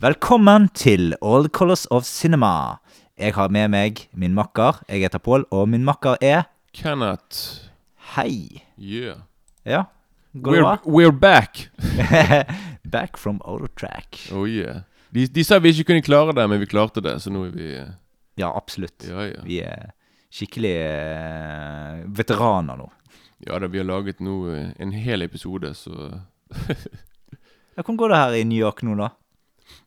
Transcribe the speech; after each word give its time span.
Velkommen 0.00 0.70
til 0.72 1.12
All 1.20 1.50
Colors 1.52 1.82
of 1.92 2.06
Cinema. 2.08 2.80
Jeg 3.20 3.34
har 3.36 3.50
med 3.52 3.68
meg 3.68 3.98
min 4.16 4.32
makker. 4.32 4.78
Jeg 4.88 5.02
heter 5.04 5.20
Pål, 5.20 5.44
og 5.52 5.66
min 5.68 5.84
makker 5.84 6.16
er 6.24 6.46
Kenneth. 6.72 7.68
Hei. 8.14 8.62
Yeah. 8.80 9.18
Ja, 9.68 9.82
går 10.32 10.56
det 10.56 10.62
bra? 10.62 10.72
we're 10.86 11.12
back. 11.12 11.68
Back 12.96 13.20
from 13.20 13.42
Autotrack. 13.44 14.16
Oh 14.32 14.48
yeah. 14.48 14.88
De, 15.12 15.26
de 15.26 15.44
sa 15.44 15.60
vi 15.60 15.68
ikke 15.68 15.90
kunne 15.92 16.08
klare 16.08 16.32
det, 16.32 16.48
men 16.48 16.64
vi 16.64 16.72
klarte 16.72 17.04
det, 17.04 17.18
så 17.20 17.28
nå 17.28 17.44
er 17.50 17.54
vi 17.60 17.70
eh, 17.76 17.92
Ja, 18.40 18.56
absolutt. 18.56 19.04
Ja, 19.04 19.28
ja. 19.28 19.44
Vi 19.44 19.60
er 19.60 19.92
skikkelig 20.32 20.76
eh, 20.80 22.02
veteraner 22.08 22.80
nå. 22.80 22.88
Ja 23.44 23.60
da, 23.60 23.68
vi 23.68 23.84
har 23.84 23.92
laget 23.92 24.24
nå 24.24 24.46
eh, 24.48 24.72
en 24.80 24.96
hel 24.96 25.28
episode, 25.28 25.76
så 25.76 26.24
Hvordan 27.76 27.96
går 28.00 28.08
det 28.08 28.24
her 28.24 28.40
i 28.40 28.46
New 28.48 28.64
York 28.64 28.80
nå, 28.88 28.96
da? 28.96 29.12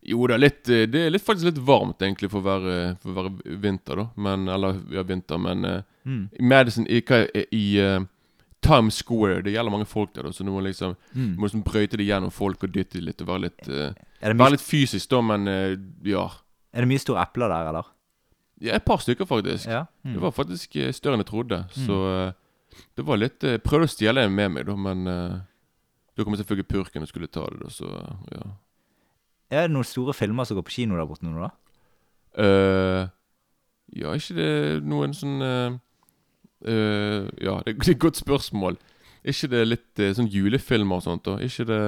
Jo 0.04 0.28
da, 0.28 0.36
litt, 0.38 0.68
eh, 0.70 0.86
det 0.92 1.06
er 1.06 1.12
litt, 1.14 1.24
faktisk 1.24 1.46
litt 1.48 1.62
varmt, 1.64 2.02
egentlig, 2.04 2.30
for 2.32 2.42
å 2.42 2.48
være, 2.48 2.74
for 3.02 3.12
å 3.14 3.16
være 3.22 3.58
vinter, 3.64 3.96
da. 4.02 4.06
Men 4.18 4.48
Eller 4.52 4.82
ja, 4.92 5.04
vinter, 5.04 5.38
men 5.40 5.66
eh, 5.66 5.82
Mm. 6.06 6.26
Madison 6.42 6.84
I, 6.92 6.98
er- 7.16 7.46
i 7.56 7.80
uh, 7.80 8.02
Times 8.62 8.98
Square 9.00 9.42
Det 9.46 9.54
gjelder 9.54 9.72
mange 9.72 9.86
folk 9.88 10.12
der, 10.14 10.24
da, 10.28 10.32
så 10.36 10.44
du 10.44 10.50
må 10.52 10.60
liksom 10.66 10.98
Mm. 11.16 11.38
må 11.38 11.48
liksom 11.48 11.64
brøyte 11.64 11.96
det 11.96 12.04
gjennom 12.10 12.30
folk 12.32 12.62
og 12.64 12.74
dytte 12.76 12.98
det 13.00 13.04
litt 13.06 13.22
og 13.22 13.28
være 13.30 13.42
litt 13.46 13.68
Er, 13.70 13.94
det 14.20 14.36
Være 14.38 14.52
litt 14.58 14.66
fysisk, 14.68 15.08
da, 15.10 15.22
men 15.22 15.48
uh, 15.48 15.78
ja. 16.04 16.26
er 16.74 16.82
det 16.84 16.90
mye 16.92 17.00
store 17.00 17.22
epler 17.24 17.48
der, 17.48 17.70
eller? 17.72 17.88
ja. 18.60 18.76
Et 18.76 18.84
par 18.86 18.98
stykker, 19.00 19.26
faktisk. 19.26 19.66
Ja. 19.72 19.86
Mm. 20.04 20.14
Det 20.18 20.22
var 20.22 20.32
faktisk 20.36 20.76
større 20.92 21.16
enn 21.16 21.24
jeg 21.24 21.32
trodde. 21.32 21.62
Så 21.72 21.96
eh, 22.28 22.34
det 22.96 23.06
var 23.08 23.18
litt 23.18 23.40
Jeg 23.44 23.64
prøvde 23.64 23.88
å 23.88 23.92
stjele 23.96 24.24
en 24.28 24.36
med 24.36 24.52
meg, 24.52 24.66
da, 24.68 24.76
men 24.76 25.06
da 25.06 26.24
kom 26.24 26.36
selvfølgelig 26.36 26.68
purken 26.70 27.02
og 27.04 27.08
skulle 27.10 27.28
ta 27.32 27.48
det, 27.50 27.60
da, 27.64 27.70
så 27.74 27.88
ja. 28.32 28.44
Er 29.52 29.68
det 29.68 29.72
noen 29.76 29.86
store 29.88 30.14
filmer 30.14 30.46
som 30.46 30.58
går 30.58 30.66
på 30.70 30.76
kino 30.80 30.96
der 30.98 31.06
borte 31.10 31.26
nå, 31.28 31.36
da? 31.44 31.50
Uh, 32.34 33.08
ja, 33.94 34.14
ikke 34.18 34.34
det 34.40 34.52
noen 34.90 35.12
sånn 35.14 35.42
uh, 35.44 35.76
Ja, 36.64 37.60
det, 37.66 37.76
det 37.78 37.88
er 37.88 37.96
et 37.96 38.00
godt 38.02 38.18
spørsmål. 38.22 38.78
Ikke 39.24 39.48
det 39.52 39.64
litt 39.68 40.02
sånn 40.18 40.28
julefilmer 40.32 41.00
og 41.00 41.06
sånt, 41.06 41.26
da? 41.28 41.38
Ikke 41.44 41.66
det 41.70 41.80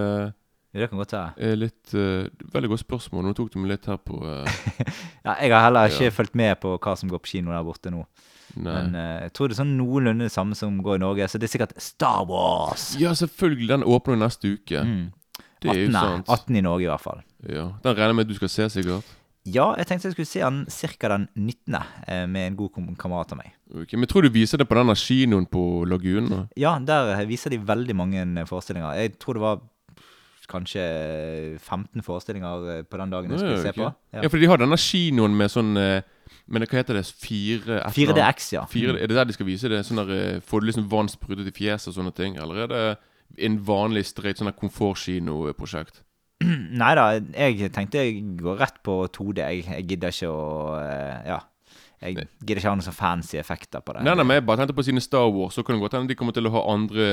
Ja, 0.76 0.82
det 0.84 0.90
kan 0.92 1.00
godt 1.00 1.14
være. 1.16 1.56
litt 1.56 1.96
uh, 1.96 2.28
Veldig 2.54 2.70
godt 2.76 2.84
spørsmål. 2.86 3.26
Nå 3.30 3.34
tok 3.36 3.52
du 3.54 3.60
meg 3.64 3.74
litt 3.74 3.90
her 3.90 3.98
på 4.04 4.20
uh, 4.22 4.46
Ja, 5.26 5.36
jeg 5.42 5.52
har 5.56 5.66
heller 5.70 5.90
ikke 5.92 6.10
Ja. 6.12 6.14
fulgt 6.16 6.36
med 6.36 6.56
på 6.62 6.76
hva 6.78 6.96
som 7.00 7.10
går 7.12 7.24
på 7.24 7.32
kino 7.34 7.52
der 7.56 7.64
borte 7.66 7.92
nå. 7.92 8.06
Nei. 8.56 8.72
Men 8.72 8.94
uh, 8.96 9.22
jeg 9.26 9.34
tror 9.36 9.50
det 9.50 9.56
er 9.58 9.64
sånn 9.64 9.74
noenlunde 9.80 10.28
det 10.30 10.32
samme 10.36 10.56
som 10.56 10.78
går 10.84 11.00
i 11.00 11.04
Norge, 11.04 11.28
så 11.28 11.40
det 11.42 11.50
er 11.50 11.54
sikkert 11.58 11.74
Star 11.82 12.22
Wars. 12.30 12.92
ja, 13.02 13.12
selvfølgelig. 13.18 13.68
Den 13.74 13.84
åpner 13.84 14.20
neste 14.22 14.54
uke. 14.56 14.84
Mm. 14.86 15.06
Det 15.62 15.72
er 15.72 15.80
jo 15.86 15.92
18, 15.92 15.94
sant. 15.96 16.30
18 16.30 16.56
i 16.56 16.62
Norge, 16.66 16.84
i 16.84 16.90
hvert 16.92 17.02
fall. 17.04 17.22
Ja, 17.48 17.70
Den 17.84 17.96
regner 17.96 18.12
jeg 18.14 18.16
med 18.16 18.26
at 18.28 18.34
du 18.34 18.36
skal 18.36 18.50
se, 18.50 18.70
sikkert. 18.70 19.14
Ja, 19.46 19.76
jeg 19.78 19.86
tenkte 19.86 20.08
jeg 20.10 20.16
skulle 20.16 20.26
se 20.26 20.42
den 20.42 20.64
ca. 20.98 21.08
den 21.12 21.28
19. 21.38 21.76
eh, 22.08 22.26
med 22.26 22.48
en 22.48 22.56
god 22.58 22.96
kamerat 22.98 23.32
av 23.36 23.38
meg. 23.38 23.52
Ok, 23.70 23.94
Men 23.94 24.10
tror 24.10 24.26
du 24.26 24.30
viser 24.34 24.58
det 24.58 24.66
på 24.68 24.74
denne 24.78 24.96
kinoen 24.98 25.46
på 25.46 25.86
Lagunen? 25.86 26.30
da? 26.32 26.40
Ja, 26.58 26.80
der 26.82 27.14
eh, 27.14 27.28
viser 27.30 27.54
de 27.54 27.60
veldig 27.62 27.96
mange 27.96 28.24
eh, 28.26 28.46
forestillinger. 28.50 28.98
Jeg 28.98 29.20
tror 29.20 29.38
det 29.38 29.42
var 29.46 29.62
kanskje 30.50 30.82
15 31.60 32.02
forestillinger 32.06 32.84
på 32.90 32.98
den 32.98 33.10
dagen 33.14 33.32
jeg 33.32 33.40
skulle 33.40 33.62
se 33.62 33.72
på. 33.74 33.88
Ja. 34.14 34.22
Ja. 34.22 34.30
for 34.30 34.38
de 34.38 34.46
har 34.50 34.58
denne 34.62 34.78
kinoen 34.78 35.34
med 35.38 35.50
sånn 35.50 35.74
Men 35.74 36.62
hva 36.62 36.78
heter 36.78 36.94
det? 37.00 37.06
Fire 37.06 37.80
et 37.82 37.98
eller 37.98 38.14
annet? 38.14 38.38
4DX, 38.38 38.52
ja. 38.54 38.66
4, 38.70 38.98
er 39.02 39.08
det 39.10 39.16
der 39.18 39.26
de 39.26 39.34
skal 39.34 39.46
vise 39.48 39.70
det? 39.70 39.80
Sånn 39.86 39.98
der, 39.98 40.40
Får 40.46 40.62
du 40.62 40.68
liksom 40.70 40.86
vann 40.90 41.10
sprutet 41.10 41.50
i 41.50 41.54
fjeset 41.54 41.90
og 41.90 41.98
sånne 41.98 42.14
ting? 42.14 42.38
Eller 42.38 42.66
er 42.66 42.68
det 42.70 42.84
en 43.40 43.58
vanlig 43.68 44.06
streit 44.10 44.38
sånn 44.40 44.50
der 44.52 44.58
komfortkinoprosjekt? 44.60 46.02
Nei 46.82 46.94
da, 46.98 47.06
jeg 47.16 47.72
tenkte 47.76 48.02
jeg 48.04 48.22
går 48.42 48.58
rett 48.60 48.82
på 48.84 49.00
2D. 49.08 49.40
Jeg, 49.44 49.66
jeg 49.72 49.86
gidder 49.92 50.16
ikke 50.16 50.32
å 50.32 50.48
eh, 50.82 51.20
Ja. 51.34 51.42
Jeg 52.04 52.18
Nei. 52.18 52.26
gidder 52.44 52.60
ikke 52.60 52.70
ha 52.70 52.76
noen 52.76 52.84
så 52.86 52.92
fancy 52.94 53.38
effekter 53.40 53.80
på 53.82 53.94
det. 53.96 54.02
Nei, 54.04 54.14
nei, 54.20 54.26
men 54.28 54.36
jeg 54.36 54.44
bare 54.46 54.60
tenkte 54.60 54.76
på 54.78 54.84
sine 54.86 55.02
Star 55.02 55.30
Wars, 55.32 55.56
så 55.56 55.64
kan 55.64 55.78
det 55.78 55.82
godt 55.82 55.96
hende 55.96 56.12
de 56.12 56.18
kommer 56.20 56.36
til 56.36 56.46
å 56.46 56.52
ha 56.54 56.62
andre 56.74 57.06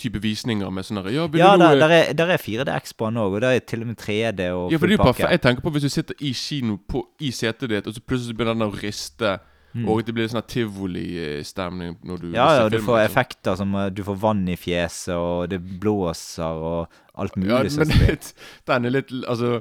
type 0.00 0.20
visninger 0.22 0.70
med 0.72 0.86
sånn 0.86 1.02
der, 1.02 1.10
Ja, 1.12 1.24
Ja, 1.36 1.50
der, 1.60 1.74
der, 1.82 1.92
er, 1.92 2.12
der 2.16 2.30
er 2.36 2.40
4DX 2.40 2.94
på 2.96 3.10
den 3.10 3.18
òg, 3.20 3.34
og 3.36 3.42
det 3.44 3.50
er 3.50 3.66
til 3.68 3.82
og 3.84 3.90
med 3.90 3.98
3D 4.00 4.46
og 4.54 4.72
Ja, 4.72 4.78
for 4.78 4.86
det 4.88 4.94
er 4.94 5.02
jo 5.02 5.08
perfekt. 5.10 5.34
Jeg 5.34 5.42
tenker 5.44 5.66
på 5.66 5.72
hvis 5.74 5.84
du 5.84 5.92
sitter 5.92 6.22
i 6.24 6.30
kino 6.38 6.78
på, 6.88 7.02
i 7.20 7.30
setet 7.34 7.70
ditt, 7.74 7.90
og 7.90 7.98
så 7.98 8.00
plutselig 8.06 8.38
begynner 8.38 8.56
den 8.56 8.66
å 8.70 8.72
riste, 8.78 9.34
og 9.82 10.04
det 10.06 10.14
blir 10.14 10.28
sånn 10.30 10.44
tivolistemning 10.46 11.96
når 12.06 12.20
du 12.20 12.26
Mm. 12.28 12.34
Ja, 12.36 12.48
ja, 12.60 12.68
du 12.68 12.78
får 12.78 13.00
liksom. 13.00 13.10
effekter 13.10 13.56
som 13.56 13.74
eh, 13.74 13.90
Du 13.90 14.04
får 14.04 14.14
vann 14.22 14.48
i 14.48 14.56
fjeset, 14.56 15.14
og 15.14 15.48
det 15.50 15.58
blåser, 15.80 16.44
og 16.44 16.88
alt 17.14 17.36
mulig. 17.36 17.50
Ja, 17.50 17.62
men 17.78 17.88
det, 17.88 18.34
den 18.66 18.84
er 18.84 18.90
litt 18.90 19.10
Altså 19.26 19.60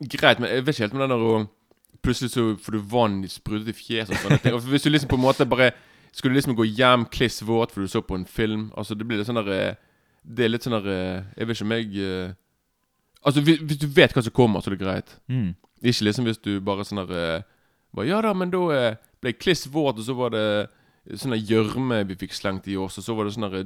Greit, 0.00 0.40
men 0.40 0.50
jeg 0.50 0.64
vet 0.66 0.74
ikke 0.74 0.84
helt 0.86 0.94
om 0.94 1.04
den 1.04 1.14
der 1.14 1.24
å 1.24 1.48
Plutselig 2.04 2.30
så 2.34 2.56
får 2.60 2.72
du 2.72 2.78
vann 2.92 3.22
sprutet 3.28 3.68
i 3.68 3.72
fjeset 3.72 4.12
og 4.12 4.20
sånne. 4.20 4.52
Og 4.52 4.60
Hvis 4.68 4.82
du 4.84 4.90
liksom 4.90 5.08
på 5.08 5.16
en 5.16 5.24
måte 5.24 5.46
bare 5.48 5.72
Skulle 6.12 6.34
liksom 6.34 6.56
gå 6.56 6.64
hjem 6.64 7.06
kliss 7.06 7.42
våt 7.42 7.72
fordi 7.72 7.86
du 7.86 7.92
så 7.92 8.02
på 8.02 8.14
en 8.18 8.26
film 8.26 8.70
Altså 8.76 8.94
Det 8.94 9.06
blir 9.06 9.18
litt 9.20 9.28
sånn 9.28 9.40
der 9.40 9.52
eh, 9.52 9.74
Det 10.24 10.44
er 10.44 10.52
litt 10.52 10.64
sånn 10.64 10.76
der 10.80 10.88
eh, 10.92 11.22
Jeg 11.36 11.48
vet 11.48 11.56
ikke 11.60 11.68
om 11.68 11.76
jeg 11.76 12.34
Altså 13.24 13.40
hvis, 13.40 13.60
hvis 13.64 13.78
du 13.80 13.86
vet 13.88 14.12
hva 14.12 14.20
som 14.22 14.32
kommer, 14.36 14.60
så 14.60 14.68
er 14.68 14.74
det 14.76 14.84
greit. 14.84 15.14
Mm. 15.32 15.54
Ikke 15.80 16.04
liksom 16.04 16.26
hvis 16.28 16.40
du 16.44 16.60
bare 16.60 16.84
sånn 16.84 17.00
der 17.08 17.44
Ja 18.02 18.22
da, 18.24 18.32
men 18.34 18.50
da 18.50 18.62
eh, 18.74 18.96
ble 19.22 19.34
jeg 19.34 19.42
kliss 19.42 19.68
våt, 19.70 20.00
og 20.00 20.06
så 20.06 20.16
var 20.18 20.34
det 20.34 20.46
sånn 21.20 21.36
gjørme 21.36 22.00
vi 22.08 22.16
fikk 22.24 22.34
slengt 22.34 22.66
i 22.72 22.78
oss, 22.80 22.98
og 22.98 23.06
så 23.06 23.14
var 23.16 23.28
det 23.28 23.34
sånn 23.36 23.46
eh, 23.50 23.60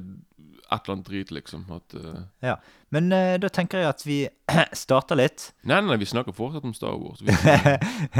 et 0.69 0.83
eller 0.83 0.99
annet 0.99 1.07
drit, 1.09 1.31
liksom. 1.33 1.65
At 1.73 1.97
uh... 1.97 2.27
Ja. 2.45 2.59
Men 2.93 3.09
uh, 3.15 3.39
da 3.41 3.49
tenker 3.53 3.81
jeg 3.81 3.89
at 3.89 4.05
vi 4.05 4.19
starter 4.85 5.17
litt. 5.17 5.49
Nei, 5.63 5.79
nei, 5.81 5.95
nei, 5.95 6.01
vi 6.03 6.11
snakker 6.11 6.37
fortsatt 6.37 6.67
om 6.69 6.75
Star 6.77 6.99
Wars. 7.01 7.23
Vi, 7.25 7.33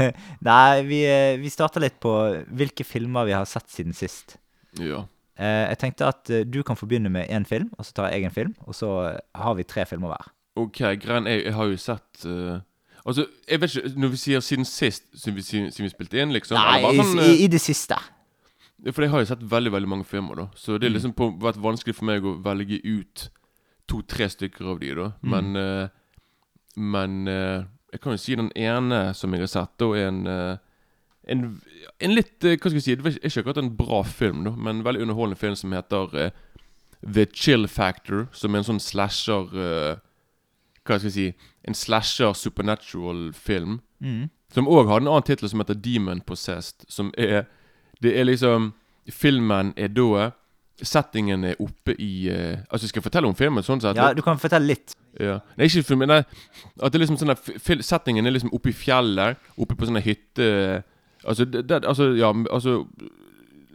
Nei, 0.49 0.81
vi, 0.87 1.03
vi 1.43 1.53
starter 1.53 1.85
litt 1.85 1.99
på 2.01 2.15
hvilke 2.49 2.87
filmer 2.87 3.29
vi 3.29 3.37
har 3.37 3.45
sett 3.49 3.69
siden 3.73 3.97
sist. 3.97 4.39
ja. 4.81 5.05
Uh, 5.39 5.69
jeg 5.69 5.77
tenkte 5.79 6.03
at 6.03 6.29
du 6.51 6.57
kan 6.67 6.75
få 6.75 6.83
begynne 6.89 7.07
med 7.13 7.29
én 7.31 7.45
film, 7.47 7.69
og 7.79 7.85
så 7.87 7.93
tar 7.95 8.09
jeg 8.11 8.25
en 8.27 8.33
film, 8.35 8.49
og 8.67 8.75
så 8.75 8.89
har 9.15 9.53
vi 9.55 9.63
tre 9.63 9.85
filmer 9.87 10.11
hver. 10.11 10.33
Ok, 10.59 10.81
greien 10.99 11.29
jeg, 11.31 11.45
jeg 11.45 11.53
har 11.55 11.69
jo 11.69 11.77
sett 11.79 12.25
Altså, 13.05 13.25
jeg 13.47 13.61
vet 13.61 13.75
ikke 13.75 13.99
Når 13.99 14.11
vi 14.13 14.17
sier 14.19 14.43
siden 14.43 14.65
sist, 14.67 15.05
siden 15.15 15.37
vi, 15.37 15.43
siden, 15.45 15.71
vi 15.71 15.91
spilte 15.91 16.19
inn, 16.19 16.33
liksom 16.35 16.59
Nei, 16.59 16.81
sånn, 16.97 17.19
i, 17.19 17.27
eh, 17.27 17.43
i 17.45 17.47
det 17.51 17.61
siste. 17.63 17.97
For 18.91 19.03
jeg 19.03 19.11
har 19.13 19.23
jo 19.23 19.29
sett 19.31 19.43
veldig 19.51 19.71
veldig 19.75 19.89
mange 19.91 20.07
filmer, 20.07 20.35
da. 20.39 20.47
Så 20.55 20.77
det 20.79 20.87
er 20.89 20.95
liksom 20.95 21.15
på, 21.17 21.29
vært 21.41 21.59
vanskelig 21.59 21.97
for 21.97 22.07
meg 22.09 22.27
å 22.27 22.37
velge 22.43 22.79
ut 22.83 23.29
to-tre 23.89 24.29
stykker 24.31 24.71
av 24.71 24.79
de, 24.83 24.93
da. 24.99 25.11
Men 25.21 25.55
eh, 25.59 25.87
Men 26.79 27.27
uh, 27.27 27.65
jeg 27.91 27.99
kan 27.99 28.13
jo 28.13 28.21
si 28.21 28.35
den 28.37 28.51
ene 28.55 29.13
som 29.17 29.33
jeg 29.33 29.41
har 29.43 29.51
sett, 29.51 29.71
da, 29.81 29.89
er 29.97 30.07
en 30.07 30.19
uh, 30.27 30.57
en, 31.29 31.41
en 31.99 32.13
litt 32.15 32.41
Hva 32.41 32.57
skal 32.57 32.77
jeg 32.79 32.83
si 32.85 32.93
Det 32.95 33.05
er 33.05 33.17
ikke 33.27 33.41
akkurat 33.43 33.59
en 33.61 33.73
bra 33.77 34.03
film, 34.07 34.45
da, 34.47 34.53
men 34.55 34.79
en 34.79 34.85
veldig 34.85 35.03
underholdende 35.03 35.37
film 35.37 35.57
som 35.59 35.73
heter 35.75 36.31
The 37.03 37.25
Chill 37.33 37.67
Factor. 37.67 38.27
Som 38.31 38.55
er 38.55 38.63
en 38.63 38.69
sånn 38.71 38.81
slasher 38.81 39.99
Hva 40.89 40.97
skal 40.97 41.11
jeg 41.11 41.15
si 41.15 41.53
En 41.67 41.77
slasher 41.77 42.33
supernatural 42.33 43.29
film. 43.37 43.79
Mm. 44.01 44.29
Som 44.53 44.67
òg 44.67 44.89
har 44.89 45.03
en 45.03 45.09
annen 45.11 45.25
tittel 45.27 45.49
som 45.51 45.61
heter 45.61 45.77
Demon 45.77 46.21
Possessed. 46.25 46.87
Som 46.89 47.13
er 47.17 47.45
Det 48.01 48.17
er 48.17 48.25
liksom 48.25 48.73
Filmen 49.09 49.73
er 49.77 49.93
da 49.93 50.31
Settingen 50.79 51.43
er 51.43 51.59
oppe 51.59 51.95
i 51.99 52.29
uh, 52.31 52.61
Altså, 52.71 52.87
skal 52.87 53.01
jeg 53.01 53.03
fortelle 53.09 53.27
om 53.27 53.35
filmen? 53.35 53.63
sånn 53.63 53.81
sett? 53.83 53.97
Ja, 53.99 54.13
du 54.15 54.21
kan 54.23 54.39
fortelle 54.39 54.69
litt. 54.69 54.93
Ja. 55.19 55.41
Nei, 55.57 55.67
ikke 55.67 55.83
filmen, 55.83 56.07
nei. 56.07 56.21
At 56.79 56.93
det 56.93 56.99
er 56.99 57.03
liksom 57.03 57.19
sånn 57.19 57.83
Settingen 57.83 58.29
er 58.29 58.31
liksom 58.31 58.53
oppe 58.55 58.71
i 58.71 58.75
fjellet. 58.75 59.41
Oppe 59.59 59.75
på 59.75 59.89
sånne 59.89 60.03
hytte... 60.05 60.47
Altså, 61.27 61.43
det, 61.43 61.65
det, 61.67 61.81
altså 61.83 62.13
ja, 62.15 62.29
altså 62.47 62.85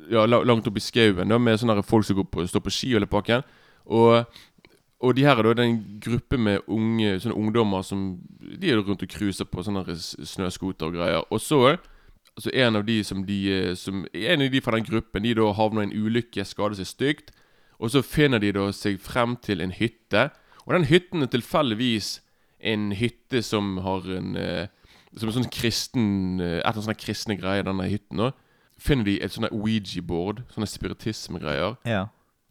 Ja, 0.08 0.24
langt 0.24 0.64
oppe 0.68 0.80
i 0.80 0.84
skauen, 0.84 1.28
med 1.28 1.60
sånne 1.60 1.82
folk 1.84 2.08
som 2.08 2.16
går 2.16 2.28
på, 2.32 2.46
står 2.48 2.64
på 2.64 2.72
ski 2.72 2.94
og 2.94 3.02
hele 3.02 3.10
pakken. 3.10 3.44
Og, 3.84 4.24
og 5.04 5.16
de 5.16 5.24
her 5.26 5.38
er 5.38 5.54
da 5.54 5.64
en 5.64 5.80
gruppe 6.02 6.38
med 6.40 6.64
unge 6.72 7.18
Sånne 7.20 7.36
ungdommer 7.36 7.84
som 7.86 8.04
De 8.40 8.70
er 8.70 8.80
rundt 8.80 9.02
og 9.04 9.10
cruiser 9.10 9.48
på 9.48 9.64
sånne 9.64 9.84
snøscooter 9.94 10.88
og 10.88 10.96
greier. 10.96 11.26
Og 11.30 11.40
så 11.40 11.76
Altså 12.34 12.50
en 12.50 12.76
av 12.76 12.82
de 12.86 12.96
som 13.06 13.22
de 13.26 13.38
eh, 13.52 13.74
som, 13.78 14.06
En 14.12 14.42
av 14.42 14.50
de 14.50 14.60
fra 14.60 14.76
den 14.76 14.86
gruppen 14.86 15.22
De 15.22 15.34
da 15.38 15.50
havner 15.54 15.84
i 15.84 15.88
en 15.90 16.06
ulykke, 16.06 16.44
skader 16.44 16.78
seg 16.80 16.90
stygt. 16.90 17.34
Og 17.78 17.92
så 17.94 18.02
finner 18.02 18.42
de 18.42 18.52
da 18.54 18.68
seg 18.74 18.98
frem 19.02 19.36
til 19.42 19.62
en 19.62 19.74
hytte. 19.74 20.30
Og 20.66 20.74
den 20.74 20.88
hytten 20.88 21.22
er 21.22 21.30
tilfeldigvis 21.30 22.20
en 22.64 22.92
hytte 22.96 23.42
som 23.42 23.78
har 23.84 24.08
en 24.08 24.36
eh, 24.36 24.66
Som 25.16 25.30
en 25.30 25.36
sånn 25.36 25.52
kristen 25.52 26.40
Etter 26.40 26.58
Et 26.58 26.64
eller 26.64 26.72
annet 26.72 26.88
sånne 26.88 27.02
kristne 27.04 27.38
greier, 27.38 27.62
denne 27.66 27.86
hytten. 27.90 28.18
da 28.18 28.32
Finner 28.78 29.04
de 29.06 29.20
et 29.22 29.30
sånt 29.30 29.52
Ouija-board, 29.54 30.42
sånne 30.50 30.66
spiritismegreier. 30.66 31.76
Ja. 31.86 32.08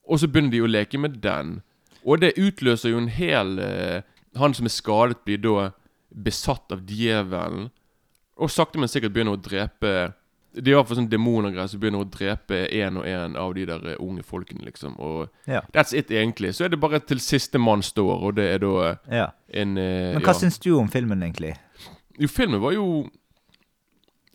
Og 0.07 0.21
så 0.21 0.29
begynner 0.31 0.53
de 0.53 0.61
å 0.63 0.69
leke 0.69 0.97
med 0.97 1.19
den. 1.23 1.57
Og 2.05 2.19
det 2.21 2.33
utløser 2.37 2.93
jo 2.93 2.97
en 3.03 3.11
hel 3.11 3.59
eh, 3.59 4.01
Han 4.37 4.53
som 4.53 4.65
er 4.65 4.73
skadet, 4.73 5.21
blir 5.25 5.37
da 5.43 5.71
besatt 6.13 6.71
av 6.73 6.83
djevelen. 6.89 7.69
Og 8.37 8.49
sakte, 8.51 8.79
men 8.81 8.89
sikkert 8.89 9.13
begynner 9.13 9.37
å 9.37 9.41
drepe 9.41 10.13
Det 10.53 10.67
er 10.69 10.75
iallfall 10.75 10.99
sånn 10.99 11.09
demoner 11.09 11.55
som 11.69 11.81
begynner 11.81 12.03
å 12.03 12.09
drepe 12.09 12.63
én 12.69 12.97
og 12.97 13.07
én 13.09 13.37
av 13.37 13.53
de 13.57 13.65
der 13.65 13.87
eh, 13.93 13.99
unge 14.01 14.23
folkene, 14.23 14.61
liksom. 14.67 14.93
Og 14.99 15.29
Ja. 15.49 15.61
that's 15.73 15.93
it, 15.97 16.11
egentlig. 16.11 16.53
Så 16.53 16.65
er 16.65 16.69
det 16.69 16.79
bare 16.79 16.99
til 16.99 17.19
siste 17.19 17.57
mann 17.57 17.81
står, 17.81 18.21
og 18.21 18.35
det 18.37 18.45
er 18.53 18.59
da 18.61 18.95
ja. 19.09 19.27
en 19.49 19.77
eh, 19.77 20.13
Men 20.13 20.21
hva 20.21 20.33
ja. 20.35 20.39
syns 20.43 20.59
du 20.59 20.75
om 20.77 20.89
filmen, 20.89 21.23
egentlig? 21.23 21.55
Jo, 22.19 22.27
filmen 22.29 22.61
var 22.61 22.75
jo 22.75 23.09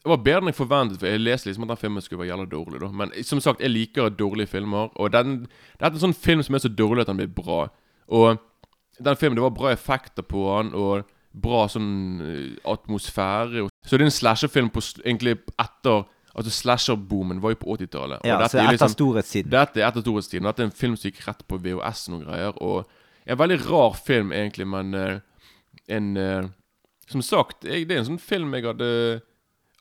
Det 0.08 0.14
var 0.14 0.24
bedre 0.24 0.40
enn 0.40 0.48
jeg 0.48 0.56
forventet. 0.56 0.98
For 1.02 1.10
Jeg 1.10 1.20
leste 1.20 1.50
liksom 1.50 1.66
at 1.66 1.74
den 1.74 1.80
filmen 1.82 2.04
skulle 2.04 2.22
være 2.22 2.30
jævla 2.30 2.48
dårlig. 2.48 2.80
da 2.80 2.88
Men 2.88 3.10
som 3.28 3.40
sagt, 3.44 3.60
jeg 3.60 3.70
liker 3.74 4.08
dårlige 4.08 4.48
filmer. 4.48 4.88
Og 4.96 5.12
den, 5.12 5.42
dette 5.76 5.90
er 5.90 5.98
en 5.98 6.06
sånn 6.06 6.16
film 6.16 6.42
som 6.42 6.56
er 6.56 6.64
så 6.64 6.72
dårlig 6.72 7.04
at 7.04 7.10
den 7.12 7.20
blir 7.20 7.28
bra. 7.28 7.66
Og 8.08 8.38
den 9.04 9.18
filmen, 9.20 9.36
det 9.36 9.44
var 9.44 9.56
bra 9.58 9.72
effekter 9.74 10.24
på 10.24 10.46
den, 10.48 10.72
og 10.72 11.04
bra 11.36 11.66
sånn 11.68 11.90
eh, 12.24 12.56
atmosfære. 12.72 13.68
Så 13.84 13.98
det 13.98 14.06
er 14.06 14.08
en 14.08 14.16
slasherfilm 14.16 14.72
på 14.72 14.84
egentlig 15.04 15.42
etter 15.58 16.06
Altså 16.38 16.52
slasherboomen 16.54 17.40
var 17.42 17.50
jo 17.50 17.56
på 17.58 17.74
80-tallet. 17.74 18.20
Ja, 18.28 18.36
så 18.46 18.60
er 18.60 18.68
etter 18.68 18.76
liksom 18.76 18.92
storhetstiden. 18.92 19.50
dette 19.50 19.80
er 19.80 19.88
etter 19.88 20.04
storhetstiden. 20.04 20.46
Dette 20.46 20.62
er 20.62 20.68
en 20.68 20.76
film 20.76 20.92
som 20.94 21.08
gikk 21.08 21.24
rett 21.24 21.40
på 21.50 21.58
VHS 21.64 22.02
og 22.06 22.12
noen 22.12 22.28
greier. 22.28 22.60
Og 22.62 22.84
en 23.26 23.40
veldig 23.40 23.56
rar 23.64 23.96
film, 23.98 24.30
egentlig, 24.36 24.68
men 24.70 24.94
uh, 24.94 25.16
en 25.90 26.12
uh, 26.14 26.46
Som 27.10 27.24
sagt, 27.26 27.64
jeg, 27.66 27.88
det 27.88 27.96
er 27.96 28.04
en 28.04 28.10
sånn 28.12 28.22
film 28.22 28.54
jeg 28.54 28.68
hadde 28.68 28.92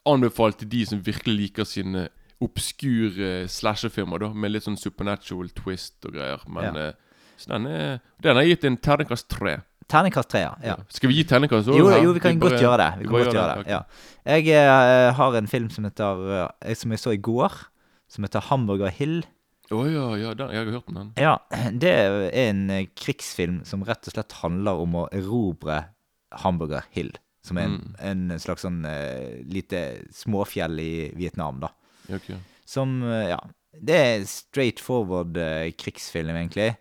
anbefalt 0.10 0.60
til 0.62 0.70
de 0.72 0.84
som 0.90 1.02
virkelig 1.06 1.36
liker 1.42 1.68
sine 1.68 2.08
obskure 2.44 3.48
slasherfilmer, 3.50 4.22
da, 4.22 4.30
med 4.34 4.54
litt 4.54 4.66
sånn 4.68 4.78
supernatural 4.78 5.50
twist 5.58 6.06
og 6.06 6.14
greier. 6.18 6.44
Men 6.48 6.76
Ja. 6.76 6.88
eh, 6.90 6.94
Så 7.38 7.50
den 7.54 7.68
er 7.68 8.00
Den 8.22 8.36
har 8.36 8.44
gitt 8.44 8.64
en 8.66 8.78
terningkast 8.78 9.28
tre. 9.30 9.62
Terningkast 9.88 10.30
tre, 10.30 10.40
ja. 10.42 10.56
ja. 10.64 10.76
Skal 10.90 11.10
vi 11.10 11.16
gi 11.16 11.24
terningkast 11.24 11.70
òg? 11.70 11.78
Jo, 11.78 11.90
jo, 12.04 12.14
vi 12.14 12.20
kan 12.20 12.40
godt 12.40 12.60
gjøre 12.60 12.78
det. 12.82 13.00
Vi 13.00 13.04
kan 13.06 13.14
godt 13.14 13.28
gjør 13.28 13.34
gjøre 13.38 13.54
det, 13.54 13.60
ok. 13.60 13.68
ja. 13.68 13.82
Jeg 14.26 14.68
uh, 14.68 15.14
har 15.16 15.38
en 15.38 15.48
film 15.48 15.70
som 15.70 15.86
heter 15.86 16.24
uh, 16.44 16.74
Som 16.76 16.92
jeg 16.92 17.00
så 17.00 17.14
i 17.14 17.22
går, 17.22 17.54
som 18.10 18.24
heter 18.26 18.42
Hamburger 18.50 18.90
Hill. 18.90 19.24
Å 19.72 19.84
ja, 19.86 20.08
ja, 20.18 20.34
den, 20.34 20.50
jeg 20.56 20.66
har 20.66 20.72
hørt 20.72 20.90
om 20.90 20.96
den. 20.96 21.14
Ja, 21.20 21.38
det 21.84 21.92
er 21.92 22.30
en 22.48 22.70
eh, 22.70 22.86
krigsfilm 22.96 23.62
som 23.68 23.84
rett 23.84 24.08
og 24.08 24.14
slett 24.16 24.32
handler 24.42 24.80
om 24.80 24.96
å 24.96 25.08
erobre 25.12 25.82
Hamburger 26.44 26.86
Hill. 26.96 27.12
Som 27.48 27.60
er 27.62 27.70
en, 27.70 27.80
en 28.04 28.42
slags 28.44 28.66
sånn 28.66 28.82
uh, 28.84 29.40
lite 29.48 30.04
småfjell 30.16 30.82
i 30.84 30.92
Vietnam, 31.18 31.62
da. 31.64 31.72
Ja. 32.12 32.40
Som, 32.68 33.00
uh, 33.04 33.24
ja 33.28 33.40
Det 33.72 33.96
er 33.96 34.28
straight 34.28 34.84
forward 34.84 35.40
uh, 35.40 35.68
krigsfilm, 35.80 36.36
egentlig. 36.36 36.74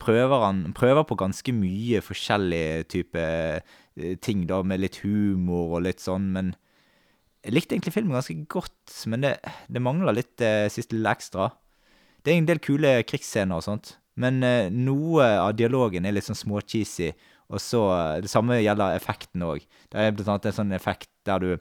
Prøver 0.00 0.46
han 0.46 0.64
prøver 0.76 1.04
på 1.04 1.18
ganske 1.20 1.52
mye 1.52 2.00
forskjellige 2.00 2.84
typer 2.88 3.60
eh, 3.60 4.16
ting, 4.24 4.46
da, 4.48 4.62
med 4.64 4.80
litt 4.80 5.02
humor 5.04 5.76
og 5.76 5.84
litt 5.84 6.00
sånn, 6.00 6.30
men 6.32 6.54
jeg 7.44 7.54
likte 7.56 7.76
egentlig 7.76 7.92
filmen 7.94 8.16
ganske 8.16 8.36
godt, 8.52 8.94
men 9.12 9.26
det, 9.26 9.34
det 9.68 9.82
mangler 9.84 10.16
litt 10.16 10.44
eh, 10.44 10.68
siste 10.72 10.96
lille 10.96 11.12
ekstra. 11.12 11.50
Det 12.24 12.32
er 12.32 12.40
en 12.40 12.48
del 12.48 12.62
kule 12.64 12.94
krigsscener 13.08 13.60
og 13.60 13.66
sånt, 13.66 13.94
men 14.20 14.40
eh, 14.44 14.72
noe 14.72 15.28
av 15.40 15.52
dialogen 15.60 16.08
er 16.08 16.16
litt 16.16 16.28
sånn 16.28 16.38
småcheesy, 16.38 17.12
og 17.50 17.60
så 17.62 17.82
eh, 17.90 18.20
Det 18.24 18.30
samme 18.30 18.60
gjelder 18.62 18.96
effekten 18.96 19.42
òg. 19.42 19.66
Det 19.90 19.98
er 20.00 20.14
blant 20.14 20.28
annet 20.28 20.50
en 20.52 20.58
sånn 20.62 20.76
effekt 20.76 21.10
der 21.28 21.42
du 21.42 21.52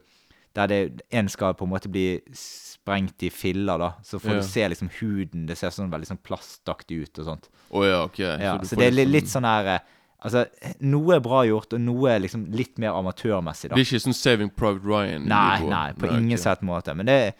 der 0.58 0.66
det 0.68 1.04
en 1.14 1.28
skal 1.30 1.54
på 1.54 1.68
en 1.68 1.70
måte 1.70 1.92
bli 1.94 2.20
sprengt 2.34 3.22
i 3.22 3.30
filler, 3.30 3.78
da. 3.78 3.92
Så 4.04 4.18
får 4.20 4.34
Ja. 4.34 4.40
du 4.40 4.48
se 4.48 4.68
liksom 4.68 4.90
huden. 5.00 5.46
Det 5.46 5.58
ser 5.58 5.70
sånn 5.70 5.92
veldig 5.92 6.10
sånn 6.10 6.22
plastaktig 6.26 7.04
ut 7.04 7.20
og 7.20 7.26
sånt. 7.26 7.50
Oh, 7.70 7.86
ja, 7.86 8.04
ok. 8.04 8.18
Ja, 8.20 8.58
så, 8.58 8.72
så, 8.72 8.80
det 8.80 8.88
er 8.88 8.92
li- 8.92 9.06
liksom- 9.06 9.14
litt 9.14 9.30
sånn 9.30 9.46
her 9.46 9.66
eh, 9.76 9.80
Altså, 10.20 10.42
noe 10.84 11.16
er 11.16 11.22
bra 11.24 11.46
gjort, 11.48 11.72
og 11.72 11.80
noe 11.80 12.10
er 12.12 12.20
liksom 12.20 12.42
litt 12.52 12.78
mer 12.78 12.92
amatørmessig, 12.92 13.70
da. 13.70 13.76
Det 13.78 13.86
er 13.86 13.88
ikke 13.88 14.04
sånn 14.04 14.18
Saving 14.18 14.50
Private 14.52 14.84
Ryan? 14.84 15.24
Nei, 15.32 15.62
nei, 15.64 15.94
på 15.96 16.10
ingen 16.10 16.34
okay. 16.34 16.44
sett 16.44 16.62
måte. 16.68 16.92
Men 16.94 17.08
det 17.08 17.16
er 17.22 17.32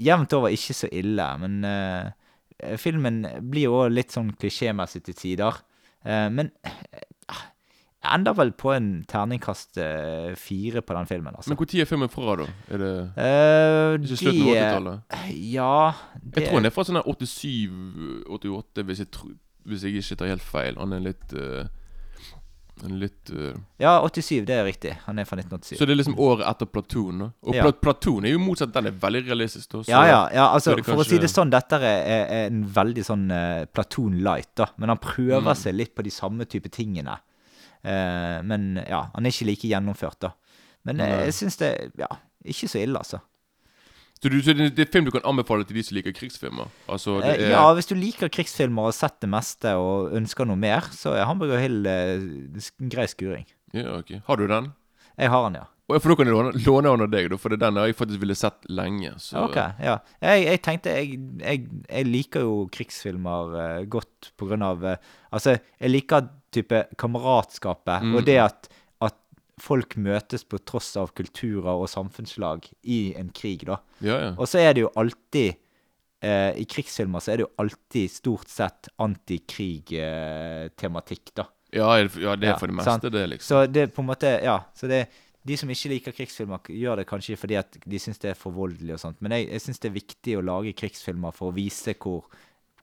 jevnt 0.00 0.32
over 0.32 0.48
ikke 0.48 0.72
så 0.72 0.88
ille. 0.88 1.26
Men 1.42 1.58
uh, 1.68 2.76
filmen 2.80 3.26
blir 3.50 3.66
jo 3.68 3.74
òg 3.82 3.92
litt 3.92 4.16
sånn 4.16 4.32
klisjémessig 4.40 5.04
til 5.10 5.18
tider. 5.18 5.60
Uh, 6.06 6.30
men 6.32 6.48
jeg 8.02 8.14
ender 8.18 8.34
vel 8.34 8.50
på 8.52 8.72
en 8.74 9.04
terningkast 9.06 9.78
eh, 9.78 10.34
fire 10.34 10.80
på 10.82 10.94
den 10.96 11.06
filmen, 11.06 11.34
altså. 11.36 11.50
Men 11.52 11.56
når 11.60 11.80
er 11.80 11.84
filmen 11.86 12.08
fra, 12.10 12.36
da? 12.36 12.46
Er 12.70 12.78
det 12.82 12.92
Eh, 13.16 13.98
ikke 14.02 14.18
slutten 14.18 14.42
av 14.42 14.48
de- 14.48 14.56
80-tallet? 14.58 15.28
Ja 15.52 15.92
Jeg 16.34 16.48
tror 16.48 16.54
han 16.58 16.66
er 16.66 16.70
fra 16.74 16.84
sånn 16.84 16.98
her 16.98 17.06
87-88, 17.12 18.82
hvis, 18.88 18.98
jeg 19.04 19.10
tro- 19.14 19.36
hvis 19.68 19.84
jeg 19.86 20.00
ikke 20.02 20.18
tar 20.18 20.32
helt 20.32 20.42
feil. 20.42 20.76
Han 20.80 20.92
er 20.92 21.00
litt 21.04 21.32
eh, 21.38 21.68
Han 22.82 22.96
er 22.96 22.98
litt 23.04 23.30
eh, 23.30 23.54
Ja, 23.78 24.00
87, 24.02 24.44
det 24.48 24.56
er 24.56 24.64
riktig. 24.66 24.96
Han 25.06 25.18
er 25.20 25.24
fra 25.28 25.36
1987. 25.38 25.78
Så 25.78 25.86
det 25.86 25.94
er 25.94 26.00
liksom 26.00 26.16
året 26.18 26.42
etter 26.48 26.66
Platoon. 26.66 27.18
Da. 27.22 27.28
Og 27.46 27.54
Ja. 27.54 27.62
Pla 27.68 27.72
Platoon 27.86 28.24
er 28.26 28.32
jo 28.34 28.38
motsatt. 28.42 28.72
Den 28.74 28.86
er 28.90 28.96
veldig 28.98 29.22
realistisk. 29.28 29.68
Da, 29.70 29.82
så 29.84 29.88
Ja, 29.92 30.02
ja, 30.08 30.22
ja 30.34 30.46
så 30.48 30.54
altså 30.56 30.72
er 30.72 30.76
det 30.80 30.84
For 30.86 30.94
å 30.96 31.04
si 31.04 31.10
kanskje- 31.14 31.20
det 31.20 31.30
sånn, 31.30 31.50
dette 31.54 31.78
er, 31.78 32.00
er, 32.02 32.24
er 32.26 32.46
en 32.50 32.64
veldig 32.66 33.04
sånn 33.06 33.30
uh, 33.30 33.64
Platoon 33.66 34.18
light, 34.24 34.50
da. 34.56 34.66
Men 34.78 34.88
han 34.88 34.98
prøver 34.98 35.52
Mm. 35.52 35.60
seg 35.62 35.74
litt 35.78 35.94
på 35.94 36.02
de 36.02 36.10
samme 36.10 36.44
type 36.48 36.68
tingene. 36.72 37.18
Eh, 37.84 38.38
men 38.46 38.76
ja, 38.86 39.04
han 39.14 39.26
er 39.26 39.34
ikke 39.34 39.48
like 39.50 39.68
gjennomført, 39.70 40.20
da. 40.22 40.32
Men 40.86 41.00
eh, 41.00 41.08
Nei. 41.12 41.24
jeg 41.28 41.34
syns 41.40 41.56
det 41.60 41.72
Ja, 41.98 42.08
ikke 42.44 42.68
så 42.70 42.80
ille, 42.82 42.98
altså. 42.98 43.18
Så, 44.22 44.30
du, 44.30 44.36
så 44.42 44.52
det, 44.54 44.78
er 44.78 44.86
film 44.92 45.04
du 45.08 45.10
kan 45.10 45.24
anbefale 45.26 45.64
til 45.66 45.74
de 45.74 45.82
som 45.82 45.96
liker 45.96 46.12
krigsfilmer? 46.14 46.68
Altså, 46.86 47.16
det 47.24 47.32
Eh, 47.40 47.48
er, 47.48 47.56
ja, 47.56 47.64
hvis 47.74 47.88
du 47.90 47.96
liker 47.98 48.30
krigsfilmer 48.30 48.84
og 48.84 48.92
har 48.92 48.98
sett 49.00 49.16
det 49.24 49.30
meste 49.32 49.72
og 49.74 50.12
ønsker 50.14 50.46
noe 50.46 50.54
mer, 50.62 50.86
så 50.94 51.16
er 51.18 51.26
Hamburger 51.26 51.58
Hill 51.58 51.80
eh, 51.90 52.22
grei 52.92 53.08
skuring. 53.10 53.46
ja, 53.74 53.96
ok. 53.98 54.20
Har 54.28 54.36
du 54.38 54.46
den? 54.46 54.70
Jeg 55.18 55.28
har 55.34 55.42
den, 55.48 55.58
ja. 55.58 55.66
For 56.00 56.08
da 56.12 56.16
kan 56.16 56.26
jeg 56.30 56.34
låne, 56.36 56.52
låne 56.64 56.88
den 56.92 57.02
av 57.04 57.10
deg, 57.12 57.32
for 57.40 57.48
det 57.52 57.56
er 57.58 57.64
den 57.70 57.78
jeg 57.82 57.96
faktisk 57.98 58.20
ville 58.22 58.36
sett 58.38 58.60
lenge. 58.72 59.10
Så. 59.20 59.36
Ok, 59.44 59.56
ja. 59.82 59.96
Jeg, 60.22 60.44
jeg 60.46 60.60
tenkte 60.64 60.94
jeg, 60.96 61.18
jeg, 61.42 61.66
jeg 61.88 62.04
liker 62.08 62.40
jo 62.46 62.54
krigsfilmer 62.72 63.56
eh, 63.62 63.84
godt 63.92 64.30
på 64.40 64.46
grunn 64.50 64.62
av 64.66 64.84
eh, 64.84 64.96
Altså, 65.32 65.56
jeg 65.80 65.90
liker 65.92 66.28
type 66.52 66.78
kameratskapet 67.00 68.02
Mm. 68.04 68.14
og 68.18 68.24
det 68.28 68.38
at, 68.42 68.68
at 69.00 69.16
folk 69.60 69.96
møtes 69.96 70.44
på 70.44 70.58
tross 70.68 70.92
av 71.00 71.12
kulturer 71.16 71.72
og 71.72 71.88
samfunnslag 71.88 72.66
i 72.84 73.14
en 73.16 73.30
krig, 73.32 73.64
da. 73.68 73.76
Ja, 74.04 74.16
ja. 74.28 74.30
Og 74.36 74.46
så 74.50 74.58
er 74.60 74.72
det 74.76 74.82
jo 74.84 74.90
alltid 74.98 75.54
eh, 76.22 76.52
I 76.60 76.64
krigsfilmer 76.68 77.20
så 77.24 77.32
er 77.32 77.36
det 77.40 77.46
jo 77.46 77.52
alltid 77.64 78.10
stort 78.12 78.48
sett 78.52 78.88
antikrig-tematikk, 80.02 81.32
da. 81.34 81.46
Ja, 81.72 81.94
ja, 81.96 82.36
det 82.36 82.48
er 82.52 82.58
for 82.60 82.68
det 82.68 82.76
meste, 82.76 82.90
sant. 82.90 83.06
det, 83.14 83.22
liksom. 83.32 83.48
Så 83.48 83.66
det 83.72 83.86
på 83.96 84.02
en 84.04 84.08
måte 84.10 84.28
Ja. 84.44 84.58
Så 84.76 84.86
det 84.90 85.06
de 85.48 85.56
som 85.58 85.70
ikke 85.70 85.90
liker 85.90 86.14
krigsfilmer, 86.14 86.70
gjør 86.70 87.00
det 87.00 87.08
kanskje 87.10 87.36
fordi 87.38 87.58
at 87.58 87.76
de 87.82 87.98
syns 87.98 88.20
det 88.22 88.30
er 88.30 88.38
for 88.38 88.54
voldelig 88.54 88.94
og 88.94 89.02
sånt. 89.02 89.18
Men 89.24 89.34
jeg, 89.34 89.48
jeg 89.50 89.64
syns 89.64 89.82
det 89.82 89.90
er 89.90 89.96
viktig 89.96 90.36
å 90.38 90.44
lage 90.46 90.74
krigsfilmer 90.78 91.34
for 91.34 91.50
å 91.50 91.56
vise 91.56 91.96
hvor, 91.98 92.28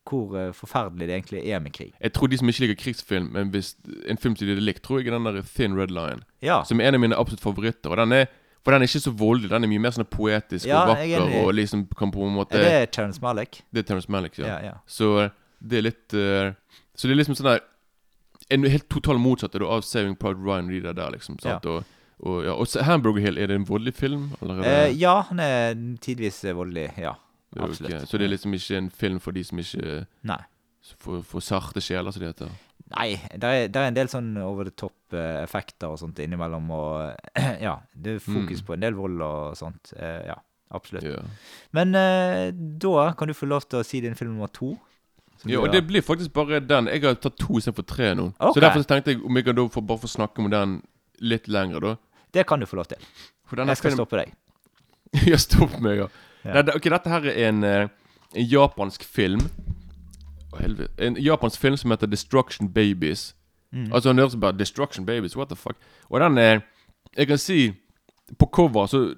hvor 0.09 0.35
eh, 0.39 0.51
forferdelig 0.55 1.07
det 1.07 1.15
egentlig 1.15 1.43
er 1.47 1.63
med 1.63 1.75
krig. 1.75 1.93
Jeg 1.95 2.15
tror 2.17 2.31
de 2.31 2.41
som 2.41 2.51
ikke 2.51 2.65
liker 2.65 2.81
krigsfilm, 2.81 3.31
men 3.37 3.53
hvis 3.53 3.71
en 4.11 4.19
film 4.19 4.35
som 4.35 4.43
de 4.43 4.57
hadde 4.57 4.65
likt, 4.65 4.83
tror 4.83 4.99
jeg 4.99 5.07
er 5.07 5.15
den 5.15 5.29
der 5.29 5.39
Thin 5.47 5.77
Red 5.79 5.93
Line. 5.95 6.25
Ja. 6.43 6.59
Som 6.67 6.83
er 6.83 6.89
en 6.89 6.99
av 6.99 7.03
mine 7.05 7.19
absolutt 7.19 7.45
favoritter. 7.45 7.93
Og 7.93 7.99
den 8.01 8.23
er 8.23 8.29
For 8.59 8.75
den 8.75 8.83
er 8.83 8.89
ikke 8.91 8.99
så 8.99 9.11
voldelig. 9.15 9.49
Den 9.53 9.63
er 9.63 9.69
mye 9.71 9.79
mer 9.79 9.93
sånn 9.95 10.07
poetisk 10.11 10.67
Ja, 10.67 10.81
og 10.83 10.89
er 10.91 11.05
vakker. 11.07 11.35
Og 11.45 11.53
liksom 11.55 11.85
kan 11.95 12.11
på 12.11 12.25
en 12.27 12.33
måte 12.35 12.59
Er 12.59 12.65
det 12.67 12.89
Terence 12.91 13.21
Malick? 13.23 13.61
Det 13.71 13.85
er 13.85 13.87
Terence 13.87 14.11
Malick, 14.11 14.35
ja. 14.35 14.49
Ja, 14.49 14.57
ja. 14.65 14.73
Så 14.83 15.29
det 15.63 15.79
er 15.79 15.85
litt 15.85 16.11
uh, 16.11 16.51
Så 16.91 17.07
det 17.07 17.15
er 17.15 17.21
liksom 17.21 17.37
sånn 17.39 17.53
der 17.53 17.63
En 18.51 18.67
helt 18.67 18.89
total 18.91 19.15
motsatt 19.23 19.55
av 19.55 19.87
Saving 19.87 20.17
Private 20.19 20.43
Ryan 20.43 20.67
og 20.67 20.75
de 20.75 20.93
der 20.99 21.15
liksom. 21.15 21.39
Sant? 21.39 21.69
Og, 21.71 21.87
og, 22.19 22.43
ja. 22.45 22.53
og 22.53 22.85
Hamburger 22.85 23.21
Hill, 23.23 23.37
er 23.37 23.47
det 23.47 23.55
en 23.55 23.67
voldelig 23.67 23.93
film? 23.95 24.29
Eh, 24.43 24.91
ja, 24.99 25.21
han 25.29 25.39
er 25.39 25.75
tidvis 26.03 26.41
voldelig. 26.55 26.89
Ja. 26.99 27.13
Absolutt. 27.57 28.07
Så 28.09 28.17
det 28.19 28.27
er 28.27 28.33
liksom 28.35 28.53
ikke 28.53 28.77
en 28.77 28.89
film 28.93 29.19
for 29.23 29.33
de 29.33 29.43
som 29.43 29.59
ikke 29.61 30.03
Nei. 30.29 30.41
For, 30.99 31.21
for 31.25 31.43
sarte 31.43 31.81
sjeler, 31.83 32.11
som 32.13 32.23
det 32.23 32.31
heter? 32.33 32.51
Nei, 32.89 33.13
det 33.37 33.45
er, 33.49 33.65
er 33.69 33.87
en 33.87 33.97
del 33.97 34.09
sånn 34.09 34.29
over 34.41 34.65
the 34.69 34.73
top-effekter 34.79 35.91
og 35.91 35.99
sånt 36.01 36.19
innimellom, 36.23 36.69
og 36.73 37.33
ja, 37.67 37.75
det 37.93 38.15
er 38.17 38.23
fokus 38.23 38.61
Mm. 38.61 38.65
på 38.67 38.73
en 38.75 38.85
del 38.85 38.97
vold 38.97 39.21
og 39.25 39.57
sånt. 39.59 39.91
Eh, 39.95 40.23
ja, 40.31 40.37
absolutt. 40.73 41.05
Ja. 41.05 41.21
Men 41.77 41.93
eh, 41.95 42.49
da 42.53 43.11
kan 43.17 43.29
du 43.29 43.35
få 43.37 43.49
lov 43.49 43.67
til 43.69 43.81
å 43.81 43.85
si 43.85 44.01
din 44.01 44.17
film 44.17 44.33
nummer 44.33 44.49
to. 44.53 44.75
Ja, 45.47 45.61
og 45.61 45.71
det 45.71 45.85
blir 45.87 46.03
faktisk 46.03 46.33
bare 46.35 46.59
den. 46.59 46.89
Jeg 46.91 47.05
har 47.05 47.15
tatt 47.15 47.37
to 47.39 47.59
istedenfor 47.59 47.85
tre 47.87 48.11
nå. 48.17 48.31
Okay. 48.35 48.55
Så 48.57 48.63
derfor 48.65 48.83
tenkte 48.83 49.13
jeg 49.13 49.21
om 49.23 49.37
jeg 49.39 49.45
kan 49.47 49.55
da 49.55 49.67
få, 49.71 49.81
bare 49.87 50.01
få 50.01 50.09
snakke 50.11 50.43
om 50.43 50.49
den 50.51 50.79
litt 51.23 51.47
lenger, 51.47 51.79
da. 51.85 51.93
Det 52.33 52.45
kan 52.47 52.59
du 52.59 52.65
få 52.65 52.75
lov 52.75 52.85
til. 52.85 52.97
Jeg 53.57 53.77
skal 53.77 53.91
stoppe 53.91 54.17
deg. 54.17 54.33
ja, 55.31 55.37
stopp 55.37 55.79
meg, 55.81 56.03
ja. 56.03 56.07
Ja. 56.43 56.61
Nei, 56.61 56.75
ok, 56.75 56.89
dette 56.93 57.09
her 57.09 57.25
er 57.27 57.49
en, 57.49 57.63
eh, 57.63 57.87
en 58.35 58.45
japansk 58.47 59.03
film. 59.03 59.41
Å, 60.53 60.61
helvete. 60.61 60.93
En 61.03 61.17
japansk 61.19 61.59
film 61.61 61.77
som 61.77 61.91
heter 61.91 62.07
Destruction 62.07 62.69
Babies. 62.73 63.33
Mm. 63.71 63.91
Altså, 63.93 64.09
han 64.09 64.21
høres 64.21 64.37
bare 64.39 64.57
Destruction 64.57 65.05
Babies, 65.05 65.35
what 65.37 65.49
the 65.49 65.57
fuck. 65.57 65.77
Og 66.09 66.19
den 66.19 66.37
er 66.37 66.61
Jeg 67.17 67.27
kan 67.27 67.37
si 67.37 67.73
På 68.37 68.45
cover 68.45 68.85
så 68.85 69.15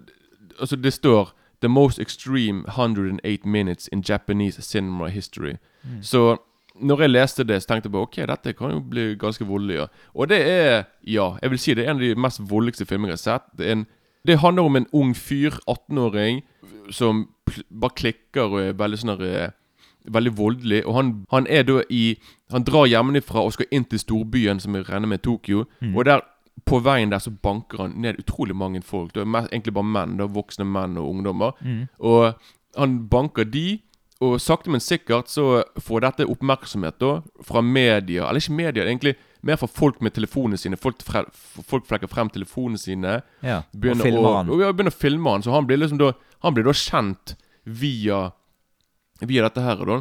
Altså, 0.59 0.75
det 0.75 0.93
står 0.93 1.33
The 1.61 1.69
most 1.69 1.99
extreme 1.99 2.63
108 2.67 3.45
minutes 3.45 3.89
in 3.91 4.01
Japanese 4.01 4.61
cinema 4.61 5.07
history. 5.07 5.57
Mm. 5.83 6.03
Så 6.03 6.37
når 6.79 7.01
jeg 7.01 7.11
leste 7.11 7.43
det, 7.43 7.61
så 7.61 7.67
tenkte 7.67 7.89
jeg 7.89 7.93
bare 7.93 8.07
ok, 8.07 8.17
dette 8.29 8.53
kan 8.57 8.71
jo 8.71 8.79
bli 8.79 9.15
ganske 9.19 9.45
voldelig. 9.45 9.75
Ja. 9.81 9.87
Og 10.15 10.29
det 10.29 10.41
er 10.47 10.83
Ja, 11.03 11.37
jeg 11.41 11.49
vil 11.49 11.59
si 11.59 11.73
det 11.73 11.85
er 11.85 11.91
en 11.91 11.97
av 11.97 12.05
de 12.05 12.15
mest 12.15 12.41
voldeligste 12.49 12.85
filmene 12.85 13.11
jeg 13.11 13.19
har 13.19 13.25
sett. 13.39 13.49
Det 13.57 13.71
en 13.71 13.87
Det 14.25 14.39
handler 14.39 14.63
om 14.63 14.75
en 14.75 14.87
ung 14.93 15.15
fyr, 15.15 15.51
18-åring, 15.67 16.43
som 16.91 17.29
bare 17.73 17.95
klikker 17.95 18.43
og 18.43 18.59
er 18.61 18.73
veldig 18.73 18.97
sånn 18.97 19.21
eh, 19.21 19.49
Veldig 20.05 20.37
voldelig. 20.37 20.85
Og 20.85 20.95
han, 20.95 21.25
han 21.31 21.47
er 21.47 21.63
da 21.63 21.81
i 21.89 22.17
Han 22.51 22.63
drar 22.63 22.87
hjemmefra 22.87 23.43
og 23.45 23.53
skal 23.53 23.65
inn 23.71 23.85
til 23.85 23.99
storbyen, 23.99 24.59
som 24.59 24.75
jeg 24.75 24.89
regner 24.89 25.07
med 25.07 25.21
Tokyo. 25.21 25.65
Tokyo. 25.79 25.97
Og 25.97 26.05
der 26.05 26.21
på 26.65 26.79
veien 26.83 27.09
der 27.11 27.19
så 27.19 27.31
banker 27.31 27.77
han 27.85 27.93
ned 28.01 28.19
utrolig 28.19 28.55
mange 28.55 28.81
folk. 28.81 29.13
Det 29.15 29.21
er 29.21 29.47
egentlig 29.51 29.73
bare 29.73 29.87
menn. 29.87 30.17
Det 30.17 30.25
er 30.25 30.33
Voksne 30.33 30.65
menn 30.65 30.97
og 30.97 31.09
ungdommer. 31.09 31.51
Og 31.99 32.33
han 32.77 33.07
banker 33.09 33.43
de, 33.43 33.79
og 34.21 34.37
sakte, 34.41 34.69
men 34.69 34.83
sikkert 34.83 35.31
så 35.33 35.63
får 35.81 36.03
dette 36.05 36.27
oppmerksomhet 36.29 36.99
da 37.01 37.15
fra 37.45 37.63
media. 37.65 38.27
Eller 38.27 38.43
ikke 38.43 38.57
media, 38.57 38.85
egentlig 38.85 39.15
mer 39.41 39.57
fra 39.57 39.67
folk 39.67 40.01
med 40.05 40.13
telefonene 40.13 40.59
sine. 40.61 40.77
Folk, 40.77 41.01
fre, 41.05 41.23
folk 41.67 41.87
flekker 41.89 42.09
frem 42.11 42.29
telefonene 42.29 42.77
sine. 42.77 43.15
Ja. 43.41 43.63
Og 43.73 43.79
Begynner 43.81 44.05
filmer 44.05 44.29
å, 44.29 44.33
han. 44.37 44.51
Og, 44.53 44.61
ja, 44.61 44.69
begynner 44.75 44.93
å 44.93 44.99
filme 45.01 45.33
han. 45.33 45.45
Så 45.45 45.55
han 45.55 45.69
blir 45.69 45.81
liksom 45.81 46.01
da 46.01 46.11
Han 46.41 46.55
blir 46.57 46.65
da 46.65 46.73
kjent 46.73 47.35
via 47.65 48.31
Via 49.21 49.45
dette 49.45 49.61
her. 49.61 49.81
Da. 49.85 49.99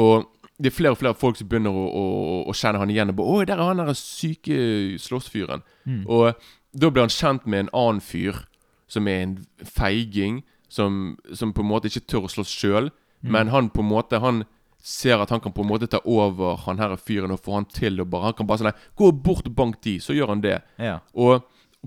Og 0.00 0.28
det 0.58 0.70
er 0.70 0.76
flere 0.76 0.94
og 0.96 1.00
flere 1.00 1.16
folk 1.16 1.36
som 1.36 1.48
begynner 1.48 1.72
å, 1.72 1.88
å, 1.88 2.04
å 2.48 2.54
kjenne 2.56 2.80
han 2.80 2.92
igjen. 2.92 3.12
Og 3.12 3.18
bare, 3.18 3.32
'Oi, 3.32 3.48
der 3.48 3.60
er 3.60 3.68
han 3.68 3.82
der 3.82 3.96
syke 3.96 4.60
slåssfyren'. 5.00 5.64
Mm. 5.84 6.06
Og 6.08 6.32
da 6.72 6.90
blir 6.90 7.04
han 7.04 7.12
kjent 7.12 7.44
med 7.46 7.66
en 7.66 7.74
annen 7.76 8.00
fyr 8.00 8.44
som 8.88 9.08
er 9.08 9.20
en 9.24 9.36
feiging. 9.64 10.42
Som, 10.68 11.16
som 11.32 11.54
på 11.56 11.64
en 11.64 11.68
måte 11.68 11.88
ikke 11.88 12.04
tør 12.04 12.26
å 12.28 12.32
slåss 12.32 12.52
sjøl. 12.52 12.90
Mm. 13.20 13.32
Men 13.32 13.48
han 13.48 13.68
på 13.74 13.82
en 13.82 13.88
måte 13.90 14.18
Han 14.22 14.44
ser 14.78 15.18
at 15.18 15.30
han 15.30 15.40
kan 15.40 15.52
på 15.52 15.64
en 15.64 15.68
måte 15.68 15.88
ta 15.90 15.98
over 16.06 16.60
han 16.66 16.78
her 16.78 16.94
fyren 16.96 17.34
og 17.34 17.40
få 17.42 17.56
han 17.56 17.66
til 17.66 17.98
å 18.00 18.06
bare 18.06 18.30
Han 18.30 18.36
kan 18.38 18.46
bare 18.46 18.62
sånn 18.62 18.82
Gå 18.96 19.10
bort 19.12 19.48
og 19.50 19.56
bank 19.58 19.80
de, 19.82 19.98
så 20.00 20.14
gjør 20.14 20.34
han 20.36 20.44
det. 20.44 20.60
Ja. 20.78 21.00
Og 21.18 21.42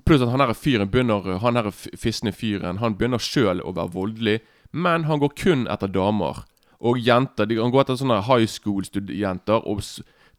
pluss 0.06 0.24
at 0.24 0.32
han 0.32 0.44
her 0.44 0.54
fyren 0.54 0.92
begynner 0.92 1.40
Han 1.40 1.60
her 1.60 1.72
fisne 1.72 2.34
fyren 2.36 2.82
Han 2.84 2.98
begynner 3.00 3.22
sjøl 3.22 3.64
å 3.64 3.76
være 3.78 3.96
voldelig, 3.96 4.40
men 4.72 5.08
han 5.08 5.20
går 5.20 5.36
kun 5.36 5.68
etter 5.72 5.92
damer. 5.92 6.44
Og 6.80 6.98
jenter. 7.00 7.46
De, 7.46 7.60
han 7.60 7.72
går 7.72 7.84
etter 7.84 8.00
sånne 8.00 8.22
high 8.26 8.48
school-jenter 8.48 9.68
og 9.68 9.84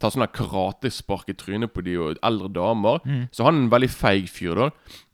tar 0.02 0.10
sånne 0.10 0.30
karatespark 0.34 1.28
i 1.30 1.36
trynet 1.38 1.72
på 1.72 1.84
de 1.86 1.98
og 2.00 2.20
eldre 2.26 2.48
damer. 2.52 3.04
Så 3.30 3.44
han 3.46 3.54
er 3.54 3.64
en 3.66 3.72
veldig 3.72 3.90
feig 3.92 4.30
fyr, 4.32 4.56
da. 4.58 4.70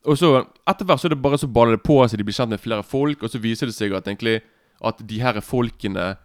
Og 0.08 0.16
så 0.16 0.30
etter 0.70 0.86
hvert 0.88 1.02
så 1.02 1.10
er 1.10 1.14
det 1.16 1.22
bare 1.22 1.40
så 1.40 1.50
baller 1.50 1.76
det 1.76 1.84
på 1.84 1.98
seg, 2.06 2.20
de 2.20 2.24
blir 2.24 2.36
kjent 2.38 2.54
med 2.54 2.62
flere 2.62 2.86
folk, 2.86 3.22
og 3.22 3.32
så 3.32 3.42
viser 3.42 3.68
det 3.68 3.76
seg 3.76 3.92
at 3.92 4.08
egentlig 4.08 4.38
at 4.84 5.02
de 5.08 5.20
her 5.22 5.40
folkene 5.42 6.16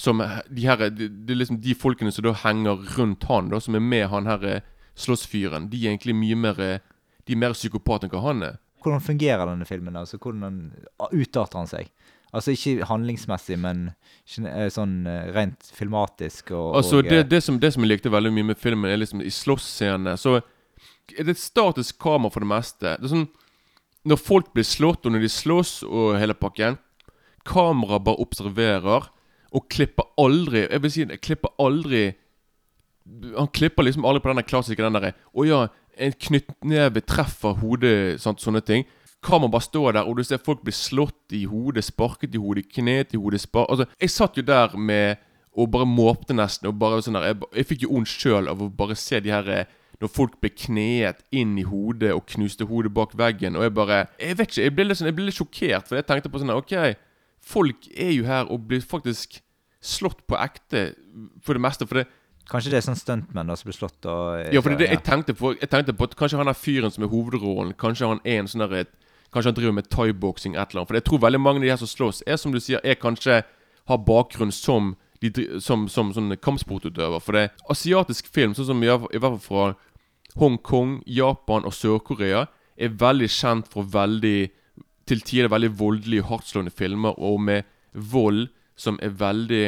som 0.00 0.22
De 0.50 0.66
her 0.66 0.76
Det 0.90 1.08
det 1.08 1.34
er 1.34 1.40
liksom 1.42 1.60
de 1.60 1.74
folkene 1.74 2.12
som 2.12 2.24
da 2.24 2.32
henger 2.44 2.86
rundt 2.96 3.26
han, 3.28 3.50
da, 3.50 3.60
som 3.60 3.76
er 3.76 3.84
med 3.84 4.06
han 4.08 4.26
her 4.26 4.44
eh, 4.48 4.62
slåssfyren, 4.96 5.68
de 5.70 5.84
er 5.84 5.92
egentlig 5.92 6.16
mye 6.16 6.36
mer 6.36 6.60
eh, 6.60 6.78
De 7.26 7.36
er 7.36 7.40
mer 7.40 7.52
psykopat 7.52 8.04
enn 8.04 8.12
hva 8.12 8.22
han 8.24 8.42
er. 8.42 8.56
Hvordan 8.80 9.02
fungerer 9.04 9.44
denne 9.46 9.66
filmen? 9.68 9.96
altså? 9.96 10.18
Hvordan 10.18 10.72
utarter 11.12 11.58
han 11.60 11.68
seg? 11.68 11.90
Altså 12.32 12.54
ikke 12.54 12.86
handlingsmessig, 12.86 13.58
men 13.60 13.90
eh, 13.90 14.68
sånn 14.72 15.04
rent 15.34 15.68
filmatisk 15.74 16.52
og, 16.54 16.76
Altså, 16.78 17.02
og 17.02 17.10
det, 17.10 17.26
det, 17.30 17.42
som, 17.44 17.58
det 17.60 17.74
som 17.74 17.84
jeg 17.84 17.92
likte 17.92 18.12
veldig 18.12 18.32
mye 18.32 18.52
med 18.52 18.58
filmen, 18.58 18.90
er 18.90 19.02
liksom 19.02 19.20
i 19.20 19.30
slåssscenene 19.34 20.16
Så 20.16 20.38
er 20.38 21.26
det 21.26 21.34
et 21.34 21.42
statisk 21.42 21.98
kamera 22.00 22.32
for 22.32 22.46
det 22.46 22.50
meste. 22.52 22.94
Det 22.96 23.10
er 23.10 23.12
sånn 23.12 23.28
Når 24.08 24.22
folk 24.22 24.54
blir 24.54 24.64
slått, 24.64 25.04
og 25.04 25.12
når 25.12 25.26
de 25.26 25.32
slåss, 25.34 25.82
og 25.84 26.16
hele 26.16 26.38
pakken 26.38 26.78
Kameraet 27.48 28.04
bare 28.04 28.22
observerer, 28.22 29.10
og 29.50 29.66
klipper 29.72 30.06
aldri 30.20 30.60
Jeg 30.62 30.82
vil 30.82 30.90
si, 30.94 31.00
jeg 31.02 31.20
klipper 31.26 31.50
aldri 31.58 32.12
Han 33.34 33.48
klipper 33.50 33.82
liksom 33.82 34.04
aldri 34.06 34.22
på 34.22 34.30
denne 34.30 34.44
klassiske 34.46 34.84
den 34.84 34.94
derre 34.94 35.10
Å 35.34 35.46
ja, 35.48 35.64
en 35.98 36.14
knyttneve 36.14 37.02
treffer 37.02 37.56
hodet, 37.60 38.20
sant, 38.22 38.40
sånne 38.40 38.62
ting. 38.64 38.86
Kameraet 39.26 39.52
bare 39.52 39.66
står 39.66 39.96
der, 39.96 40.06
og 40.06 40.20
du 40.20 40.24
ser 40.24 40.40
folk 40.40 40.62
bli 40.64 40.72
slått 40.72 41.34
i 41.36 41.42
hodet, 41.50 41.82
sparket 41.84 42.36
i 42.36 42.40
hodet, 42.40 42.68
knet 42.72 43.12
i 43.12 43.20
hodet 43.20 43.42
spar... 43.42 43.66
Altså, 43.68 43.88
jeg 44.00 44.14
satt 44.14 44.38
jo 44.38 44.46
der 44.46 44.78
med 44.78 45.18
og 45.58 45.70
bare 45.70 45.88
måpte 45.88 46.36
nesten. 46.36 46.70
Og 46.70 46.78
bare 46.80 47.02
sånn 47.04 47.18
der 47.18 47.30
Jeg, 47.32 47.42
jeg 47.58 47.68
fikk 47.72 47.84
jo 47.84 47.92
vondt 47.94 48.12
sjøl 48.12 48.50
av 48.50 48.62
å 48.62 48.70
bare 48.70 48.96
se 48.98 49.20
de 49.22 49.32
her 49.34 49.48
eh, 49.50 49.76
Når 50.00 50.12
folk 50.14 50.38
ble 50.40 50.52
kneet 50.54 51.24
inn 51.36 51.58
i 51.60 51.66
hodet 51.66 52.14
og 52.14 52.24
knuste 52.30 52.64
hodet 52.68 52.92
bak 52.94 53.16
veggen. 53.18 53.58
Og 53.58 53.66
jeg 53.66 53.74
bare 53.76 54.04
Jeg 54.20 54.38
vet 54.38 54.52
ikke, 54.52 54.62
jeg 54.62 54.76
ble 54.76 54.88
litt, 54.88 55.00
sånn, 55.00 55.10
jeg 55.10 55.18
ble 55.18 55.28
litt 55.28 55.38
sjokkert, 55.38 55.88
for 55.88 55.98
jeg 55.98 56.08
tenkte 56.08 56.32
på 56.32 56.42
sånn 56.42 56.54
OK, 56.54 56.76
folk 57.44 57.88
er 57.94 58.12
jo 58.14 58.26
her 58.28 58.50
og 58.50 58.66
blir 58.68 58.82
faktisk 58.84 59.40
slått 59.80 60.26
på 60.28 60.36
ekte 60.36 60.90
for 61.44 61.56
det 61.56 61.64
meste. 61.64 61.86
For 61.88 62.02
det, 62.02 62.08
Kanskje 62.50 62.72
det 62.72 62.80
er 62.80 62.86
sånn 62.86 62.98
stuntmenn 62.98 63.52
som 63.54 63.68
blir 63.68 63.76
slått 63.76 64.06
og 64.10 64.40
ja, 64.50 64.62
for 64.62 64.74
det, 64.74 64.88
er 64.88 64.88
ja. 64.88 64.96
jeg 64.96 65.04
tenkte 65.06 65.36
på 65.38 65.52
Jeg 65.54 65.70
tenkte 65.70 65.94
på 65.94 66.08
at 66.08 66.16
kanskje 66.18 66.40
han 66.40 66.50
er 66.50 66.58
fyren 66.58 66.90
som 66.90 67.04
er 67.06 67.12
hovedrollen 67.12 67.76
Kanskje 67.78 68.08
han 68.10 68.22
er 68.24 68.40
en 68.40 68.50
sånn 68.50 68.64
der 68.64 68.88
Kanskje 69.30 69.52
han 69.52 69.58
driver 69.58 69.76
med 69.76 69.90
thaiboksing 69.92 70.56
et 70.56 70.72
eller 70.72 70.82
annet 70.82 70.90
For 70.90 70.98
jeg 70.98 71.06
tror 71.06 71.22
veldig 71.22 71.40
mange 71.42 71.60
av 71.60 71.66
de 71.66 71.70
her 71.70 71.78
som 71.78 71.90
slåss 71.90 72.24
Er 72.26 72.40
som 72.40 72.54
du 72.54 72.58
sier 72.58 72.82
Er 72.82 72.98
kanskje 72.98 73.42
Har 73.86 74.02
bakgrunn 74.02 74.50
som 74.54 74.96
de, 75.22 75.30
som, 75.62 75.86
Som, 75.92 76.10
som 76.16 76.32
kampsportutøver 76.42 77.22
For 77.22 77.38
det 77.38 77.46
Asiatisk 77.70 78.32
film 78.34 78.56
Sånn 78.58 78.72
som 78.72 78.82
i, 78.82 78.90
i 78.90 79.22
hvert 79.22 79.38
fall 79.38 79.44
fra 79.46 79.68
Hongkong 80.40 81.00
Japan 81.06 81.68
og 81.68 81.76
Sør-Korea 81.76 82.48
Er 82.74 82.98
veldig 82.98 83.30
kjent 83.30 83.70
for 83.70 83.86
veldig 83.86 84.50
Til 85.10 85.20
tider 85.26 85.50
veldig 85.52 85.72
voldelige 85.80 86.26
hardtslående 86.30 86.72
filmer 86.74 87.18
Og 87.18 87.40
med 87.42 87.66
vold 88.14 88.46
Som 88.78 88.98
er 89.02 89.10
veldig 89.20 89.64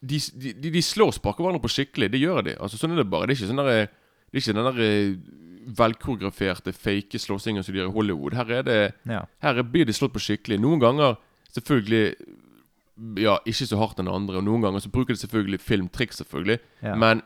de, 0.00 0.16
de, 0.40 0.54
de, 0.72 0.80
slår 0.80 1.10
og 1.10 1.16
sparker 1.18 1.44
hverandre 1.44 1.60
på 1.60 1.68
skikkelig. 1.74 2.06
Det 2.08 2.20
gjør 2.22 2.38
de. 2.46 2.52
Altså 2.56 2.78
Sånn 2.80 2.94
er 2.94 3.02
det 3.02 3.10
bare. 3.12 3.26
Det 3.28 3.34
er 3.34 3.36
ikke 3.42 3.48
sånn 3.50 3.58
der, 3.60 3.90
Det 4.30 4.38
er 4.38 4.40
ikke 4.40 4.54
den 4.56 4.68
der 4.70 4.78
eh, 4.80 5.74
velkoreograferte, 5.76 6.72
fake 6.72 7.20
slåssingen 7.20 7.64
som 7.66 7.74
de 7.74 7.82
gjør 7.82 7.90
i 7.90 7.94
Hollywood. 7.98 8.36
Her 8.38 8.52
er 8.60 8.62
det 8.64 8.78
Ja. 9.04 9.26
Her 9.44 9.58
er- 9.60 9.62
blir 9.62 9.84
de 9.84 9.92
slått 9.92 10.14
på 10.14 10.22
skikkelig. 10.24 10.58
Noen 10.60 10.80
ganger 10.80 11.18
selvfølgelig 11.52 12.14
Ja, 13.16 13.38
ikke 13.44 13.66
så 13.68 13.76
hardt 13.80 13.98
enn 14.00 14.08
andre. 14.08 14.36
Og 14.38 14.44
noen 14.44 14.62
ganger 14.62 14.80
så 14.80 14.90
bruker 14.92 15.14
de 15.14 15.20
selvfølgelig 15.20 15.60
filmtriks, 15.60 16.16
selvfølgelig. 16.20 16.58
Ja. 16.82 16.94
Men 16.94 17.22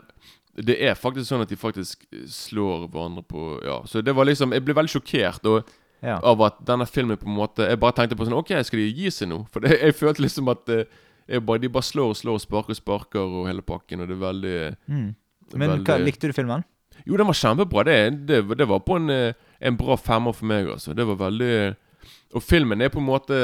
det 0.57 0.77
er 0.83 0.95
faktisk 0.95 1.27
sånn 1.31 1.43
at 1.43 1.49
de 1.49 1.57
faktisk 1.57 2.05
slår 2.27 2.89
hverandre 2.91 3.23
på 3.27 3.63
Ja, 3.65 3.83
så 3.87 4.03
det 4.03 4.15
var 4.15 4.25
liksom 4.25 4.53
Jeg 4.53 4.65
ble 4.65 4.75
veldig 4.75 4.91
sjokkert 4.99 5.47
og, 5.47 5.65
Ja. 6.05 6.19
av 6.21 6.43
at 6.45 6.59
denne 6.69 6.85
filmen 6.85 7.17
på 7.17 7.25
en 7.25 7.37
måte 7.39 7.65
Jeg 7.65 7.79
bare 7.81 7.95
tenkte 7.97 8.17
på 8.19 8.27
sånn 8.29 8.37
OK, 8.37 8.51
skal 8.67 8.83
de 8.83 8.91
gi 8.93 9.09
seg 9.15 9.31
nå? 9.31 9.39
For 9.53 9.65
det, 9.65 9.79
jeg 9.81 9.97
følte 9.97 10.25
liksom 10.27 10.51
at 10.53 10.69
eh, 10.75 11.41
bare, 11.41 11.63
de 11.63 11.71
bare 11.73 11.87
slår 11.87 12.13
og 12.13 12.19
slår 12.19 12.37
og 12.37 12.43
sparker 12.45 12.75
og 12.75 12.79
sparker 12.79 13.37
og 13.41 13.49
hele 13.49 13.65
pakken, 13.65 14.05
og 14.05 14.11
det 14.11 14.19
er 14.19 14.25
veldig 14.27 14.57
Mm. 14.93 15.11
Men 15.61 15.85
hva, 15.85 15.99
likte 16.01 16.29
du 16.29 16.37
filmen? 16.37 16.65
Jo, 17.05 17.17
den 17.21 17.29
var 17.29 17.37
kjempebra. 17.37 17.85
Det, 17.85 17.97
det, 18.29 18.39
det 18.59 18.67
var 18.69 18.81
på 18.87 18.97
en, 18.97 19.11
eh, 19.13 19.35
en 19.61 19.77
bra 19.77 19.97
femmer 20.01 20.33
for 20.37 20.49
meg, 20.49 20.69
altså. 20.73 20.95
Det 20.97 21.07
var 21.07 21.19
veldig 21.21 21.77
Og 22.35 22.43
filmen 22.43 22.81
er 22.81 22.93
på 22.93 23.01
en 23.01 23.09
måte 23.09 23.37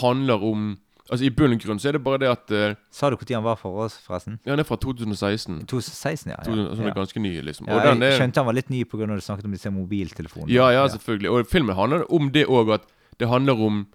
Handler 0.00 0.42
om 0.42 0.76
Altså 1.06 1.26
I 1.28 1.30
bunn 1.30 1.54
og 1.54 1.62
grunn 1.62 1.78
så 1.78 1.90
er 1.90 1.96
det 1.96 2.02
bare 2.02 2.18
det 2.18 2.28
at 2.32 2.52
eh, 2.54 2.74
Sa 2.90 3.10
du 3.10 3.16
når 3.16 3.34
han 3.36 3.44
var 3.44 3.58
for 3.60 3.84
oss, 3.84 3.94
forresten? 4.02 4.40
Ja, 4.44 4.52
den 4.52 4.64
er 4.64 4.66
fra 4.66 4.78
2016. 4.82 5.60
2016, 5.70 6.32
ja. 6.32 6.38
Ja. 6.40 6.44
sånn 6.44 6.82
er 6.82 6.90
ja. 6.90 6.94
ganske 6.96 7.22
ny, 7.22 7.32
liksom. 7.46 7.68
Ja, 7.70 7.78
og 7.78 7.86
den 7.86 8.02
jeg 8.02 8.16
er, 8.16 8.18
skjønte 8.22 8.42
han 8.42 8.48
var 8.48 8.56
litt 8.58 8.72
ny 8.74 8.82
pga. 8.84 9.06
du 9.06 9.22
snakket 9.22 9.46
om 9.46 9.54
disse 9.54 9.70
mobiltelefonene. 9.70 10.50
ja, 10.52 10.70
ja, 10.74 10.86
selvfølgelig. 10.90 11.30
Og 11.30 11.46
filmen 11.50 11.78
handler 11.78 12.06
om 12.10 12.32
det 12.34 12.46
òg, 12.50 12.74
at 12.74 12.88
det 13.20 13.28
handler 13.30 13.62
om 13.68 13.86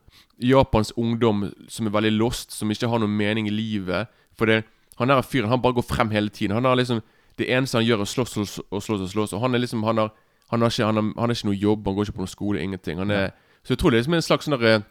Japans 0.41 0.93
ungdom 0.97 1.51
som 1.69 1.87
er 1.87 1.91
veldig 1.91 2.13
lost, 2.15 2.55
som 2.55 2.71
ikke 2.71 2.89
har 2.89 3.03
noen 3.03 3.17
mening 3.17 3.47
i 3.47 3.53
livet. 3.53 4.07
For 4.37 4.49
det, 4.49 4.63
han 4.97 5.11
der 5.11 5.21
fyren 5.21 5.51
han 5.51 5.61
bare 5.61 5.77
går 5.77 5.85
frem 5.85 6.11
hele 6.15 6.29
tiden. 6.29 6.55
Han 6.55 6.65
har 6.65 6.75
liksom 6.75 7.01
Det 7.37 7.47
eneste 7.49 7.77
han 7.77 7.85
gjør, 7.85 8.01
er 8.03 8.05
å 8.05 8.11
slåss 8.11 8.37
og 8.37 8.47
slåss 8.47 8.65
og 8.71 8.81
slåss. 8.83 9.01
Og 9.01 9.09
slåss 9.09 9.33
Og 9.33 9.41
han 9.41 9.55
er 9.55 9.59
liksom 9.59 9.83
Han 9.83 9.97
har, 9.97 10.09
han 10.51 10.61
har, 10.61 10.69
ikke, 10.69 10.85
han 10.85 10.95
har, 10.95 11.03
han 11.17 11.29
har 11.29 11.35
ikke 11.35 11.47
noe 11.47 11.55
jobb, 11.55 11.87
han 11.87 11.95
går 11.95 12.05
ikke 12.05 12.17
på 12.17 12.21
noen 12.21 12.27
skole, 12.27 12.61
ingenting. 12.61 12.97
Han 12.99 13.11
er, 13.11 13.31
Så 13.63 13.73
jeg 13.73 13.79
tror 13.79 13.89
det 13.89 13.97
er 13.97 14.01
liksom 14.01 14.13
en 14.13 14.21
slags 14.21 14.45
sånn 14.45 14.57
derre 14.59 14.83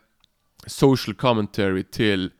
social 0.67 1.15
commentary 1.15 1.85
til 1.91 2.31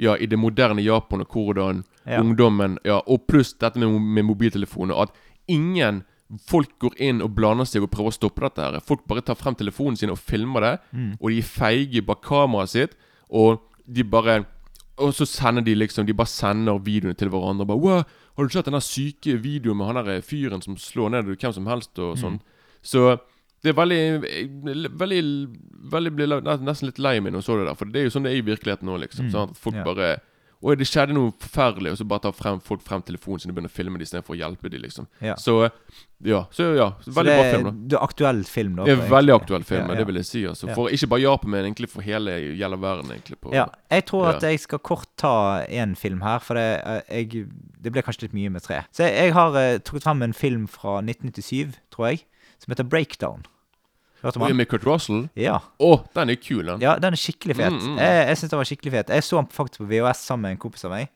Ja, 0.00 0.14
i 0.16 0.26
det 0.26 0.38
moderne 0.38 0.82
Japan, 0.82 1.20
og 1.20 1.28
hvordan 1.28 1.84
Ja. 2.06 2.20
ungdommen 2.20 2.78
Ja, 2.84 3.00
og 3.06 3.26
pluss 3.28 3.52
dette 3.52 3.78
med, 3.78 4.00
med 4.00 4.22
mobiltelefoner. 4.24 4.94
At 4.94 5.10
ingen 5.48 6.04
Folk 6.46 6.78
går 6.78 6.94
inn 7.02 7.20
og 7.22 7.34
blander 7.34 7.66
seg 7.66 7.82
og 7.82 7.90
prøver 7.90 8.12
å 8.12 8.14
stoppe 8.14 8.40
dette. 8.40 8.62
her 8.62 8.80
Folk 8.86 9.00
bare 9.08 9.20
tar 9.20 9.34
frem 9.34 9.54
telefonen 9.54 9.96
sin 9.96 10.10
og 10.10 10.18
filmer 10.18 10.60
det. 10.60 10.78
Mm. 10.92 11.16
Og 11.20 11.30
de 11.30 11.38
er 11.38 11.42
feige 11.42 12.06
bak 12.06 12.22
kameraet 12.22 12.70
sitt. 12.70 12.94
Og 13.28 13.60
de 13.92 14.04
bare 14.04 14.44
Og 15.00 15.14
så 15.14 15.24
sender 15.24 15.64
de 15.64 15.74
liksom 15.74 16.06
De 16.06 16.12
bare 16.12 16.28
sender 16.28 16.78
videoene 16.78 17.16
til 17.16 17.28
hverandre. 17.28 17.66
Bare, 17.66 17.78
wow, 17.78 18.02
'Har 18.36 18.44
du 18.44 18.48
sett 18.48 18.66
den 18.66 18.80
syke 18.80 19.42
videoen 19.42 19.76
med 19.76 19.86
han 19.86 20.04
der 20.04 20.20
fyren 20.20 20.62
som 20.62 20.76
slår 20.76 21.10
ned 21.10 21.24
hvem 21.24 21.52
som 21.52 21.66
helst?' 21.66 21.98
Og 21.98 22.16
sånn. 22.16 22.40
Så 22.82 23.18
det 23.62 23.72
er 23.72 23.76
veldig 23.76 24.00
Veldig 25.00 25.22
Veldig 25.90 26.12
ble 26.16 26.26
nesten 26.44 26.90
litt 26.90 27.00
lei 27.02 27.18
meg 27.20 27.32
når 27.34 27.42
jeg 27.42 27.48
så 27.48 27.60
det 27.60 27.68
der. 27.70 27.78
For 27.78 27.92
det 27.92 28.00
er 28.00 28.08
jo 28.08 28.12
sånn 28.14 28.26
det 28.26 28.34
er 28.34 28.40
i 28.40 28.44
virkeligheten 28.46 28.88
nå, 28.88 28.98
liksom. 29.00 29.28
Mm, 29.28 29.32
Sånn 29.32 29.48
at 29.48 29.62
folk 29.62 29.78
yeah. 29.78 29.86
bare 29.86 30.10
Oi, 30.60 30.74
det 30.76 30.84
skjedde 30.84 31.14
noe 31.16 31.30
forferdelig, 31.40 31.94
og 31.94 31.96
så 31.96 32.04
bare 32.04 32.20
tar 32.26 32.34
frem, 32.36 32.58
folk 32.60 32.82
frem 32.84 33.00
telefonen 33.00 33.40
sin 33.40 33.48
og 33.48 33.56
begynner 33.56 33.72
å 33.72 33.72
filme 33.72 33.96
dem 33.96 34.04
istedenfor 34.04 34.34
å 34.34 34.36
hjelpe 34.42 34.68
dem, 34.68 34.82
liksom. 34.84 35.06
Ja. 35.24 35.32
Så 35.40 35.54
ja. 36.20 36.42
Så 36.52 36.66
ja. 36.76 36.90
Så 37.00 37.14
Veldig 37.16 37.32
det, 37.32 37.36
bra 37.38 37.54
film, 37.54 37.64
da. 37.64 37.72
Det 37.72 37.96
er 37.96 38.04
aktuell 38.04 38.42
film, 38.44 38.74
da. 38.76 38.84
Det 38.84 38.92
er 38.92 39.06
veldig 39.08 39.34
aktuell 39.38 39.64
film, 39.64 39.86
Ja, 39.86 39.94
ja. 39.94 39.98
det 40.02 40.06
vil 40.10 40.20
jeg 40.20 40.28
si. 40.28 40.42
altså. 40.50 40.68
For 40.76 40.92
ikke 40.92 41.08
bare 41.14 41.22
Japan, 41.22 41.50
men 41.54 41.64
egentlig 41.70 41.88
for 41.88 42.04
hele 42.04 42.34
gjelder 42.60 42.82
verden. 42.82 43.14
egentlig 43.16 43.38
på, 43.40 43.54
Ja, 43.56 43.64
jeg 43.88 44.04
tror 44.10 44.26
at 44.34 44.44
jeg 44.44 44.60
skal 44.60 44.82
kort 44.84 45.08
ta 45.16 45.64
en 45.64 45.96
film 45.96 46.20
her, 46.20 46.44
for 46.44 46.60
det, 46.60 46.68
eh, 46.84 47.00
jeg, 47.22 47.46
det 47.80 47.94
ble 47.96 48.04
kanskje 48.04 48.28
litt 48.28 48.36
mye 48.36 48.52
med 48.52 48.60
tre. 48.60 48.82
Så 48.92 49.08
jeg, 49.08 49.16
jeg 49.16 49.32
har 49.32 49.56
uh, 49.56 49.80
trukket 49.80 50.04
frem 50.04 50.22
en 50.28 50.36
film 50.36 50.68
fra 50.68 51.00
1997, 51.00 51.72
tror 51.88 52.10
jeg, 52.12 52.26
som 52.60 52.72
heter 52.74 52.86
Breakdown. 52.86 53.42
Hørte 54.20 54.38
man? 54.42 54.52
Med 54.58 54.68
Kurt 54.68 54.84
Russell? 54.84 55.22
Ja. 55.40 55.58
Å, 55.80 55.94
den 56.14 56.28
er 56.34 56.36
kul, 56.36 56.66
den. 56.68 56.82
ja, 56.84 56.98
den 57.00 57.16
er 57.16 57.20
skikkelig 57.20 57.56
fet. 57.56 57.72
Mm, 57.72 57.94
mm. 57.94 58.00
Jeg, 58.02 58.18
jeg 58.28 58.36
syns 58.42 58.50
den 58.52 58.60
var 58.60 58.68
skikkelig 58.68 58.92
fet. 58.98 59.12
Jeg 59.16 59.24
så 59.24 59.38
den 59.40 59.48
faktisk 59.56 59.80
på 59.80 59.88
VHS 59.94 60.24
sammen 60.28 60.42
med 60.48 60.56
en 60.58 60.60
kompis 60.66 60.84
av 60.84 60.92
meg. 60.92 61.08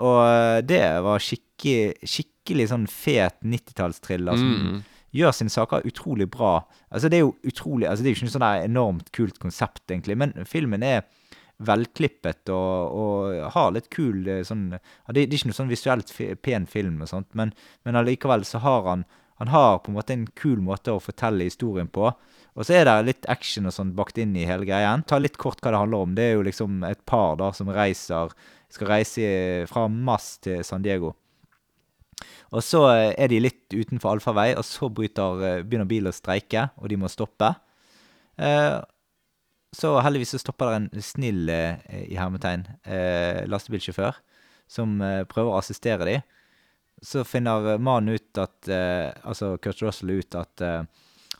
Og 0.00 0.20
eh, 0.24 0.60
det 0.64 0.80
var 1.04 1.20
skikkelig, 1.20 2.08
skikkelig 2.08 2.68
sånn 2.72 2.86
fet 2.88 3.36
90-tallstriller 3.44 4.40
som 4.40 4.54
Mm. 4.56 4.78
gjør 5.12 5.34
sine 5.36 5.52
saker 5.52 5.84
utrolig 5.90 6.30
bra. 6.32 6.54
Altså 6.88 7.10
Det 7.12 7.18
er 7.18 7.26
jo 7.26 7.34
utrolig 7.44 7.88
Altså 7.90 8.02
det 8.02 8.08
er 8.08 8.14
jo 8.14 8.16
ikke 8.22 8.28
noe 8.30 8.36
sånn 8.38 8.48
enormt 8.70 9.12
kult 9.12 9.38
konsept, 9.42 9.84
egentlig, 9.90 10.16
men 10.16 10.32
filmen 10.48 10.82
er 10.86 11.02
velklippet 11.60 12.48
og, 12.54 12.96
og 12.96 13.50
har 13.52 13.72
litt 13.76 13.90
kul 13.92 14.24
eh, 14.28 14.42
sånn 14.46 14.70
det, 14.72 14.80
det 15.12 15.26
er 15.26 15.36
ikke 15.36 15.50
noe 15.50 15.58
sånn 15.58 15.68
visuelt 15.72 16.12
pen 16.40 16.64
film 16.70 17.02
og 17.04 17.10
sånt, 17.10 17.28
men, 17.36 17.52
men 17.84 17.98
allikevel 18.00 18.46
så 18.48 18.62
har 18.64 18.86
han 18.88 19.04
Han 19.40 19.50
har 19.52 19.80
på 19.80 19.90
en 19.90 19.96
måte 19.96 20.14
en 20.14 20.26
kul 20.36 20.60
måte 20.64 20.92
å 20.92 21.00
fortelle 21.02 21.46
historien 21.48 21.88
på. 21.88 22.10
Og 22.54 22.66
så 22.66 22.76
er 22.76 22.84
det 22.84 22.96
litt 23.06 23.28
action 23.30 23.70
og 23.70 23.72
sånn 23.72 23.94
bakt 23.96 24.18
inn 24.20 24.34
i 24.36 24.44
hele 24.48 24.68
greien. 24.68 25.04
Ta 25.08 25.16
litt 25.20 25.38
kort 25.40 25.62
hva 25.64 25.72
det 25.72 25.80
handler 25.80 26.04
om. 26.04 26.14
Det 26.18 26.26
er 26.26 26.36
jo 26.36 26.44
liksom 26.44 26.84
et 26.84 27.00
par 27.08 27.38
da 27.40 27.50
som 27.56 27.72
reiser 27.72 28.34
Skal 28.70 28.86
reise 28.86 29.24
fra 29.66 29.88
Mass 29.90 30.36
til 30.44 30.60
San 30.62 30.84
Diego. 30.84 31.14
Og 32.50 32.62
så 32.66 32.82
eh, 32.92 33.12
er 33.18 33.30
de 33.30 33.40
litt 33.42 33.74
utenfor 33.74 34.16
allfarvei, 34.16 34.52
og 34.58 34.66
så 34.66 34.90
bryter, 34.92 35.44
eh, 35.46 35.60
begynner 35.64 35.88
bilen 35.90 36.10
å 36.10 36.14
streike, 36.14 36.68
og 36.80 36.90
de 36.90 36.98
må 37.00 37.10
stoppe. 37.10 37.52
Eh, 38.40 38.76
så 39.76 39.92
heldigvis 40.02 40.34
så 40.34 40.42
stopper 40.42 40.72
det 40.72 40.78
en 40.80 41.04
snill, 41.06 41.44
i 41.46 42.16
hermetegn, 42.18 42.64
lastebilsjåfør 43.46 44.16
som 44.66 44.96
prøver 45.30 45.50
å 45.52 45.60
assistere 45.60 46.08
de. 46.08 46.16
Så 47.02 47.24
finner 47.24 47.78
mannen 47.78 48.14
ut 48.14 48.38
at 48.38 48.68
eh, 48.68 49.08
Altså 49.24 49.54
Kurt 49.62 49.82
Russell 49.82 50.12
ut 50.20 50.36
at 50.36 50.64
eh, 50.64 50.82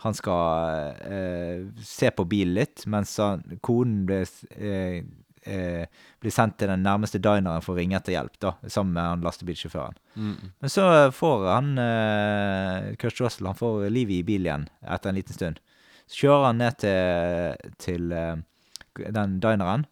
han 0.00 0.17
skal 0.17 0.95
eh, 1.05 1.67
se 1.85 2.09
på 2.17 2.25
bilen 2.25 2.55
litt, 2.57 2.87
mens 2.88 3.12
han, 3.21 3.43
konen 3.61 4.07
blir, 4.09 4.31
blir 4.57 6.33
sendt 6.33 6.57
til 6.57 6.73
den 6.73 6.87
nærmeste 6.87 7.21
dineren 7.21 7.61
for 7.61 7.75
å 7.75 7.76
ringe 7.76 7.99
etter 7.99 8.14
hjelp, 8.14 8.38
da, 8.40 8.55
sammen 8.64 8.95
med 8.97 9.05
han 9.05 9.26
lastebilsjåføren. 9.26 9.99
Mm. 10.14 10.49
Men 10.64 10.73
så 10.73 10.87
får 11.12 11.45
han 11.50 11.69
Kurt 12.97 13.21
Russell 13.21 13.50
han 13.50 13.61
får 13.61 13.90
livet 13.93 14.23
i 14.23 14.25
bilen 14.31 14.49
igjen 14.49 14.67
etter 14.88 15.12
en 15.12 15.21
liten 15.21 15.37
stund. 15.37 15.61
Så 16.09 16.23
kjører 16.23 16.49
han 16.49 16.64
ned 16.64 16.81
til, 16.81 17.69
til 17.85 18.17
den 19.21 19.37
dineren, 19.45 19.85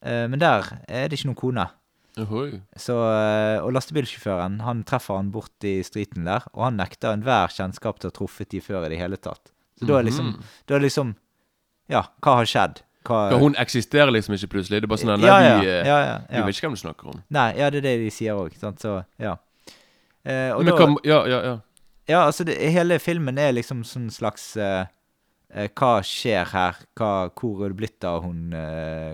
men 0.00 0.40
der 0.40 0.78
er 0.88 1.10
det 1.12 1.20
ikke 1.20 1.34
noen 1.34 1.42
kone. 1.44 1.68
Ohoi. 2.18 2.60
Så, 2.80 2.94
eh, 2.96 3.58
og 3.62 3.74
lastebilsjåføren 3.76 4.60
han 4.64 4.82
treffer 4.88 5.18
han 5.18 5.30
bort 5.34 5.64
i 5.68 5.82
streeten 5.84 6.24
der, 6.24 6.46
og 6.54 6.64
han 6.70 6.78
nekter 6.80 7.12
enhver 7.12 7.52
kjennskap 7.52 7.98
til 8.00 8.08
å 8.08 8.12
ha 8.12 8.16
truffet 8.18 8.48
de 8.54 8.60
før 8.64 8.86
i 8.86 8.92
det 8.94 8.98
hele 9.02 9.18
tatt. 9.20 9.52
Så 9.78 9.86
da 9.86 9.98
er 9.98 10.04
liksom, 10.08 10.32
Mhm. 10.32 10.42
da 10.66 10.74
er 10.76 10.80
liksom 10.80 11.14
Ja, 11.88 12.02
hva 12.22 12.36
har 12.40 12.44
skjedd? 12.44 12.80
Hva, 13.04 13.30
Ja, 13.30 13.38
hun 13.38 13.54
eksisterer 13.54 14.10
liksom 14.10 14.34
ikke 14.34 14.48
plutselig. 14.48 14.80
Det 14.80 14.84
er 14.84 14.88
bare 14.88 14.98
sånn 14.98 15.20
Nei, 15.20 15.26
ja, 15.28 15.38
ja, 15.38 15.60
vi, 15.60 15.66
eh, 15.68 15.84
ja, 15.86 16.18
vi 16.30 16.42
vet 16.48 16.56
ikke 16.56 16.66
hvem 16.66 16.74
du 16.74 16.80
snakker 16.82 17.06
om. 17.14 17.22
Nei, 17.30 17.52
ja, 17.58 17.70
det 17.70 17.78
er 17.78 17.80
det 17.82 17.98
de 18.00 18.10
sier 18.10 18.34
òg, 18.34 18.56
så 18.58 19.04
ja. 19.20 19.36
Eh, 20.24 20.56
Men 20.56 20.66
da, 20.66 20.72
hva 20.72 20.96
Ja, 21.04 21.24
ja, 21.26 21.40
ja. 21.42 21.58
Ja, 22.08 22.26
altså 22.26 22.44
det, 22.44 22.56
hele 22.58 22.98
filmen 22.98 23.38
er 23.38 23.52
liksom 23.52 23.84
sånn 23.84 24.10
slags 24.10 24.56
eh, 24.56 24.86
eh, 25.54 25.68
Hva 25.68 26.00
skjer 26.02 26.46
her? 26.46 26.74
Hva, 26.96 27.30
hvor 27.30 27.64
er 27.64 27.68
det 27.68 27.76
blitt 27.76 28.04
av 28.04 28.22
hun 28.24 28.50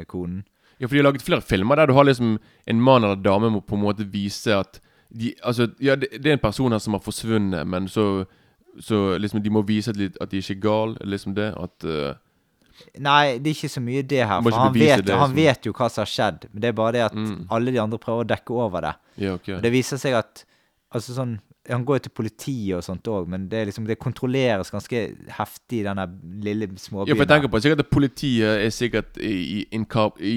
konen? 0.07 0.45
Ja, 0.81 0.87
for 0.89 0.95
de 0.97 1.03
har 1.03 1.09
laget 1.13 1.23
flere 1.23 1.43
filmer 1.43 1.77
der 1.77 1.87
du 1.87 1.95
har 1.95 2.05
liksom 2.05 2.39
en 2.67 2.81
mann 2.83 3.05
eller 3.05 3.17
dame 3.23 3.51
må 3.51 3.61
på 3.61 3.75
en 3.77 3.83
måte 3.85 4.07
vise 4.13 4.55
at 4.57 4.81
de, 5.13 5.35
Altså, 5.45 5.67
ja, 5.81 5.95
det, 5.97 6.09
det 6.23 6.27
er 6.31 6.33
en 6.39 6.39
person 6.43 6.73
her 6.73 6.79
som 6.81 6.95
har 6.97 7.01
forsvunnet, 7.05 7.67
men 7.67 7.89
så 7.89 8.25
Så 8.81 9.19
liksom 9.19 9.43
de 9.45 9.51
må 9.51 9.61
vise 9.69 9.91
at, 9.93 9.99
at 10.21 10.31
de 10.31 10.39
ikke 10.41 10.55
er 10.57 10.61
gal, 10.65 10.97
liksom 11.05 11.35
det. 11.37 11.51
At 11.61 11.85
uh, 11.85 12.15
Nei, 12.99 13.37
det 13.39 13.51
er 13.51 13.55
ikke 13.59 13.69
så 13.69 13.83
mye 13.85 14.03
det 14.03 14.23
her. 14.27 14.41
For 14.43 14.57
han 14.57 14.73
vet, 14.73 15.03
det 15.07 15.19
han 15.21 15.35
vet 15.37 15.67
jo 15.69 15.73
hva 15.77 15.91
som 15.93 16.01
har 16.03 16.09
skjedd. 16.09 16.47
Men 16.53 16.63
det 16.65 16.69
er 16.71 16.73
bare 16.73 16.93
det 16.97 17.03
at 17.05 17.15
Mm. 17.15 17.47
alle 17.51 17.71
de 17.71 17.79
andre 17.83 17.99
prøver 18.01 18.25
å 18.25 18.29
dekke 18.33 18.51
over 18.57 18.81
det. 18.81 18.95
Ja, 19.21 19.35
okay. 19.35 19.57
Og 19.59 19.63
det 19.63 19.73
viser 19.73 20.01
seg 20.01 20.15
at 20.17 20.45
Altså 20.95 21.13
sånn 21.17 21.39
Han 21.71 21.85
går 21.87 22.01
jo 22.01 22.03
til 22.09 22.15
politiet 22.19 22.75
og 22.75 22.83
sånt 22.83 23.07
òg, 23.07 23.29
men 23.31 23.47
det, 23.51 23.61
liksom, 23.69 23.87
det 23.87 24.01
kontrolleres 24.03 24.73
ganske 24.75 25.03
heftig 25.37 25.83
i 25.83 25.87
denne 25.87 26.09
lille 26.43 26.67
småbyen. 26.75 27.13
Ja, 27.13 27.15
for 27.15 27.23
jeg 27.23 27.31
tenker 27.31 27.53
på 27.53 27.61
sikkert 27.63 27.85
at 27.85 27.93
politiet 27.93 28.65
er 28.67 28.73
sikkert 28.75 29.21
i, 29.23 29.63
i, 29.63 29.83
i 30.27 30.37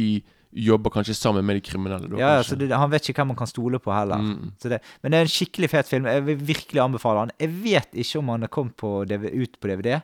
Jobber 0.55 0.93
kanskje 0.93 1.17
sammen 1.17 1.43
med 1.43 1.57
de 1.57 1.63
kriminelle. 1.67 2.07
Da, 2.07 2.19
ja, 2.21 2.43
så 2.45 2.55
det, 2.55 2.69
Han 2.71 2.91
vet 2.93 3.09
ikke 3.09 3.19
hvem 3.23 3.33
han 3.33 3.39
kan 3.41 3.49
stole 3.49 3.79
på 3.83 3.91
heller. 3.91 4.21
Mm. 4.23 4.53
Så 4.61 4.69
det, 4.71 4.79
men 5.03 5.11
det 5.11 5.17
er 5.17 5.27
en 5.27 5.33
skikkelig 5.33 5.69
fet 5.73 5.89
film. 5.89 6.07
Jeg 6.07 6.23
vil 6.29 6.45
virkelig 6.47 6.83
anbefale 6.83 7.25
den. 7.25 7.33
Jeg 7.43 7.55
vet 7.65 7.97
ikke 8.05 8.21
om 8.21 8.29
han 8.31 8.47
er 8.47 8.53
kommet 8.53 8.77
på 8.79 8.91
ut 9.03 9.57
på 9.59 9.71
DVD. 9.71 9.97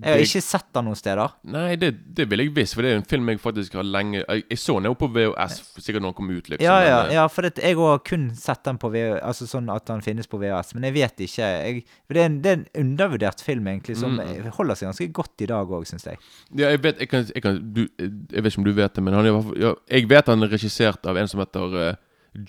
Jeg 0.00 0.08
har 0.14 0.22
ikke 0.24 0.40
sett 0.40 0.68
den 0.72 0.86
noen 0.88 0.96
steder. 0.96 1.32
Nei, 1.52 1.74
det, 1.76 1.90
det 2.16 2.24
vil 2.30 2.40
jeg 2.40 2.52
visst, 2.56 2.72
for 2.78 2.86
det 2.86 2.94
er 2.94 3.00
en 3.02 3.04
film 3.04 3.28
jeg 3.28 3.40
faktisk 3.42 3.74
har 3.76 3.84
lenge 3.84 4.22
Jeg, 4.22 4.44
jeg 4.48 4.58
så 4.62 4.76
den 4.78 4.88
jo 4.88 4.94
på 4.96 5.08
VHS, 5.12 5.58
sikkert 5.84 6.00
når 6.00 6.14
den 6.14 6.16
kom 6.16 6.30
ut, 6.32 6.48
liksom. 6.48 6.64
Ja, 6.64 6.76
ja, 6.86 7.00
eh, 7.08 7.12
ja 7.18 7.26
for 7.28 7.44
det, 7.44 7.60
jeg 7.60 7.76
har 7.76 8.00
kun 8.08 8.24
sett 8.40 8.62
den 8.64 8.78
på 8.80 8.88
VHS, 8.94 9.18
altså 9.28 9.48
sånn 9.50 9.68
at 9.74 9.84
den 9.90 10.00
finnes 10.06 10.30
på 10.32 10.40
VHS, 10.40 10.72
men 10.78 10.86
jeg 10.88 10.96
vet 10.96 11.20
ikke. 11.26 11.50
Jeg, 11.66 11.82
det, 12.08 12.22
er 12.22 12.30
en, 12.30 12.38
det 12.44 12.54
er 12.54 12.56
en 12.62 12.64
undervurdert 12.86 13.44
film, 13.44 13.68
egentlig, 13.68 13.98
som 14.00 14.16
Mm. 14.22 14.48
holder 14.56 14.76
seg 14.78 14.88
ganske 14.90 15.06
godt 15.16 15.44
i 15.44 15.46
dag 15.50 15.70
òg, 15.76 15.84
syns 15.88 16.04
jeg. 16.08 16.18
Ja, 16.56 16.68
jeg 16.72 16.80
vet 16.84 16.98
jeg, 17.00 17.08
kan, 17.12 17.26
jeg, 17.34 17.42
kan, 17.44 17.60
du, 17.76 17.84
jeg 17.98 18.42
vet 18.44 18.52
ikke 18.52 18.60
om 18.62 18.66
du 18.66 18.72
vet 18.76 18.94
det, 18.96 19.04
men 19.04 19.14
han 19.16 19.28
ja, 19.60 19.74
jeg 19.92 20.08
vet 20.10 20.28
han 20.32 20.44
er 20.44 20.52
regissert 20.52 21.04
av 21.08 21.16
en 21.20 21.28
som 21.28 21.40
heter 21.40 21.76
uh, 21.76 21.94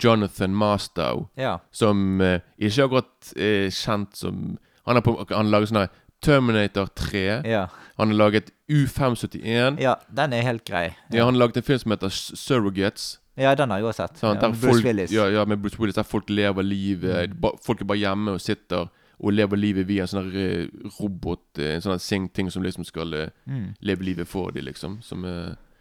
Jonathan 0.00 0.54
Mastow. 0.56 1.26
Ja. 1.36 1.58
Som 1.72 2.20
uh, 2.20 2.38
ikke 2.56 2.86
akkurat 2.86 3.34
er 3.36 3.68
kjent 3.74 4.16
som 4.16 4.56
Han 4.84 4.98
har, 4.98 5.00
på, 5.00 5.14
han 5.30 5.46
har 5.46 5.52
laget 5.54 5.70
sånn 5.70 5.78
her 5.80 5.92
Terminator 6.22 6.86
3. 6.94 7.42
Ja. 7.44 7.66
Han 7.96 8.08
har 8.08 8.16
laget 8.16 8.50
U571. 8.70 9.80
ja, 9.80 9.94
den 10.16 10.32
er 10.32 10.42
helt 10.42 10.64
grei. 10.64 10.94
Ja, 11.12 11.24
han 11.24 11.34
har 11.34 11.40
laget 11.46 11.56
en 11.56 11.62
film 11.62 11.78
som 11.78 11.90
heter 11.94 12.08
Surrogates. 12.08 13.18
Ja, 13.36 13.54
den 13.54 13.70
har 13.70 13.78
jeg 13.78 13.86
også 13.90 14.04
sett. 14.06 14.18
Sånn, 14.20 14.36
Ja, 14.40 14.48
Bruce 14.48 14.68
folk, 14.70 14.84
Willis. 14.84 15.10
Ja, 15.12 15.26
ja, 15.28 15.44
med 15.44 15.58
Bruce 15.62 15.78
Willis. 15.78 15.94
Der 15.98 16.02
folk 16.06 16.28
lever 16.30 16.62
livet 16.62 17.34
ba, 17.40 17.50
Folk 17.62 17.80
er 17.80 17.84
bare 17.84 17.98
hjemme 17.98 18.30
og 18.36 18.40
sitter 18.40 18.86
og 19.20 19.32
lever 19.32 19.56
livet 19.56 19.86
via 19.88 20.02
en 20.02 20.10
sånn 20.10 20.30
eh, 20.34 20.66
robot 21.00 21.58
eh, 21.58 21.74
En 21.76 21.80
sånn 21.82 22.28
ting 22.34 22.50
som 22.50 22.62
liksom 22.62 22.84
skal 22.84 23.12
eh, 23.14 23.28
Mm. 23.46 23.74
leve 23.82 24.02
livet 24.04 24.28
for 24.28 24.50
dem, 24.50 24.64
liksom. 24.64 25.00
Som 25.02 25.20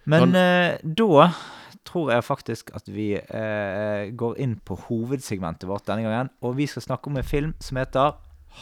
Men 0.06 0.20
Han- 0.20 0.36
eh, 0.36 0.78
da 0.84 1.32
tror 1.86 2.12
jeg 2.12 2.24
faktisk 2.24 2.72
at 2.76 2.84
vi 2.88 3.14
eh, 3.16 4.12
går 4.16 4.38
inn 4.40 4.56
på 4.66 4.76
hovedsegmentet 4.88 5.68
vårt 5.68 5.86
denne 5.86 6.04
gangen. 6.04 6.30
Og 6.42 6.56
vi 6.58 6.66
skal 6.66 6.82
snakke 6.82 7.08
om 7.08 7.18
en 7.18 7.24
film 7.24 7.54
som 7.60 7.78
heter 7.78 8.16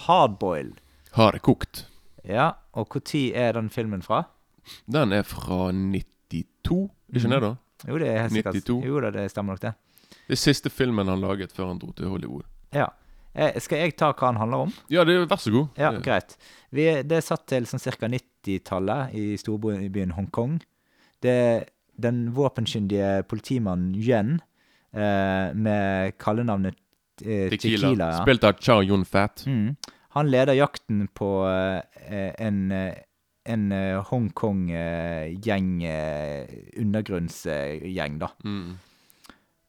Hardboiled. 0.06 0.74
Har 1.18 1.36
det 1.36 1.42
kokt. 1.46 1.86
Ja, 2.28 2.52
og 2.78 2.94
når 2.96 3.24
er 3.36 3.54
den 3.58 3.70
filmen 3.70 4.02
fra? 4.06 4.24
Den 4.86 5.12
er 5.12 5.24
fra 5.28 5.72
92, 5.72 6.90
ikke 7.12 7.28
mm. 7.28 7.34
det, 7.34 7.42
da? 7.42 7.56
Jo, 7.88 7.98
det 7.98 8.08
er 8.08 8.22
helt 8.22 8.34
sikkert 8.38 8.70
Jo 8.86 9.02
da, 9.02 9.12
det 9.12 9.30
stemmer 9.34 9.58
nok, 9.58 9.62
det. 9.62 9.74
Det 10.28 10.38
er 10.38 10.40
siste 10.40 10.70
filmen 10.70 11.10
han 11.10 11.22
laget 11.22 11.52
før 11.56 11.72
han 11.72 11.80
dro 11.82 11.92
til 11.98 12.12
Hollywood. 12.12 12.46
Ja. 12.76 12.88
Eh, 13.34 13.58
skal 13.64 13.86
jeg 13.86 13.96
ta 14.00 14.12
hva 14.12 14.32
den 14.32 14.40
handler 14.42 14.68
om? 14.68 14.74
Ja, 14.92 15.06
det, 15.08 15.18
vær 15.30 15.40
så 15.40 15.52
god. 15.52 15.68
Ja, 15.80 15.92
Det- 15.92 16.04
greit. 16.04 16.38
Vi, 16.72 16.86
det 17.04 17.18
er 17.18 17.22
satt 17.22 17.48
til 17.48 17.66
sånn 17.66 17.80
ca. 17.80 18.08
90-tallet 18.08 19.16
i 19.16 19.38
storbyen 19.38 20.12
Hongkong. 20.12 20.62
Det 21.22 21.32
er 21.32 21.66
den 22.02 22.32
våpenkyndige 22.36 23.24
politimannen 23.28 23.96
Yuan 23.96 24.40
eh, 24.94 25.54
med 25.54 26.18
kallenavnet 26.18 26.76
eh, 27.24 27.50
Tequila. 27.50 27.90
Tequila. 27.90 28.12
ja. 28.12 28.22
Spilt 28.24 28.44
av 28.44 28.60
Chao 28.60 28.82
Yun 28.82 29.06
Fat. 29.06 29.44
Mm. 29.48 29.76
Han 30.12 30.32
leder 30.32 30.54
jakten 30.54 31.06
på 31.16 31.30
eh, 31.48 32.32
en, 32.36 32.72
eh, 32.72 32.98
en 33.44 33.72
eh, 33.72 34.00
Hongkong-gjeng, 34.10 35.70
undergrunnsgjeng, 36.78 38.18
da. 38.20 38.32
Mm. 38.44 38.80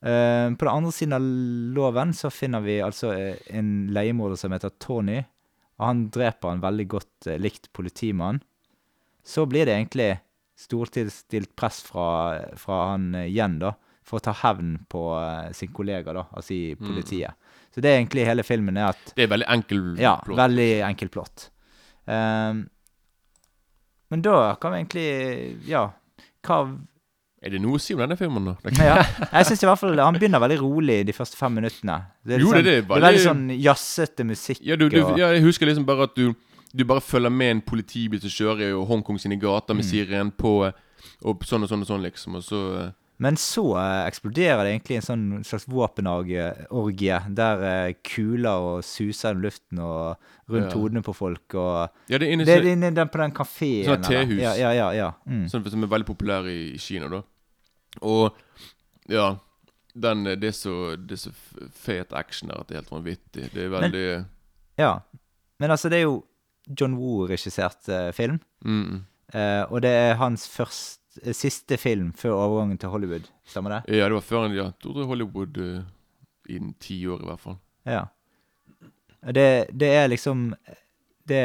På 0.03 0.67
den 0.67 0.73
andre 0.73 0.91
siden 0.91 1.13
av 1.15 1.27
loven 1.77 2.11
så 2.19 2.27
finner 2.35 2.65
vi 2.65 2.81
altså 2.83 3.13
en 3.55 3.69
leiemorder 3.95 4.41
som 4.41 4.51
heter 4.51 4.73
Tony. 4.83 5.21
Og 5.79 5.85
han 5.87 6.01
dreper 6.11 6.51
en 6.51 6.65
veldig 6.65 6.87
godt 6.91 7.29
likt 7.39 7.71
politimann. 7.71 8.41
Så 9.23 9.47
blir 9.47 9.71
det 9.71 9.77
egentlig 9.77 10.09
storstilt 10.59 11.55
press 11.55 11.79
fra, 11.87 12.09
fra 12.59 12.81
han 12.91 13.13
igjen, 13.21 13.61
da. 13.63 13.77
For 14.03 14.19
å 14.19 14.27
ta 14.27 14.35
hevn 14.43 14.81
på 14.91 15.05
sin 15.55 15.71
kollega, 15.71 16.17
da, 16.19 16.27
altså 16.35 16.57
i 16.57 16.75
Mm. 16.75 17.31
Så 17.75 17.81
det 17.81 17.89
er 17.91 17.99
egentlig 18.03 18.27
hele 18.29 18.43
filmen 18.45 18.77
er 18.77 18.91
at 18.93 19.15
Det 19.17 19.25
er 19.25 19.31
veldig 19.33 19.49
enkel 19.49 19.83
Ja, 19.99 20.17
plott. 20.25 20.37
veldig 20.39 20.71
enkel 20.91 21.09
plott. 21.09 21.49
Um, 22.07 22.67
men 24.11 24.23
da 24.23 24.55
kan 24.61 24.73
vi 24.75 24.81
egentlig 24.83 25.69
Ja, 25.71 25.87
hva 26.45 26.57
Er 27.43 27.51
det 27.51 27.61
noe 27.63 27.79
å 27.79 27.81
si 27.83 27.95
om 27.95 28.01
denne 28.03 28.17
filmen, 28.19 28.45
da? 28.45 28.55
Ja, 28.79 28.97
Jeg 29.33 29.47
syns 29.49 29.63
i 29.65 29.67
hvert 29.67 29.81
fall 29.81 29.99
han 29.99 30.15
begynner 30.19 30.43
veldig 30.43 30.61
rolig 30.61 31.01
de 31.09 31.13
første 31.17 31.37
fem 31.39 31.55
minuttene. 31.59 31.97
Det 32.23 32.37
er, 32.37 32.43
Jo, 32.45 32.51
liksom, 32.53 32.65
det 32.65 32.75
er 32.77 32.83
veldig, 32.83 32.89
det 32.89 32.97
er 33.03 33.07
veldig 33.09 33.25
sånn 33.27 33.45
jazzete 33.63 34.25
musikk. 34.29 34.61
Ja, 34.63 34.77
du, 34.77 34.89
du, 34.93 35.01
og, 35.03 35.17
ja, 35.19 35.33
jeg 35.35 35.43
husker 35.47 35.67
liksom 35.71 35.87
bare 35.89 36.05
at 36.11 36.15
du 36.19 36.35
Du 36.75 36.85
bare 36.89 37.03
følger 37.05 37.29
med 37.31 37.51
en 37.51 37.61
politibil 37.61 38.21
som 38.23 38.31
kjører 38.33 38.71
i 38.71 38.85
Hongkong 38.89 39.19
sine 39.21 39.37
gater 39.37 39.75
med 39.77 39.85
Mm. 39.85 39.91
siren 39.91 40.31
på, 40.33 40.53
og 41.25 41.43
sånn 41.45 41.63
og 41.67 41.69
sånn 41.69 41.83
og 41.83 41.87
sånn, 41.91 42.03
liksom. 42.07 42.37
Og 42.39 42.43
så 42.47 42.61
eh, 42.81 42.91
Men 43.23 43.37
så 43.39 43.63
eh, 43.79 44.07
eksploderer 44.09 44.65
det 44.65 44.73
egentlig 44.73 44.97
en 44.99 45.07
sånn 45.07 45.27
slags 45.47 45.69
våpenorgie, 45.71 47.19
der 47.39 47.63
eh, 47.69 47.93
kuler 48.03 48.67
og 48.73 48.87
suser 48.87 49.37
i 49.37 49.45
luften 49.45 49.79
og 49.83 50.17
rundt 50.51 50.73
Ja. 50.73 50.79
hodene 50.79 51.03
på 51.07 51.15
folk, 51.15 51.55
og 51.55 51.91
Ja, 52.11 52.19
det 52.19 52.27
er 52.27 52.33
inne 52.35 52.45
Det 52.49 52.57
så, 52.59 52.65
er 52.65 52.73
inne 52.73 52.91
den, 52.95 53.09
på 53.09 53.21
den 53.23 53.35
kafeen. 53.37 53.87
Sånn 53.87 54.03
tehus. 54.09 54.41
Ja, 54.43 54.57
ja, 54.59 54.73
ja. 54.75 54.91
ja. 54.97 55.13
Mm. 55.27 55.47
sånn 55.53 55.69
som 55.71 55.87
er 55.87 55.93
veldig 55.95 56.09
populær 56.09 56.49
i, 56.51 56.75
i 56.75 56.79
Kina, 56.83 57.09
da. 57.13 57.23
Og 58.03 58.33
ja 59.11 59.37
den, 59.95 60.25
Det 60.25 60.49
er 60.49 60.57
så, 60.57 60.97
det 60.97 61.19
er 61.19 61.23
så 61.29 61.33
fet 61.77 62.13
action 62.17 62.49
der 62.49 62.61
at 62.61 62.69
det 62.69 62.77
er 62.77 62.81
helt 62.81 62.93
vanvittig. 62.95 63.49
Det 63.53 63.67
er 63.67 63.73
veldig 63.73 64.05
ja. 64.81 64.93
Men 65.61 65.71
altså, 65.71 65.91
det 65.93 65.99
er 66.01 66.07
jo 66.09 66.25
John 66.81 66.97
Woo-regissert 66.97 67.89
uh, 67.89 68.11
film, 68.17 68.41
mm, 68.65 69.01
Uh, 69.33 69.65
og 69.73 69.81
det 69.81 69.89
er 69.89 70.19
hans 70.21 70.43
først, 70.45 70.99
eh, 70.99 71.02
siste 71.37 71.77
film 71.81 72.13
før 72.17 72.39
overgangen 72.39 72.79
til 72.81 72.93
Hollywood. 72.93 73.29
Stemmer 73.45 73.77
det? 73.77 73.99
Ja, 73.99 74.09
det 74.09 74.17
var 74.17 74.27
før 74.27 74.47
ja, 74.49 74.69
jeg 74.71 74.79
tror 74.83 75.09
Hollywood 75.11 75.59
uh, 75.61 75.83
innen 76.49 76.75
ti 76.81 77.01
år, 77.07 77.23
i 77.23 77.31
hvert 77.31 77.43
fall. 77.43 77.59
Ja. 77.89 78.05
Det, 79.23 79.67
det 79.71 79.89
er 79.95 80.09
liksom 80.11 80.55
Det 81.29 81.43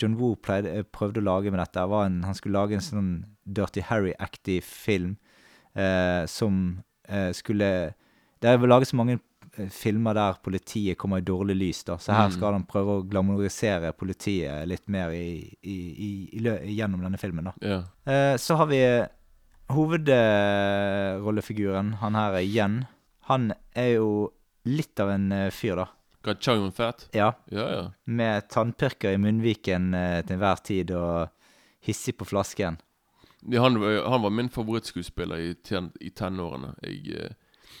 John 0.00 0.14
Woo 0.16 0.38
pleide, 0.40 0.84
prøvde 0.88 1.20
å 1.20 1.26
lage 1.26 1.50
med 1.52 1.60
dette, 1.60 1.84
var 1.84 2.06
en, 2.08 2.22
han 2.24 2.36
skulle 2.36 2.56
lage 2.56 2.78
en 2.78 2.84
sånn 2.84 3.10
Dirty 3.44 3.82
Harry-aktig 3.84 4.62
film 4.64 5.16
eh, 5.76 6.24
som 6.26 6.80
eh, 7.08 7.32
skulle 7.36 7.92
Det 8.40 8.48
er 8.48 8.64
laget 8.64 8.88
så 8.88 8.96
mange 8.96 9.18
eh, 9.18 9.24
filmer 9.74 10.14
der 10.14 10.34
politiet 10.44 10.98
kommer 10.98 11.18
i 11.18 11.24
dårlig 11.26 11.56
lys, 11.56 11.80
da, 11.84 11.96
så 11.98 12.12
her 12.14 12.28
Mm. 12.28 12.32
skal 12.36 12.52
han 12.52 12.66
prøve 12.70 12.90
å 12.98 13.02
glamorisere 13.10 13.90
politiet 13.92 14.68
litt 14.68 14.86
mer 14.88 15.10
i, 15.10 15.56
i, 15.62 15.76
i, 16.06 16.08
gjennom 16.76 17.02
denne 17.02 17.18
filmen, 17.18 17.44
da. 17.50 17.54
Ja. 17.62 17.82
Eh, 18.12 18.36
så 18.38 18.54
har 18.60 18.66
vi 18.70 18.78
hovedrollefiguren, 19.68 21.92
han 22.00 22.14
her 22.14 22.38
igjen. 22.40 22.84
Han 23.28 23.52
er 23.76 23.90
jo 23.98 24.30
litt 24.68 25.00
av 25.00 25.10
en 25.14 25.30
eh, 25.32 25.50
fyr, 25.54 25.76
da. 25.82 25.86
Chang 26.40 26.58
Yun-Fat? 26.60 27.06
Ja, 27.16 27.30
Ja, 27.48 27.64
ja. 27.72 27.84
med 28.04 28.48
tannpirker 28.52 29.14
i 29.14 29.18
munnviken 29.20 29.94
eh, 29.96 30.18
til 30.26 30.34
enhver 30.36 30.56
tid 30.66 30.90
og 30.92 31.28
hissig 31.86 32.16
på 32.18 32.26
flasken. 32.28 32.76
Ja, 33.48 33.62
han, 33.62 33.78
han 33.80 34.22
var 34.24 34.30
min 34.34 34.50
favorittskuespiller 34.52 35.38
i, 35.40 35.54
ten, 35.64 35.90
i 36.04 36.10
tenårene. 36.10 36.74
Jeg, 36.84 37.16
eh, 37.16 37.30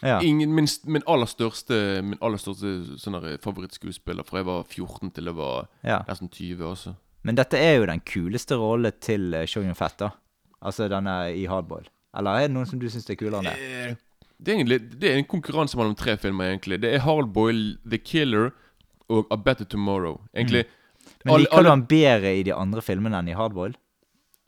Ja. 0.02 0.20
ingen, 0.22 0.52
min, 0.54 0.68
min 0.86 1.02
aller 1.10 1.26
største 1.26 1.74
Min 2.06 2.18
aller 2.22 2.38
største 2.38 2.98
sånn 3.02 3.16
favorittskuespiller 3.42 4.22
fra 4.24 4.38
jeg 4.38 4.46
var 4.46 4.62
14 4.70 5.10
til 5.16 5.24
jeg 5.30 5.34
var 5.34 5.66
ja. 5.82 6.00
nesten 6.06 6.28
20 6.30 6.62
også. 6.68 6.92
Men 7.26 7.34
dette 7.34 7.58
er 7.58 7.80
jo 7.80 7.86
den 7.90 8.00
kuleste 8.06 8.54
rollen 8.60 8.92
til 9.02 9.34
uh, 9.34 9.42
Shogun 9.50 9.74
Fett, 9.74 9.96
da. 9.98 10.12
Altså 10.62 10.86
denne 10.88 11.16
i 11.34 11.46
Hardboil. 11.50 11.88
Eller 12.16 12.38
er 12.44 12.46
det 12.48 12.54
noen 12.54 12.66
som 12.70 12.78
du 12.78 12.86
syns 12.90 13.08
er 13.10 13.18
kulere 13.18 13.40
enn 13.42 13.50
det? 13.50 13.56
Eh, 13.58 13.96
Det 14.38 14.52
er, 14.52 14.56
egentlig, 14.60 14.78
det 15.02 15.10
er 15.10 15.16
en 15.18 15.24
konkurranse 15.26 15.74
mellom 15.76 15.96
tre 15.98 16.14
filmer, 16.16 16.52
egentlig. 16.52 16.78
Det 16.80 16.92
er 16.94 17.02
Hardboil, 17.02 17.76
The 17.90 17.98
Killer 17.98 18.52
og 19.10 19.26
A 19.34 19.36
Better 19.36 19.66
Tomorrow. 19.66 20.20
Egentlig 20.32 20.64
Men 21.24 21.34
alle- 21.34 21.42
liker 21.42 21.56
alle- 21.58 21.64
du 21.64 21.70
han 21.74 21.86
bedre 21.90 22.36
i 22.38 22.42
de 22.46 22.54
andre 22.54 22.80
filmene 22.86 23.18
enn 23.18 23.28
i 23.28 23.34
Hardboil? 23.34 23.74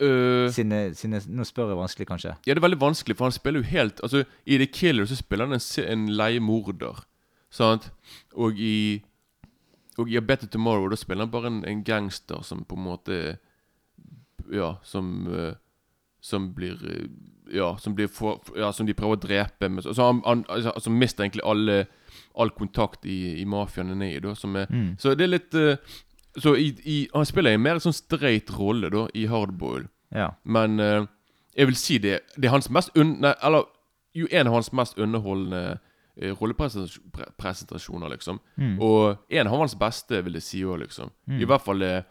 Øh, 0.01 0.49
Sine, 0.53 0.79
sine, 0.95 1.21
nå 1.27 1.43
spør 1.47 1.71
jeg 1.71 1.77
vanskelig, 1.77 2.07
kanskje. 2.09 2.33
Ja, 2.47 2.53
det 2.53 2.59
er 2.61 2.65
veldig 2.67 2.81
vanskelig, 2.81 3.17
for 3.17 3.25
han 3.29 3.35
spiller 3.35 3.61
jo 3.61 3.69
helt 3.69 4.01
Altså, 4.03 4.23
i 4.45 4.57
The 4.57 4.67
Killer 4.67 5.05
så 5.05 5.15
spiller 5.15 5.45
han 5.47 5.53
en, 5.59 5.85
en 5.91 6.09
leiemorder, 6.17 7.03
sant? 7.49 7.91
Og 8.33 8.59
i 8.59 9.01
Og 9.99 10.09
i 10.09 10.17
A 10.17 10.21
Better 10.21 10.47
Tomorrow 10.47 10.89
da 10.89 10.95
spiller 10.95 11.25
han 11.25 11.31
bare 11.31 11.47
en, 11.51 11.65
en 11.67 11.83
gangster 11.83 12.41
som 12.47 12.63
på 12.65 12.75
en 12.75 12.83
måte 12.83 13.37
Ja, 14.51 14.75
som 14.83 15.27
uh, 15.27 15.53
Som 16.21 16.53
blir 16.53 16.77
øh, 16.83 17.07
Ja, 17.53 17.75
som 17.77 17.95
blir 17.95 18.07
for, 18.07 18.41
Ja, 18.57 18.71
som 18.71 18.87
de 18.87 18.93
prøver 18.93 19.17
å 19.17 19.21
drepe. 19.27 19.69
Men, 19.69 19.81
så 19.83 20.05
han, 20.05 20.21
han 20.25 20.45
altså, 20.49 20.89
mister 20.89 21.23
egentlig 21.23 21.43
alle 21.45 21.85
all 22.39 22.49
kontakt 22.55 23.05
i, 23.05 23.41
i 23.41 23.45
mafiaen 23.45 23.89
han 23.91 24.01
er 24.05 24.13
i, 24.15 24.19
da. 24.23 24.31
Som 24.35 24.55
er, 24.55 24.67
Mm. 24.71 24.95
Så 24.99 25.15
det 25.15 25.25
er 25.25 25.31
litt 25.33 25.55
øh, 25.55 25.75
Så 26.39 26.55
i, 26.55 26.69
i, 26.87 26.97
han 27.13 27.25
spiller 27.27 27.55
en 27.55 27.63
mer 27.63 27.79
sånn 27.83 27.95
streit 27.95 28.51
rolle, 28.55 28.89
da, 28.93 29.07
i 29.17 29.25
Hardboil. 29.27 29.87
Ja. 30.15 30.31
Men 30.43 30.79
eh, 30.79 31.03
jeg 31.55 31.67
vil 31.69 31.77
si 31.79 31.97
det 32.03 32.21
Det 32.37 32.47
er 32.47 32.53
hans 32.55 32.69
mest 32.71 32.91
un... 32.95 33.17
Nei, 33.23 33.33
eller 33.43 33.67
jo 34.15 34.27
en 34.31 34.47
av 34.47 34.57
hans 34.57 34.71
mest 34.75 34.97
underholdende 34.99 35.77
uh, 36.19 36.31
rollepresentasjoner, 36.35 38.11
liksom. 38.11 38.41
Mm. 38.59 38.73
Og 38.83 39.21
en 39.31 39.47
av 39.47 39.55
hans 39.61 39.75
beste, 39.79 40.19
vil 40.25 40.35
jeg 40.35 40.43
si 40.43 40.63
òg, 40.67 40.81
liksom. 40.83 41.13
I 41.31 41.47
hvert 41.47 41.63
fall 41.63 41.83
eh, 41.87 42.01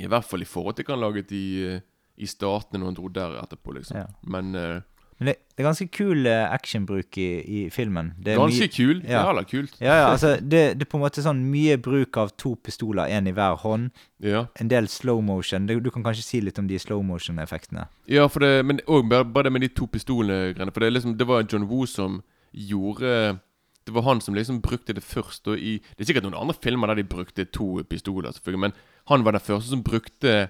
I 0.00 0.08
hvert 0.08 0.24
fall 0.24 0.40
i 0.40 0.48
forhold 0.48 0.78
til 0.78 0.88
hva 0.88 0.96
han 0.96 1.04
laget 1.04 1.34
i, 1.36 1.44
eh, 1.68 1.82
i 2.16 2.28
Statene 2.28 2.80
når 2.80 2.88
han 2.88 2.96
dro 2.96 3.10
der 3.12 3.36
etterpå, 3.42 3.76
liksom. 3.76 4.00
Ja. 4.00 4.06
Men 4.24 4.56
eh, 4.56 4.80
Men 5.22 5.30
det, 5.30 5.34
det 5.54 5.62
er 5.62 5.66
ganske 5.68 5.86
kul 5.94 6.26
eh, 6.26 6.42
actionbruk 6.50 7.18
i, 7.22 7.26
i 7.46 7.60
filmen. 7.70 8.08
Det 8.18 8.34
ganske 8.40 8.66
kul. 8.74 9.02
Ja. 9.06 9.20
Jævla 9.28 9.44
kult. 9.46 9.76
Ja, 9.78 9.94
ja, 10.00 10.08
altså 10.10 10.32
det, 10.40 10.62
det 10.80 10.86
er 10.86 10.90
på 10.90 10.98
en 10.98 11.04
måte 11.04 11.22
sånn 11.22 11.44
mye 11.52 11.76
bruk 11.78 12.18
av 12.18 12.32
to 12.42 12.56
pistoler, 12.58 13.12
én 13.14 13.30
i 13.30 13.34
hver 13.36 13.60
hånd. 13.62 13.92
Ja. 14.26 14.46
En 14.58 14.72
del 14.72 14.90
slow 14.90 15.22
motion. 15.22 15.68
Du, 15.70 15.76
du 15.78 15.90
kan 15.94 16.02
kanskje 16.02 16.26
si 16.26 16.42
litt 16.42 16.58
om 16.58 16.66
de 16.66 16.80
slow 16.82 17.04
motion-effektene. 17.06 17.86
Ja, 18.10 18.26
for 18.26 18.42
det, 18.42 18.64
men 18.66 18.82
òg 18.90 19.06
bare, 19.12 19.28
bare 19.30 19.46
det 19.46 19.54
med 19.54 19.62
de 19.68 19.70
to 19.76 19.86
pistolene-greiene. 19.92 20.74
For 20.74 20.82
det, 20.82 20.90
liksom, 20.96 21.14
det 21.20 21.28
var 21.30 21.46
John 21.46 21.68
Woo 21.70 21.86
som 21.86 22.22
gjorde 22.52 23.38
Det 23.86 23.92
var 23.94 24.02
han 24.02 24.20
som 24.20 24.34
liksom 24.34 24.60
brukte 24.62 24.94
det 24.94 25.02
først. 25.02 25.46
Og 25.50 25.58
i, 25.58 25.76
det 25.94 26.04
er 26.04 26.10
sikkert 26.10 26.26
noen 26.26 26.38
andre 26.38 26.54
filmer 26.58 26.90
der 26.90 27.00
de 27.02 27.06
brukte 27.14 27.46
to 27.50 27.84
pistoler, 27.90 28.34
selvfølgelig. 28.34 28.60
Men 28.66 28.74
han 29.10 29.24
var 29.26 29.34
den 29.34 29.42
første 29.42 29.70
som 29.72 29.82
brukte 29.82 30.48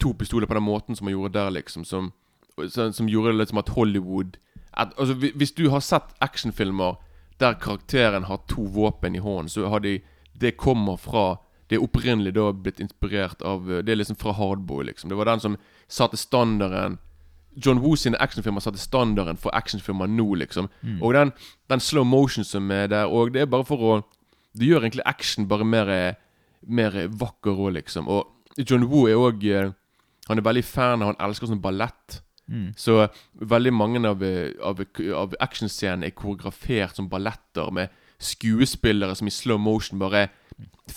to 0.00 0.12
pistoler 0.12 0.46
på 0.46 0.56
den 0.56 0.66
måten 0.66 0.96
som 0.96 1.08
han 1.08 1.14
gjorde 1.16 1.38
der, 1.38 1.52
liksom. 1.56 1.84
Som, 1.88 2.12
som, 2.68 2.92
som 2.92 3.08
gjorde 3.08 3.32
det 3.32 3.38
litt 3.38 3.52
som 3.52 3.58
at 3.62 3.68
Hollywood 3.76 4.38
at, 4.72 4.92
Altså, 4.98 5.14
Hvis 5.14 5.52
du 5.52 5.68
har 5.70 5.80
sett 5.80 6.14
actionfilmer 6.20 6.98
der 7.40 7.54
karakteren 7.54 8.24
har 8.24 8.40
to 8.48 8.62
våpen 8.74 9.14
i 9.14 9.18
hånden, 9.22 9.48
så 9.48 9.68
har 9.68 9.78
de 9.78 10.00
Det 10.40 10.56
kommer 10.56 10.96
fra 10.96 11.38
Det 11.70 11.76
er 11.76 11.82
opprinnelig 11.84 12.34
da 12.34 12.52
blitt 12.52 12.80
inspirert 12.80 13.42
av 13.42 13.66
Det 13.66 13.88
er 13.88 13.96
liksom 13.96 14.16
fra 14.16 14.32
Hardboy, 14.32 14.84
liksom. 14.84 15.10
Det 15.10 15.16
var 15.16 15.24
den 15.24 15.40
som 15.40 15.56
satte 15.88 16.16
standarden 16.16 16.98
John 17.66 17.80
Woo 17.82 17.96
sine 17.96 18.16
actionfilmer 18.20 18.60
satte 18.60 18.78
standarden 18.78 19.36
for 19.36 19.50
actionfilmer 19.54 20.06
nå, 20.06 20.34
liksom. 20.34 20.68
Og 21.02 21.14
den, 21.14 21.32
den 21.70 21.80
slow 21.80 22.04
motion 22.04 22.44
som 22.44 22.70
er 22.70 22.86
der, 22.86 23.06
og 23.06 23.32
det 23.34 23.40
er 23.42 23.46
bare 23.46 23.64
for 23.64 23.76
å 23.78 24.02
Det 24.58 24.66
gjør 24.66 24.80
egentlig 24.80 25.02
action 25.06 25.46
bare 25.48 25.64
mer, 25.64 26.14
mer 26.66 27.08
vakker 27.08 27.52
òg, 27.52 27.72
liksom. 27.72 28.08
Og 28.08 28.26
John 28.70 28.84
Woo 28.84 29.06
er 29.08 29.16
òg 29.16 29.44
Han 30.28 30.38
er 30.38 30.42
veldig 30.42 30.64
fan 30.64 31.02
Han 31.02 31.16
elsker 31.20 31.46
sånn 31.46 31.62
ballett. 31.62 32.22
Mm. 32.48 32.72
Så 32.76 33.06
veldig 33.32 33.72
mange 33.76 34.02
av, 34.08 34.22
av, 34.64 34.82
av 35.14 35.34
actionscenene 35.44 36.08
er 36.08 36.16
koreografert 36.16 36.96
som 36.96 37.10
balletter, 37.12 37.70
med 37.74 37.92
skuespillere 38.18 39.14
som 39.14 39.28
i 39.30 39.34
slow 39.34 39.60
motion 39.62 40.00
bare 40.00 40.28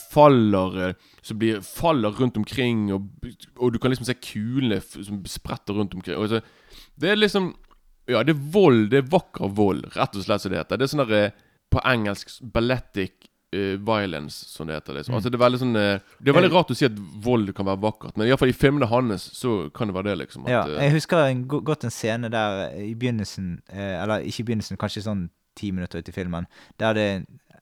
faller 0.10 0.96
Som 1.22 1.38
blir, 1.38 1.60
faller 1.62 2.16
rundt 2.18 2.38
omkring, 2.38 2.88
og, 2.94 3.10
og 3.58 3.74
du 3.74 3.78
kan 3.80 3.92
liksom 3.92 4.08
se 4.08 4.16
kulene 4.18 4.80
som 4.82 5.20
spretter 5.30 5.78
rundt 5.78 5.94
omkring. 5.94 6.18
Og 6.18 6.32
så, 6.32 6.42
det 6.96 7.12
er 7.12 7.20
liksom 7.20 7.54
Ja, 8.10 8.24
det 8.26 8.34
er 8.34 8.48
vold. 8.52 8.90
Det 8.90 8.98
er 8.98 9.12
vakker 9.12 9.52
vold, 9.56 9.86
rett 9.94 10.16
og 10.18 10.24
slett, 10.26 10.42
som 10.42 10.52
det 10.52 10.58
heter. 10.58 10.80
Det 10.80 10.88
er 10.88 10.90
sånn 10.92 11.04
der, 11.06 11.28
eh, 11.30 11.36
på 11.72 11.84
engelsk 11.88 12.34
balletic 12.42 13.30
eh, 13.54 13.76
violence, 13.78 14.46
som 14.50 14.68
det 14.68 14.76
heter. 14.80 14.94
Liksom. 15.00 15.16
Altså, 15.16 15.30
det 15.30 15.38
er 15.40 15.44
veldig 15.46 15.60
sånn 15.62 15.76
uh, 15.76 16.00
Det 16.20 16.32
er 16.32 16.38
veldig 16.38 16.54
rart 16.54 16.72
å 16.72 16.78
si 16.78 16.86
at 16.88 16.98
vold 17.26 17.54
kan 17.58 17.68
være 17.68 17.82
vakkert, 17.84 18.18
men 18.18 18.28
iallfall 18.30 18.54
i 18.54 18.58
filmene 18.58 18.88
hans 18.92 19.28
så 19.38 19.70
kan 19.76 19.92
det 19.92 19.96
være 19.98 20.12
det, 20.12 20.18
liksom. 20.26 20.48
At, 20.48 20.52
Ja, 20.56 20.64
eh, 20.78 20.88
jeg 20.88 20.98
husker 21.00 21.26
en, 21.28 21.46
godt 21.48 21.84
en 21.88 21.92
scene 21.94 22.32
der 22.32 22.72
i 22.80 22.94
begynnelsen 22.96 23.62
Eller 23.70 24.24
ikke 24.24 24.46
i 24.46 24.50
begynnelsen, 24.52 24.80
kanskje 24.82 25.06
sånn 25.06 25.30
ti 25.56 25.72
minutter 25.76 26.00
ut 26.00 26.08
i 26.10 26.16
filmen, 26.16 26.46
der 26.80 26.94
det 26.96 27.08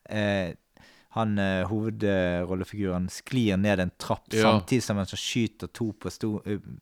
eh, 0.09 0.53
han 1.17 1.39
eh, 1.41 1.63
hovedrollefiguren 1.65 3.07
sklir 3.09 3.57
ned 3.57 3.79
en 3.81 3.91
trapp 3.97 4.27
Ja. 4.33 4.43
samtidig 4.45 4.83
som 4.83 4.97
han 4.97 5.07
så 5.09 5.17
skyter 5.17 5.67
to 5.73 5.93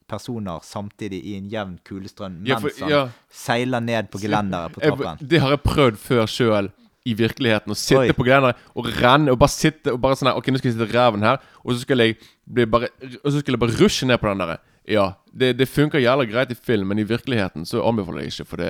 personer 0.08 0.60
samtidig 0.64 1.22
i 1.24 1.38
en 1.38 1.48
jevn 1.50 1.78
kulestrøm 1.88 2.42
ja, 2.46 2.60
mens 2.60 2.82
han 2.84 2.92
ja. 2.92 3.06
seiler 3.32 3.80
ned 3.80 4.10
på 4.12 4.20
gelenderet 4.20 4.74
på 4.76 4.82
Jeg- 4.84 4.92
trappen. 4.92 5.28
Det 5.28 5.40
har 5.40 5.50
jeg 5.56 5.64
prøvd 5.64 5.98
før 5.98 6.26
sjøl. 6.28 6.70
I 7.08 7.14
virkeligheten. 7.18 7.72
og 7.72 7.80
sitte 7.80 8.06
Oi. 8.10 8.16
på 8.16 8.26
gelenderet 8.28 8.64
og 8.76 8.88
renne 9.02 9.32
og 9.32 9.40
bare 9.40 9.54
sitte 9.54 9.94
og 9.96 10.02
bare 10.04 10.20
sånn 10.20 10.32
her 10.32 10.40
Ok, 10.40 10.50
nå 10.52 10.60
skal 10.60 10.72
jeg 10.72 10.78
sitte 10.78 10.90
i 10.92 10.98
ræven 10.98 11.24
her, 11.24 11.38
og 11.64 11.74
så 11.74 11.84
skulle 11.84 12.10
jeg 12.10 12.18
bli 12.46 12.66
bare 12.66 12.90
Og 13.24 13.32
så 13.32 13.40
skulle 13.40 13.56
jeg 13.56 13.64
bare 13.64 13.78
rushe 13.80 14.08
ned 14.10 14.20
på 14.22 14.30
den 14.32 14.44
der. 14.44 14.58
Ja, 14.88 15.10
det, 15.36 15.58
det 15.60 15.68
funker 15.68 16.00
jævla 16.00 16.24
greit 16.24 16.52
i 16.52 16.56
film, 16.56 16.88
men 16.88 17.00
i 17.00 17.04
virkeligheten 17.04 17.66
så 17.68 17.82
anbefaler 17.84 18.24
jeg 18.24 18.32
ikke, 18.32 18.46
for 18.48 18.62
det 18.62 18.70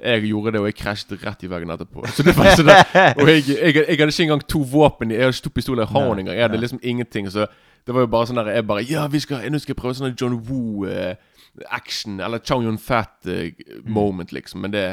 jeg 0.00 0.22
gjorde 0.30 0.54
det, 0.54 0.60
og 0.62 0.66
jeg 0.70 0.76
krasjet 0.78 1.12
rett 1.26 1.42
i 1.44 1.50
veggen 1.52 1.70
etterpå. 1.74 2.06
Så 2.16 2.24
det 2.24 2.32
var 2.38 2.54
sånn 2.56 2.70
Og 3.20 3.28
jeg, 3.28 3.42
jeg, 3.52 3.74
jeg 3.76 3.98
hadde 3.98 4.08
ikke 4.08 4.24
engang 4.24 4.44
to 4.48 4.62
våpen. 4.64 5.12
Jeg 5.12 5.26
hadde 5.26 5.36
ikke 5.36 5.44
to 5.44 5.52
pistoler 5.58 5.84
i 5.84 5.92
hånden 5.92 6.22
engang. 6.22 6.38
Jeg 6.38 6.48
hadde 6.48 6.62
liksom 6.62 6.80
ingenting. 6.82 7.28
Så 7.30 7.44
det 7.84 7.94
var 7.94 8.06
jo 8.06 8.10
bare 8.14 8.30
sånn 8.30 8.40
der 8.40 8.48
Jeg 8.56 8.66
bare 8.70 8.86
Ja, 8.88 9.04
vi 9.12 9.20
skal, 9.20 9.44
nå 9.52 9.60
skal 9.60 9.74
jeg 9.74 9.80
prøve 9.82 9.98
sånn 9.98 10.16
John 10.16 10.38
Woo-action, 10.48 12.16
eller 12.24 12.40
Chow 12.40 12.64
Yun-Fat-moment, 12.64 14.32
liksom. 14.32 14.64
Men 14.64 14.72
det 14.72 14.86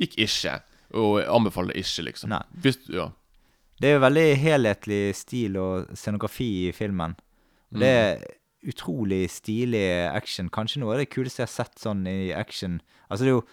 gikk 0.00 0.18
ikke. 0.26 0.58
Og 0.94 1.20
jeg 1.20 1.28
anbefaler 1.32 1.74
det 1.74 1.84
ikke, 1.84 2.06
liksom. 2.10 2.32
Nei. 2.34 2.42
Hvis, 2.62 2.80
ja. 2.92 3.10
Det 3.80 3.90
er 3.90 3.98
jo 3.98 4.04
veldig 4.06 4.26
helhetlig 4.40 5.02
stil 5.18 5.58
og 5.60 5.90
scenografi 5.98 6.68
i 6.68 6.72
filmen. 6.72 7.16
Og 7.74 7.80
Det 7.82 7.92
er 7.92 8.24
utrolig 8.66 9.26
stilig 9.30 9.84
action. 10.08 10.48
Kanskje 10.52 10.80
noe 10.82 10.94
av 10.94 11.02
det 11.02 11.10
kuleste 11.12 11.42
jeg 11.42 11.50
har 11.50 11.54
sett 11.54 11.78
sånn 11.82 12.06
i 12.08 12.32
action. 12.32 12.80
Altså, 13.10 13.26
det 13.26 13.32
er 13.32 13.36
jo 13.36 13.46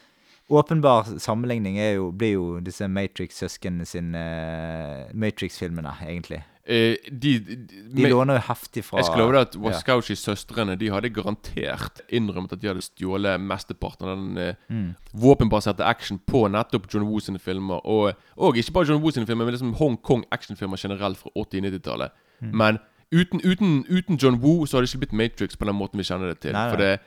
åpenbar 0.53 1.09
sammenligning 1.21 1.77
jo, 1.79 2.11
blir 2.11 2.35
jo 2.35 2.47
disse 2.63 2.87
Matrix-søsknene 2.91 3.85
sine 3.87 4.23
uh, 4.23 5.11
Matrix-filmene, 5.17 5.95
egentlig. 6.07 6.43
Eh, 6.65 6.95
de, 7.11 7.39
de, 7.43 7.55
De 7.91 8.05
låner 8.07 8.37
jo 8.37 8.43
heftig 8.47 8.85
fra 8.87 9.01
Jeg 9.01 9.05
skal 9.09 9.19
love 9.19 9.33
deg 9.35 9.41
at. 9.49 9.55
Waskauchi-søstrene 9.59 10.77
De 10.79 10.87
hadde 10.93 11.09
garantert 11.11 11.99
innrømmet 12.07 12.53
at 12.55 12.61
de 12.61 12.69
hadde 12.69 12.85
stjålet 12.85 13.41
mesteparten 13.43 14.07
av 14.07 14.15
den 14.15 14.37
eh, 14.37 14.55
Mm. 14.71 14.93
våpenbaserte 15.13 15.83
action 15.83 16.19
på 16.23 16.45
nettopp 16.47 16.87
John 16.93 17.03
Woo 17.09 17.19
sine 17.19 17.39
filmer. 17.39 17.83
Og, 17.85 18.13
og 18.37 18.57
ikke 18.57 18.71
bare 18.77 18.87
John 18.87 19.01
Woo 19.03 19.11
sine 19.11 19.27
filmer, 19.27 19.45
men 19.45 19.53
liksom 19.57 19.73
Hongkong 19.75 20.23
actionfilmer 20.31 20.79
generelt 20.79 21.17
fra 21.19 21.29
80-90-tallet. 21.35 22.11
Mm. 22.39 22.55
Men 22.57 22.79
uten, 23.11 23.41
uten, 23.43 23.85
uten 23.89 24.15
John 24.23 24.39
Woo 24.41 24.65
så 24.65 24.77
hadde 24.77 24.87
det 24.87 24.93
ikke 24.95 25.03
blitt 25.05 25.19
Matrix 25.19 25.57
på 25.59 25.65
den 25.67 25.75
måten 25.75 25.99
vi 25.99 26.07
kjenner 26.07 26.31
det 26.31 26.39
til. 26.47 26.55
Nei, 26.55 26.63
nei. 26.63 26.69
For 26.71 26.77
det 26.79 26.99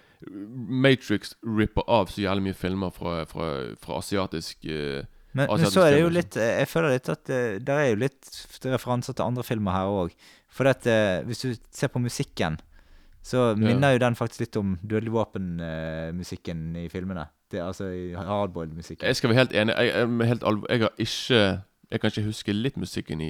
Matrix 0.68 1.34
ripper 1.44 1.82
av 1.88 2.06
så 2.12 2.22
jævlig 2.24 2.42
mye 2.50 2.56
filmer 2.56 2.90
fra, 2.94 3.24
fra, 3.28 3.48
fra 3.82 3.98
asiatisk 4.00 4.64
eh, 4.68 5.04
Men, 5.36 5.50
men 5.52 5.68
så 5.68 5.82
er 5.84 5.92
det 5.92 6.00
jo 6.00 6.12
litt 6.12 6.36
Jeg 6.40 6.68
føler 6.70 6.94
litt 6.94 7.10
at 7.12 7.30
eh, 7.34 7.58
det 7.60 7.74
er 7.74 7.90
jo 7.90 7.98
litt 8.00 8.30
referanser 8.64 9.16
til 9.16 9.26
andre 9.26 9.44
filmer 9.44 9.76
her 9.76 9.92
òg. 9.92 10.14
For 10.56 10.70
at, 10.70 10.86
eh, 10.88 11.20
hvis 11.28 11.44
du 11.44 11.50
ser 11.74 11.92
på 11.92 12.00
musikken, 12.00 12.56
så 13.26 13.50
minner 13.58 13.96
jo 13.96 14.02
den 14.04 14.16
faktisk 14.16 14.44
litt 14.44 14.56
om 14.60 14.76
Dødelig 14.86 15.12
våpen-musikken 15.16 16.76
i 16.78 16.86
filmene. 16.88 17.26
Det, 17.50 17.60
altså 17.62 17.88
i 17.90 18.12
hardboiled-musikken. 18.14 19.06
Jeg 19.06 19.18
skal 19.18 19.30
være 19.30 19.40
helt 19.42 19.54
enig. 19.54 19.74
Jeg, 19.74 19.92
jeg, 19.92 20.28
helt 20.30 20.46
jeg 20.46 20.82
har 20.82 21.02
ikke 21.04 21.42
Jeg 21.90 22.00
kan 22.02 22.10
ikke 22.10 22.22
huske 22.26 22.52
litt 22.52 22.76
musikken 22.82 23.20
i, 23.22 23.28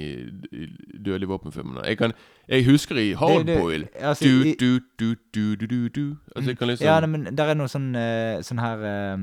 i 0.51 0.65
Dødelig 0.97 1.27
våpen-filmene. 1.29 1.83
Jeg, 1.85 1.97
kan- 1.99 2.13
jeg 2.49 2.65
husker 2.65 2.97
i 2.97 3.11
Hardboil 3.13 3.83
altså, 4.01 4.25
du, 4.25 4.55
du, 4.57 4.79
du, 4.99 5.15
du, 5.33 5.55
du, 5.55 5.65
du, 5.67 5.89
du. 5.93 6.05
Altså, 6.35 6.49
jeg 6.49 6.57
kan 6.57 6.67
liksom 6.71 6.87
Ja, 6.87 6.95
nei, 7.03 7.09
men 7.13 7.27
der 7.37 7.51
er 7.53 7.55
noe 7.59 7.69
sånn, 7.69 7.91
eh, 7.95 8.41
sånn 8.41 8.57
her 8.63 8.77
uh, 8.81 9.17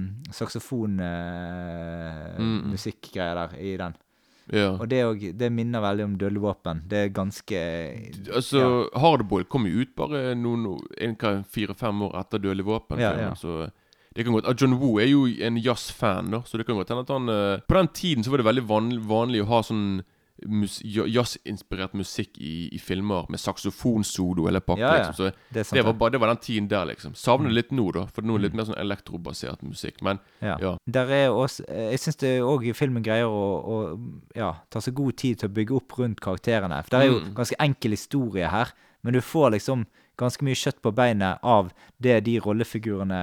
saksofon-musikkgreier 2.35 3.35
der 3.43 3.55
i 3.61 3.77
den. 3.81 3.95
ja. 4.53 4.71
Og 4.79 4.89
det, 4.91 5.03
også, 5.09 5.33
det 5.41 5.51
minner 5.53 5.81
veldig 5.81 6.05
om 6.05 6.17
Dødelig 6.21 6.43
våpen. 6.45 6.83
Det 6.91 6.99
er 6.99 7.09
ganske 7.17 7.61
Altså, 8.35 8.89
Hardboil 9.01 9.45
kom 9.51 9.67
jo 9.67 9.81
ut 9.85 9.95
bare 9.97 10.35
noen 10.37 10.79
fire-fem 11.51 12.03
år 12.09 12.19
etter 12.21 12.39
Dødelig 12.45 12.67
våpen. 12.69 13.01
Ja, 13.01 13.13
ja. 13.19 13.35
Så 13.35 13.71
det 14.15 14.25
kan 14.25 14.33
godt, 14.33 14.47
ah, 14.47 14.55
John 14.55 14.75
Woo 14.79 14.99
er 15.03 15.09
jo 15.11 15.27
en 15.27 15.57
jazzfan, 15.59 16.31
da, 16.31 16.41
så 16.47 16.57
det 16.59 16.67
kan 16.67 16.77
godt 16.77 16.89
hende 16.89 17.03
at 17.03 17.11
han 17.11 17.29
uh, 17.29 17.61
På 17.69 17.75
den 17.75 17.89
tiden 17.89 18.23
så 18.25 18.31
var 18.31 18.39
det 18.39 18.47
veldig 18.47 18.67
vanlig, 18.69 19.01
vanlig 19.11 19.43
å 19.43 19.47
ha 19.51 19.63
sånn 19.63 20.03
mus, 20.51 20.81
ja- 20.85 21.07
jazzinspirert 21.07 21.95
musikk 21.95 22.39
i, 22.43 22.69
i 22.75 22.79
filmer 22.83 23.27
med 23.31 23.39
saksofonsolo 23.41 24.49
eller 24.51 24.61
pakke. 24.61 24.81
Ja, 24.83 24.97
ja. 24.97 25.07
Liksom. 25.09 25.15
Så 25.15 25.55
Det 25.55 25.65
det 25.73 25.85
var, 25.87 25.93
bare, 25.95 26.11
det 26.11 26.21
var 26.21 26.29
den 26.33 26.37
tiden 26.43 26.69
der, 26.69 26.85
liksom. 26.91 27.15
Savner 27.15 27.49
det 27.49 27.55
litt 27.55 27.71
nå, 27.73 27.87
da, 27.95 28.07
for 28.07 28.23
nå 28.27 28.35
er 28.35 28.39
det 28.39 28.49
litt 28.49 28.55
Mm. 28.55 28.61
mer 28.61 28.69
sånn 28.71 28.81
elektrobasert 28.83 29.63
musikk. 29.63 30.03
Men 30.03 30.19
Ja. 30.43 30.57
Ja. 30.61 30.77
Der 30.91 31.07
er 31.11 31.29
også, 31.31 31.65
jeg 31.69 31.99
syns 31.99 32.17
òg 32.43 32.75
filmen 32.75 33.03
greier 33.03 33.27
å, 33.27 33.45
å 33.65 34.17
ja, 34.37 34.53
ta 34.71 34.81
seg 34.81 34.95
god 34.95 35.17
tid 35.17 35.39
til 35.39 35.49
å 35.49 35.53
bygge 35.55 35.77
opp 35.77 35.99
rundt 35.99 36.21
karakterene. 36.21 36.83
For 36.85 36.91
det 36.91 37.01
er 37.01 37.11
jo 37.13 37.21
Mm. 37.21 37.35
ganske 37.35 37.57
enkel 37.61 37.91
historie 37.91 38.49
her, 38.51 38.73
men 39.03 39.13
du 39.15 39.21
får 39.21 39.53
liksom 39.53 39.87
ganske 40.21 40.45
mye 40.47 40.55
kjøtt 40.59 40.81
på 40.85 40.93
beinet 40.95 41.39
av 41.43 41.73
det 42.03 42.21
de 42.27 42.39
rollefigurene 42.41 43.19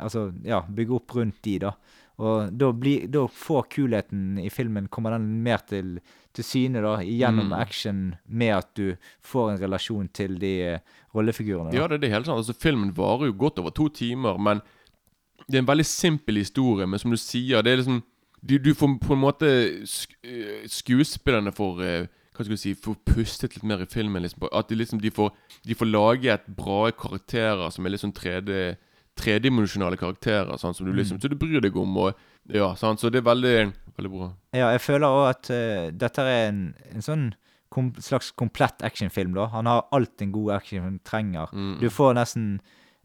Altså, 0.00 0.32
ja, 0.44 0.62
bygger 0.68 0.98
opp 1.00 1.14
rundt 1.16 1.38
de, 1.46 1.58
da. 1.66 1.72
Og 2.18 2.50
da, 2.56 2.70
blir, 2.72 3.06
da 3.12 3.26
får 3.28 3.66
kulheten 3.74 4.38
i 4.40 4.48
filmen 4.48 4.86
Kommer 4.88 5.12
den 5.12 5.26
mer 5.44 5.60
til, 5.68 5.98
til 6.32 6.44
syne 6.44 6.80
da, 6.84 6.94
gjennom 7.04 7.50
Mm. 7.52 7.58
action, 7.60 7.98
med 8.28 8.54
at 8.56 8.70
du 8.74 8.96
får 9.20 9.50
en 9.52 9.60
relasjon 9.60 10.08
til 10.16 10.38
de 10.40 10.54
eh, 10.62 10.78
rollefigurene. 11.14 11.70
Da. 11.72 11.76
Ja, 11.76 11.86
det, 11.88 12.00
det 12.00 12.08
er 12.10 12.14
helt 12.18 12.26
sant. 12.26 12.38
Altså, 12.40 12.54
filmen 12.56 12.94
varer 12.96 13.26
jo 13.30 13.36
godt 13.38 13.58
over 13.60 13.70
to 13.70 13.88
timer, 13.88 14.38
men 14.38 14.60
det 15.46 15.56
er 15.58 15.62
en 15.64 15.68
veldig 15.68 15.84
simpel 15.86 16.36
historie. 16.40 16.86
Men 16.88 16.98
som 16.98 17.10
du 17.12 17.16
sier, 17.20 17.62
det 17.62 17.72
er 17.72 17.82
liksom 17.82 18.02
Du, 18.46 18.58
du 18.58 18.74
får 18.74 18.98
på 19.00 19.12
en 19.14 19.20
måte 19.22 19.48
sk 19.88 20.12
eh, 20.22 20.66
Skuespillerne 20.68 21.52
får 21.56 21.80
eh, 21.82 22.06
hva 22.36 22.44
skal 22.44 22.56
du 22.56 22.60
si, 22.60 22.74
får 22.74 22.96
pustet 23.08 23.56
litt 23.56 23.64
mer 23.66 23.82
i 23.84 23.88
filmen. 23.90 24.22
Liksom, 24.24 24.44
at 24.52 24.68
de, 24.68 24.76
liksom, 24.78 25.00
de, 25.00 25.10
får, 25.14 25.32
de 25.66 25.74
får 25.78 25.88
laget 25.90 26.46
bra 26.58 26.90
karakterer 26.92 27.70
som 27.74 27.86
er 27.86 27.94
litt 27.94 28.04
sånn 28.04 28.14
3D 28.16 28.76
tredimensjonale 29.16 29.96
karakterer. 29.96 30.56
Sånn, 30.60 30.74
som 30.76 30.86
du 30.88 30.92
liksom, 30.96 31.20
Så 31.20 31.30
du 31.32 31.36
bryr 31.40 31.62
deg 31.64 31.76
om. 31.80 31.96
Og, 32.04 32.14
ja, 32.52 32.72
sånn, 32.78 32.98
Så 33.00 33.10
det 33.10 33.22
er 33.22 33.28
veldig, 33.30 33.56
veldig 33.96 34.12
bra. 34.12 34.30
Ja, 34.56 34.70
jeg 34.74 34.82
føler 34.84 35.08
òg 35.08 35.28
at 35.30 35.50
uh, 35.52 35.90
dette 35.96 36.24
er 36.26 36.48
en, 36.50 36.62
en 36.92 37.04
sånn 37.04 37.26
kom, 37.72 37.92
slags 38.00 38.30
komplett 38.36 38.84
actionfilm, 38.86 39.34
da. 39.36 39.48
Han 39.54 39.66
har 39.70 39.86
alt 39.96 40.20
en 40.22 40.34
god 40.34 40.58
actionfilm 40.58 40.98
trenger. 41.06 41.48
Mm. 41.56 41.78
Du 41.80 41.88
får 41.92 42.18
nesten 42.20 42.50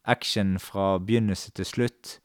action 0.03 0.57
fra 0.59 0.97
begynnelse 0.99 1.53
til 1.55 1.67
slutt. 1.69 2.17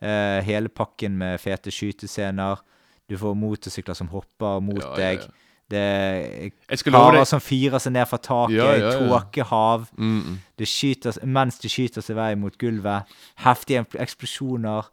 Uh, 0.00 0.38
hele 0.46 0.70
pakken 0.70 1.18
med 1.20 1.40
fete 1.42 1.72
skytescener. 1.74 2.62
Du 3.08 3.16
får 3.18 3.36
motorsykler 3.40 3.96
som 3.98 4.10
hopper 4.12 4.60
mot 4.64 4.80
Ja, 4.82 4.94
ja, 4.94 4.96
deg. 4.96 5.28
ja. 5.28 5.44
Det 5.70 5.80
er 5.80 6.82
karer 6.88 7.24
som 7.28 7.42
firer 7.44 7.80
seg 7.82 7.92
ned 7.92 8.08
fra 8.08 8.16
taket. 8.16 8.56
Ja, 8.56 8.68
ja, 8.72 8.92
ja. 8.92 8.92
Tåkehav. 9.08 9.88
mm, 9.98 10.20
mm. 10.24 10.38
Det 10.58 10.68
skyter, 10.68 11.18
mens 11.28 11.58
de 11.60 11.68
skyter 11.68 12.04
seg 12.04 12.16
vei 12.16 12.34
mot 12.40 12.56
gulvet. 12.58 13.10
Heftige 13.44 13.84
eksplosjoner. 14.00 14.88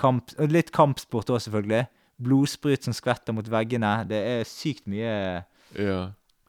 Kamp, 0.00 0.32
litt 0.50 0.72
kampsport 0.74 1.28
òg, 1.30 1.42
selvfølgelig. 1.44 1.84
Blodsprut 2.24 2.86
som 2.86 2.96
skvetter 2.96 3.36
mot 3.36 3.46
veggene. 3.50 3.92
Det 4.08 4.20
er 4.32 4.48
sykt 4.48 4.88
mye 4.90 5.44
Ja. 5.76 6.00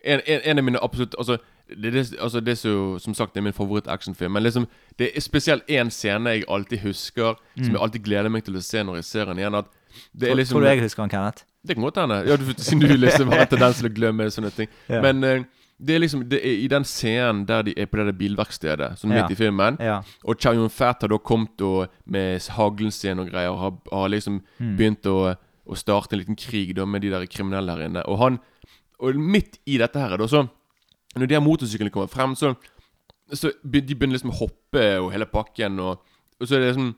En, 0.05 0.21
en, 0.21 0.41
en 0.45 0.59
av 0.61 0.63
mine 0.63 0.79
absolutt 0.85 1.15
Altså, 1.17 1.39
det, 1.65 1.93
det, 1.93 2.01
altså, 2.21 2.39
det 2.45 2.51
er 2.53 2.99
som 3.01 3.13
sagt 3.17 3.33
det 3.33 3.41
er 3.41 3.47
min 3.47 3.53
favoritt-actionfilm. 3.57 4.31
Men 4.31 4.43
liksom, 4.43 4.67
det 4.99 5.09
er 5.15 5.21
spesielt 5.21 5.63
én 5.69 5.89
scene 5.89 6.29
jeg 6.29 6.45
alltid 6.47 6.77
husker, 6.85 7.35
som 7.57 7.71
jeg 7.73 7.81
alltid 7.81 8.05
gleder 8.05 8.29
meg 8.29 8.45
til 8.45 8.55
å 8.55 8.61
se 8.61 8.83
når 8.85 9.01
jeg 9.01 9.07
ser 9.09 9.25
den 9.31 9.41
igjen. 9.41 9.57
At 9.57 9.71
det 10.13 10.29
er 10.29 10.37
liksom 10.37 10.59
Tror 10.59 10.67
du 10.67 10.69
jeg 10.69 10.83
husker 10.85 11.03
den, 11.03 11.09
Kenneth? 11.09 11.45
Det 11.65 11.75
kan 11.75 11.83
godt 11.87 11.97
hende. 12.01 12.17
Ja, 12.29 12.35
du, 12.37 12.45
siden 12.57 12.81
du 12.85 12.95
liksom 12.97 13.29
har 13.33 13.45
en 13.45 13.51
tendens 13.51 13.79
til 13.81 13.89
å 13.89 13.93
glemme 13.95 14.27
sånne 14.31 14.51
ting. 14.55 14.67
Ja. 14.89 15.01
Men 15.01 15.23
eh, 15.23 15.43
det 15.77 15.95
er 15.95 15.99
liksom 15.99 16.21
det 16.31 16.39
er 16.39 16.59
i 16.63 16.67
den 16.71 16.85
scenen 16.87 17.41
der 17.49 17.65
de 17.67 17.73
er 17.77 17.85
på 17.91 17.97
det 17.99 18.05
der 18.07 18.15
bilverkstedet, 18.19 18.93
sånn 19.01 19.11
midt 19.11 19.33
i 19.33 19.35
filmen, 19.35 19.75
og 20.23 20.37
Chow 20.39 20.53
Yun-Fat 20.55 21.01
har 21.03 21.11
da 21.11 21.17
kommet 21.19 21.59
og, 21.67 21.89
med 22.07 22.39
haglen 22.55 22.91
sin 22.95 23.19
og 23.19 23.27
greier, 23.27 23.49
og 23.51 23.59
har, 23.59 23.73
har 23.91 24.13
liksom 24.13 24.37
Mm. 24.59 24.75
begynt 24.79 25.05
å, 25.11 25.35
å 25.67 25.75
starte 25.75 26.15
en 26.15 26.21
liten 26.21 26.37
krig 26.39 26.71
da 26.77 26.85
med 26.85 27.01
de 27.03 27.09
der 27.11 27.25
kriminelle 27.27 27.75
her 27.75 27.89
inne. 27.89 28.05
Og 28.07 28.17
han 28.21 28.39
Og 29.03 29.15
midt 29.19 29.57
i 29.67 29.75
dette 29.77 29.99
her, 29.99 30.15
da, 30.17 30.27
så 30.27 30.45
Når 31.15 31.27
de 31.27 31.35
her 31.35 31.41
motorsyklene 31.43 31.91
kommer 31.91 32.07
frem, 32.07 32.35
så, 32.35 32.53
så 33.33 33.51
de 33.63 33.81
begynner 33.83 34.15
liksom 34.15 34.31
å 34.31 34.39
hoppe 34.39 34.85
og 35.01 35.11
hele 35.11 35.25
pakken, 35.25 35.79
og, 35.79 35.99
og 36.39 36.47
så 36.47 36.55
er 36.55 36.59
det 36.63 36.69
liksom 36.73 36.93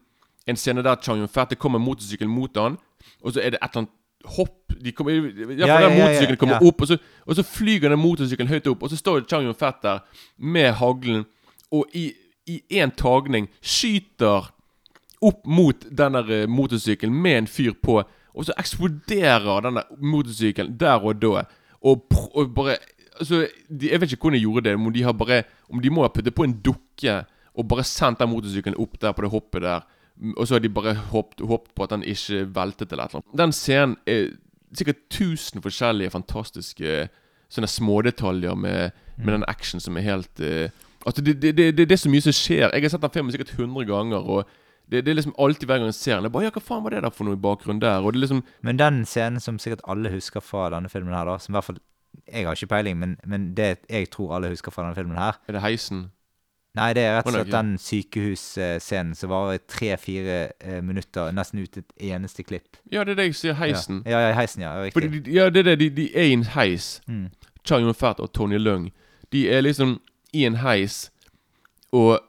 en 0.48 0.56
scene 0.56 0.84
der 0.86 0.96
Chow 1.02 1.18
Yun-Fat 1.18 1.58
kommer 1.58 1.80
en 1.80 1.86
motorsykkel 1.86 2.30
mot 2.30 2.56
han, 2.58 2.78
og 3.24 3.34
så 3.34 3.42
er 3.42 3.52
det 3.56 3.60
et 3.62 3.68
eller 3.74 3.82
annet 3.88 3.94
hopp 4.26 4.74
De 4.84 4.92
kommer, 4.92 5.12
ja, 5.58 5.66
Ja, 5.82 5.90
motorsykkelen 5.90 6.38
kommer 6.38 6.62
opp, 6.62 6.82
og 6.82 6.88
så, 6.88 6.98
og 7.26 7.36
så 7.36 7.44
flyger 7.44 7.90
den 7.90 8.00
motorsykkelen 8.00 8.52
høyt 8.52 8.68
opp, 8.68 8.84
og 8.84 8.90
så 8.90 8.98
står 8.98 9.26
Chang 9.30 9.48
Yun-Fat 9.48 9.82
der 9.82 10.04
med 10.38 10.74
haglen, 10.78 11.26
og 11.72 11.86
i 11.96 12.14
én 12.72 12.94
tagning 12.96 13.50
skyter 13.62 14.52
opp 15.22 15.48
mot 15.50 15.88
den 15.90 16.14
der 16.14 16.30
eh, 16.32 16.50
motorsykkelen 16.50 17.16
med 17.16 17.38
en 17.38 17.48
fyr 17.48 17.74
på, 17.82 18.04
og 18.38 18.46
så 18.46 18.54
eksploderer 18.60 19.64
denne 19.66 19.84
motorsykkelen 19.98 20.78
der 20.80 21.02
og 21.02 21.18
da. 21.22 21.48
Og, 21.82 22.06
og 22.34 22.54
bare 22.56 22.78
Altså, 23.18 23.48
de, 23.66 23.88
jeg 23.90 23.98
vet 23.98 24.12
ikke 24.12 24.28
hvordan 24.28 24.38
de 24.38 24.44
gjorde 24.44 24.62
det. 24.70 24.76
Om 24.76 24.94
de 24.94 25.02
har 25.04 25.14
bare 25.18 25.44
Om 25.74 25.80
de 25.82 25.90
må 25.90 26.04
ha 26.06 26.08
puttet 26.14 26.36
på 26.38 26.44
en 26.46 26.54
dukke 26.62 27.16
og 27.58 27.66
bare 27.68 27.82
sendt 27.84 28.20
den 28.20 28.30
motorsykkelen 28.30 28.78
opp 28.78 29.00
der 29.02 29.16
på 29.18 29.24
det 29.26 29.32
hoppet 29.34 29.64
der. 29.66 29.88
Mm, 30.20 30.34
Og 30.38 30.48
så 30.48 30.56
har 30.56 30.60
de 30.60 30.70
bare 30.70 30.94
håpet, 31.12 31.46
håpet 31.46 31.76
på 31.76 31.84
at 31.84 31.90
den 31.90 32.04
ikke 32.04 32.46
veltet 32.56 32.92
eller 32.92 33.06
et 33.06 33.16
eller 33.16 33.24
annet. 33.24 33.38
Den 33.38 33.52
scenen 33.54 33.98
er 34.08 34.28
sikkert 34.76 35.04
tusen 35.14 35.62
forskjellige 35.64 36.12
fantastiske 36.12 37.10
sånne 37.50 37.70
smådetaljer 37.72 38.56
med, 38.60 38.92
med 39.18 39.34
den 39.34 39.46
action 39.48 39.80
som 39.80 39.98
er 39.98 40.02
helt 40.02 40.42
uh, 40.44 40.68
Altså, 41.08 41.22
det, 41.24 41.38
det, 41.42 41.56
det, 41.56 41.78
det 41.78 41.92
er 41.92 42.00
så 42.02 42.10
mye 42.12 42.22
som 42.22 42.34
skjer. 42.36 42.66
Jeg 42.74 42.84
har 42.84 42.92
sett 42.92 43.02
den 43.06 43.12
filmen 43.14 43.32
sikkert 43.32 43.54
100 43.56 43.86
ganger. 43.88 44.26
Og 44.28 44.50
det, 44.92 45.06
det 45.06 45.12
er 45.12 45.16
liksom 45.16 45.36
alltid 45.40 45.64
hver 45.70 45.80
gang 45.80 45.88
jeg 45.88 45.96
ser 45.96 46.16
den. 46.18 46.28
Jeg 46.28 46.34
bare, 46.34 46.44
ja, 46.44 46.52
hva 46.52 46.64
faen 46.64 46.84
var 46.84 46.92
det 46.92 47.04
der 47.06 47.14
for 47.16 47.24
noe 47.28 47.38
i 47.38 47.40
bakgrunnen 47.46 47.80
der? 47.80 48.04
Og 48.04 48.12
det 48.12 48.20
er 48.20 48.26
liksom 48.26 48.44
Men 48.68 48.82
den 48.82 49.06
scenen 49.08 49.40
som 49.40 49.60
sikkert 49.60 49.86
alle 49.88 50.12
husker 50.12 50.44
fra 50.44 50.66
denne 50.74 50.92
filmen 50.92 51.16
her, 51.16 51.24
da, 51.30 51.38
som 51.40 51.54
i 51.54 51.58
hvert 51.58 51.70
fall 51.70 51.80
Jeg 52.28 52.44
har 52.48 52.60
ikke 52.60 52.72
peiling, 52.74 53.00
men, 53.00 53.16
men 53.24 53.54
det 53.56 53.86
jeg 53.88 54.10
tror 54.12 54.36
alle 54.36 54.52
husker 54.52 54.74
fra 54.74 54.84
denne 54.84 54.98
filmen 55.00 55.16
her 55.16 55.40
Er 55.48 55.56
det 55.56 55.64
heisen? 55.64 56.10
Nei, 56.78 56.94
det 56.94 57.04
er 57.04 57.16
rett 57.18 57.28
og 57.28 57.34
slett 57.34 57.52
den 57.52 57.74
sykehusscenen 57.82 59.16
som 59.18 59.30
varer 59.32 59.60
tre-fire 59.70 60.38
eh, 60.62 60.80
minutter, 60.86 61.32
nesten 61.36 61.60
ut 61.64 61.78
et 61.78 61.92
eneste 62.12 62.44
klipp. 62.48 62.78
Ja, 62.92 63.04
det 63.04 63.16
er 63.16 63.22
det 63.22 63.26
jeg 63.32 63.36
sier. 63.42 63.58
Heisen. 63.60 64.04
Ja, 64.06 64.20
ja, 64.20 64.30
ja 64.30 64.36
heisen, 64.38 64.62
ja. 64.66 64.74
Riktig. 64.84 65.12
de, 65.26 65.32
ja, 65.34 65.50
det 65.50 65.64
er 65.66 65.72
det. 65.72 65.80
De, 65.80 65.90
de 66.02 66.08
er 66.16 66.30
i 66.30 66.34
en 66.38 66.44
heis. 66.56 67.02
Mm. 67.08 67.28
Chang 67.68 67.84
Yun-Fat 67.88 68.20
og 68.24 68.32
Tony 68.34 68.58
Lung. 68.62 68.90
De 69.34 69.48
er 69.52 69.62
liksom 69.66 69.98
i 70.34 70.46
en 70.48 70.56
heis, 70.64 71.10
og 71.92 72.20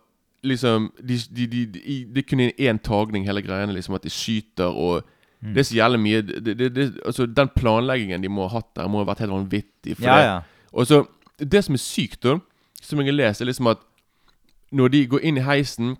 liksom 0.46 0.92
De, 1.02 1.16
de, 1.34 1.46
de, 1.46 1.66
de, 1.66 1.80
i- 1.82 2.04
det 2.14 2.24
er 2.24 2.28
kun 2.30 2.40
én 2.48 2.78
tagning, 2.82 3.24
hele 3.26 3.42
greiene. 3.42 3.72
Liksom 3.74 3.94
At 3.94 4.02
de 4.06 4.10
skyter 4.10 4.64
og 4.74 5.02
Mm. 5.40 5.52
Det 5.54 5.60
er 5.60 5.66
så 5.68 5.74
jævlig 5.76 5.98
mye 6.02 6.20
det, 6.26 6.58
det, 6.58 6.66
det, 6.74 6.84
altså 7.06 7.26
Den 7.30 7.48
planleggingen 7.54 8.22
de 8.24 8.28
må 8.28 8.48
ha 8.48 8.56
hatt 8.58 8.72
der, 8.74 8.88
må 8.90 8.98
ha 8.98 9.04
vært 9.06 9.20
helt 9.22 9.30
vanvittig. 9.30 9.94
For 9.94 10.02
Ja, 10.02 10.16
det, 10.18 10.24
ja. 10.26 10.40
Og 10.72 10.86
så 10.86 11.04
Det 11.38 11.60
som 11.64 11.74
er 11.74 11.78
sykt, 11.78 12.22
da, 12.24 12.32
som 12.82 12.98
jeg 12.98 13.06
har 13.06 13.14
lest, 13.14 13.40
er 13.40 13.46
liksom 13.46 13.68
at 13.70 13.78
når 14.70 14.92
de 14.94 15.06
går 15.14 15.24
inn 15.24 15.40
i 15.40 15.46
heisen 15.46 15.96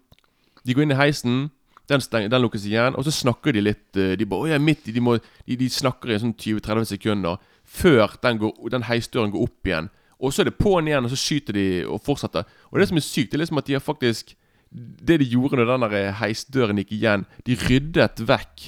De 0.67 0.75
går 0.75 0.85
inn 0.85 0.93
i 0.93 0.99
heisen, 0.99 1.51
Den, 1.89 2.03
steng, 2.05 2.27
den 2.29 2.43
lukkes 2.43 2.67
igjen, 2.69 2.97
og 2.99 3.05
så 3.07 3.13
snakker 3.15 3.55
de 3.57 3.63
litt 3.65 3.97
eh, 3.97 4.17
De 4.21 4.27
bare, 4.29 4.45
«Å, 4.45 4.49
jeg 4.51 4.59
er 4.59 4.65
midt 4.65 4.89
i 4.91 4.93
de, 4.93 5.01
må, 5.01 5.17
de, 5.19 5.57
de 5.57 5.69
snakker 5.73 6.13
i 6.13 6.19
sånn 6.21 6.35
20-30 6.37 6.91
sekunder 6.91 7.39
før 7.69 8.17
den, 8.23 8.41
går, 8.43 8.53
den 8.73 8.85
heisdøren 8.89 9.33
går 9.33 9.45
opp 9.45 9.69
igjen. 9.69 9.89
Og 10.19 10.33
så 10.33 10.43
er 10.43 10.49
det 10.49 10.59
på'n 10.59 10.89
igjen, 10.89 11.05
og 11.05 11.13
så 11.13 11.19
skyter 11.21 11.57
de 11.57 11.65
og 11.87 12.01
fortsetter. 12.05 12.49
Og 12.73 12.81
det 12.81 12.89
som 12.91 12.99
er 12.99 13.05
sykt, 13.05 13.31
det 13.31 13.39
er 13.39 13.43
liksom 13.45 13.61
at 13.61 13.69
de 13.69 13.77
har 13.77 13.85
faktisk 13.85 14.35
Det 14.69 15.17
de 15.21 15.25
gjorde 15.25 15.57
når 15.57 15.71
den 15.71 15.85
der 15.87 16.13
heisdøren 16.19 16.77
gikk 16.77 16.91
igjen 16.93 17.23
De 17.47 17.55
ryddet 17.57 18.21
vekk 18.29 18.67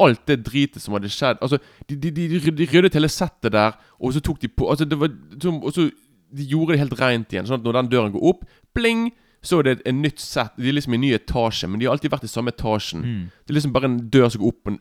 alt 0.00 0.22
det 0.26 0.38
dritet 0.46 0.80
som 0.80 0.94
hadde 0.96 1.10
skjedd. 1.12 1.40
Altså, 1.44 1.58
de, 1.88 1.96
de, 1.96 2.10
de, 2.14 2.38
de 2.38 2.68
ryddet 2.72 2.94
hele 2.96 3.10
settet 3.12 3.52
der, 3.52 3.74
og 4.00 4.14
så 4.14 4.22
tok 4.24 4.38
de 4.40 4.48
på 4.48 4.70
Altså, 4.70 4.86
det 4.88 4.96
var 4.96 5.10
Og 5.50 5.72
så 5.74 5.90
de 6.30 6.46
gjorde 6.46 6.72
det 6.72 6.80
helt 6.84 6.94
rent 7.00 7.34
igjen. 7.34 7.48
Sånn 7.48 7.58
at 7.58 7.66
når 7.66 7.80
den 7.80 7.90
døren 7.90 8.14
går 8.14 8.26
opp, 8.30 8.44
bling, 8.76 9.10
så 9.42 9.58
er 9.58 9.62
det 9.66 9.72
et, 9.86 9.94
nytt 9.94 10.20
sett. 10.20 10.52
De 10.60 10.68
er 10.68 10.76
liksom 10.76 10.94
i 10.94 10.98
en 10.98 11.04
ny 11.06 11.12
etasje, 11.16 11.68
men 11.68 11.80
de 11.80 11.86
har 11.88 11.94
alltid 11.96 12.12
vært 12.12 12.26
i 12.28 12.32
samme 12.32 12.52
etasjen. 12.52 13.04
Det 13.46 13.54
er 13.54 13.56
liksom 13.56 13.72
bare 13.72 13.88
en 13.88 13.98
dør 14.12 14.28
som 14.34 14.42
går 14.42 14.52
opp, 14.52 14.74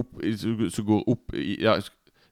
opp 0.00 0.22
som 0.72 0.86
går 0.88 1.02
opp 1.12 1.36
ja, 1.36 1.76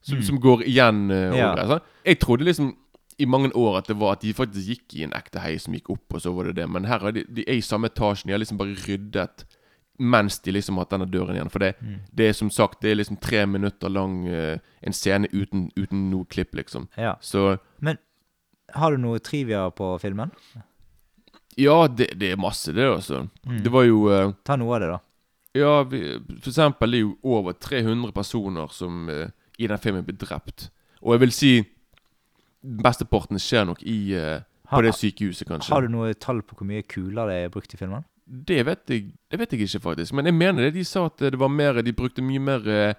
som, 0.05 0.21
som 0.25 0.39
går 0.41 0.65
igjen 0.69 1.05
uh, 1.11 1.35
Ja. 1.37 1.51
over. 1.51 1.67
Sånn. 1.75 1.85
Jeg 2.05 2.19
trodde 2.21 2.47
liksom 2.49 2.73
i 3.17 3.25
mange 3.25 3.53
år 3.55 3.77
at 3.79 3.87
det 3.87 3.95
var 3.97 4.17
at 4.17 4.25
de 4.25 4.33
faktisk 4.35 4.67
gikk 4.67 4.95
i 4.97 5.05
en 5.05 5.13
ekte 5.15 5.39
heis 5.39 5.65
som 5.65 5.75
gikk 5.77 5.89
opp, 5.93 6.17
og 6.17 6.21
så 6.21 6.33
var 6.35 6.49
det 6.49 6.57
det. 6.57 6.65
Men 6.69 6.87
her 6.89 7.05
er 7.07 7.15
de, 7.15 7.23
de 7.31 7.45
er 7.47 7.61
i 7.61 7.63
samme 7.63 7.87
etasjen. 7.87 8.27
De 8.27 8.35
har 8.35 8.41
liksom 8.41 8.59
bare 8.59 8.75
ryddet 8.85 9.45
mens 9.97 10.41
de 10.43 10.51
liksom 10.51 10.75
har 10.75 10.83
hatt 10.83 10.91
denne 10.97 11.07
døren 11.07 11.37
igjen. 11.37 11.51
For 11.53 11.63
det, 11.63 11.75
det 12.11 12.25
er 12.27 12.33
som 12.35 12.49
sagt 12.51 12.81
Det 12.83 12.91
er 12.91 12.97
liksom 12.99 13.15
tre 13.23 13.45
minutter 13.47 13.87
lang 13.89 14.25
uh, 14.27 14.57
en 14.83 14.93
scene 14.95 15.29
uten, 15.31 15.69
uten 15.77 16.09
noe 16.11 16.27
klipp, 16.27 16.55
liksom. 16.55 16.89
Ja. 16.99 17.15
Så 17.21 17.57
Men 17.79 17.97
har 18.75 18.91
du 18.91 18.99
noe 18.99 19.21
trivia 19.23 19.69
på 19.71 19.93
filmen? 20.03 20.33
Ja, 21.55 21.87
det, 21.87 22.09
det 22.19 22.33
er 22.33 22.39
masse, 22.39 22.73
det, 22.75 22.85
altså. 22.85 23.25
Mm. 23.47 23.59
Det 23.63 23.71
var 23.71 23.85
jo 23.87 24.05
eh, 24.11 24.31
Ta 24.47 24.57
noe 24.59 24.75
av 24.75 24.83
det, 24.83 24.89
da. 24.91 24.99
Ja, 25.55 25.75
vi, 25.87 26.01
for 26.43 26.51
eksempel 26.51 26.91
det 26.91 26.99
er 26.99 27.05
jo 27.05 27.37
over 27.37 27.55
300 27.55 28.11
personer 28.15 28.73
som 28.75 29.07
eh, 29.09 29.29
i 29.57 29.69
den 29.71 29.79
filmen 29.79 30.03
blir 30.03 30.17
drept. 30.19 30.69
Og 31.01 31.15
jeg 31.15 31.23
vil 31.23 31.33
si 31.35 31.53
Besteparten 32.65 33.39
skjer 33.39 33.67
nok 33.69 33.83
i 33.85 33.99
eh, 34.17 34.41
På 34.67 34.81
det 34.83 34.95
sykehuset, 34.97 35.47
kanskje. 35.47 35.71
Har 35.71 35.85
du 35.85 35.93
noe 35.93 36.15
tall 36.17 36.41
på 36.43 36.57
hvor 36.57 36.67
mye 36.67 36.83
kuler 36.89 37.29
det 37.29 37.39
er 37.43 37.53
brukt 37.53 37.75
i 37.75 37.79
filmen? 37.79 38.03
Det 38.25 38.63
vet 38.65 38.89
jeg 38.89 39.11
Det 39.29 39.39
vet 39.39 39.53
jeg 39.53 39.67
ikke, 39.67 39.83
faktisk. 39.83 40.15
Men 40.17 40.25
jeg 40.25 40.33
mener 40.33 40.65
det. 40.65 40.73
De 40.79 40.83
sa 40.83 41.05
at 41.05 41.21
det 41.21 41.37
var 41.39 41.51
mer 41.53 41.81
De 41.85 41.93
brukte 41.93 42.25
mye 42.25 42.41
mer 42.41 42.67
eh, 42.67 42.95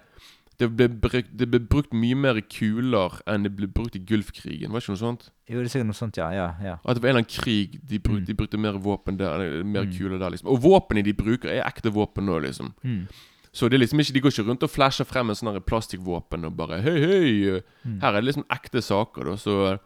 det 0.59 0.67
ble, 0.75 0.87
brukt, 0.89 1.29
det 1.37 1.45
ble 1.51 1.59
brukt 1.69 1.91
mye 1.93 2.15
mer 2.17 2.39
kuler 2.49 3.19
enn 3.29 3.43
det 3.45 3.51
ble 3.55 3.67
brukt 3.69 3.95
i 3.95 3.99
Gulfkrigen. 3.99 4.71
Var 4.73 4.79
det 4.79 4.85
ikke 4.87 4.95
noe 4.95 5.01
sånt? 5.03 5.27
Jo, 5.47 5.59
det 5.61 5.67
er 5.67 5.73
sikkert 5.75 5.89
noe 5.91 5.97
sånt, 5.99 6.17
ja. 6.17 6.31
ja, 6.33 6.47
ja. 6.65 6.75
At 6.83 6.97
det 6.97 7.03
var 7.03 7.11
en 7.11 7.17
eller 7.17 7.25
annen 7.27 7.29
krig 7.29 7.77
de 7.85 7.99
brukte, 7.99 8.23
Mm. 8.23 8.25
de 8.25 8.33
brukte 8.39 8.57
mer 8.57 8.79
våpen 8.81 9.17
der. 9.19 9.63
Mer 9.63 9.85
Mm. 9.85 9.91
kuler 9.97 10.17
der, 10.19 10.29
liksom. 10.33 10.49
Og 10.49 10.61
våpnene 10.63 11.03
de 11.05 11.13
bruker, 11.13 11.49
er 11.53 11.61
ekte 11.63 11.91
våpen 11.93 12.25
nå, 12.25 12.39
liksom. 12.41 12.73
Mm. 12.83 13.07
Så 13.53 13.69
det 13.69 13.77
er 13.77 13.85
liksom 13.85 13.99
ikke, 13.99 14.13
de 14.13 14.19
går 14.21 14.31
ikke 14.33 14.47
rundt 14.49 14.63
og 14.63 14.69
flasher 14.69 15.05
frem 15.05 15.29
en 15.29 15.35
sånn 15.35 15.61
plastikkvåpen 15.63 16.45
og 16.45 16.57
bare 16.57 16.81
Hei, 16.81 16.99
hei! 16.99 17.61
Mm. 17.85 18.01
Her 18.01 18.09
er 18.15 18.21
det 18.21 18.25
liksom 18.33 18.45
ekte 18.49 18.81
saker, 18.81 19.23
da, 19.25 19.35
så 19.37 19.79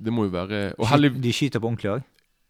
det 0.00 0.12
må 0.12 0.24
jo 0.24 0.30
være 0.30 0.74
Og 0.78 0.86
heldig, 0.86 1.20
De 1.22 1.32
skyter 1.32 1.60
på 1.60 1.68
ordentlig 1.68 1.90
òg? 1.90 2.02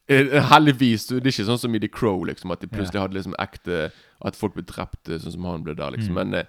eh, 0.09 0.41
heldigvis 0.53 1.07
Det 1.09 1.25
er 1.27 1.33
ikke 1.33 1.49
sånn 1.49 1.59
som 1.59 1.75
i 1.75 1.79
The 1.81 1.89
Crow, 1.89 2.25
liksom, 2.25 2.53
at 2.53 2.61
de 2.61 2.67
plutselig 2.69 3.01
hadde 3.01 3.15
liksom 3.17 3.35
ekte 3.41 3.91
At 4.25 4.37
folk 4.37 4.55
ble 4.55 4.63
drept, 4.63 5.09
eh, 5.09 5.19
sånn 5.19 5.33
som 5.33 5.45
han 5.45 5.65
ble 5.65 5.75
der, 5.75 5.91
liksom. 5.97 6.13
Mm. 6.15 6.21
Men 6.31 6.35
eh, 6.35 6.45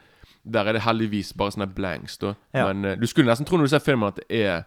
der 0.54 0.68
er 0.70 0.74
det 0.78 0.82
heldigvis 0.86 1.34
bare 1.34 1.52
sånne 1.56 1.68
blanks, 1.76 2.18
da. 2.22 2.34
Ja. 2.54 2.68
Men 2.74 2.86
uh, 2.86 2.96
du 3.02 3.08
skulle 3.08 3.28
nesten 3.30 3.46
tro 3.48 3.58
når 3.58 3.66
du 3.66 3.74
ser 3.76 3.80
filmen, 3.86 4.08
at 4.08 4.16
det 4.22 4.42
er 4.46 4.64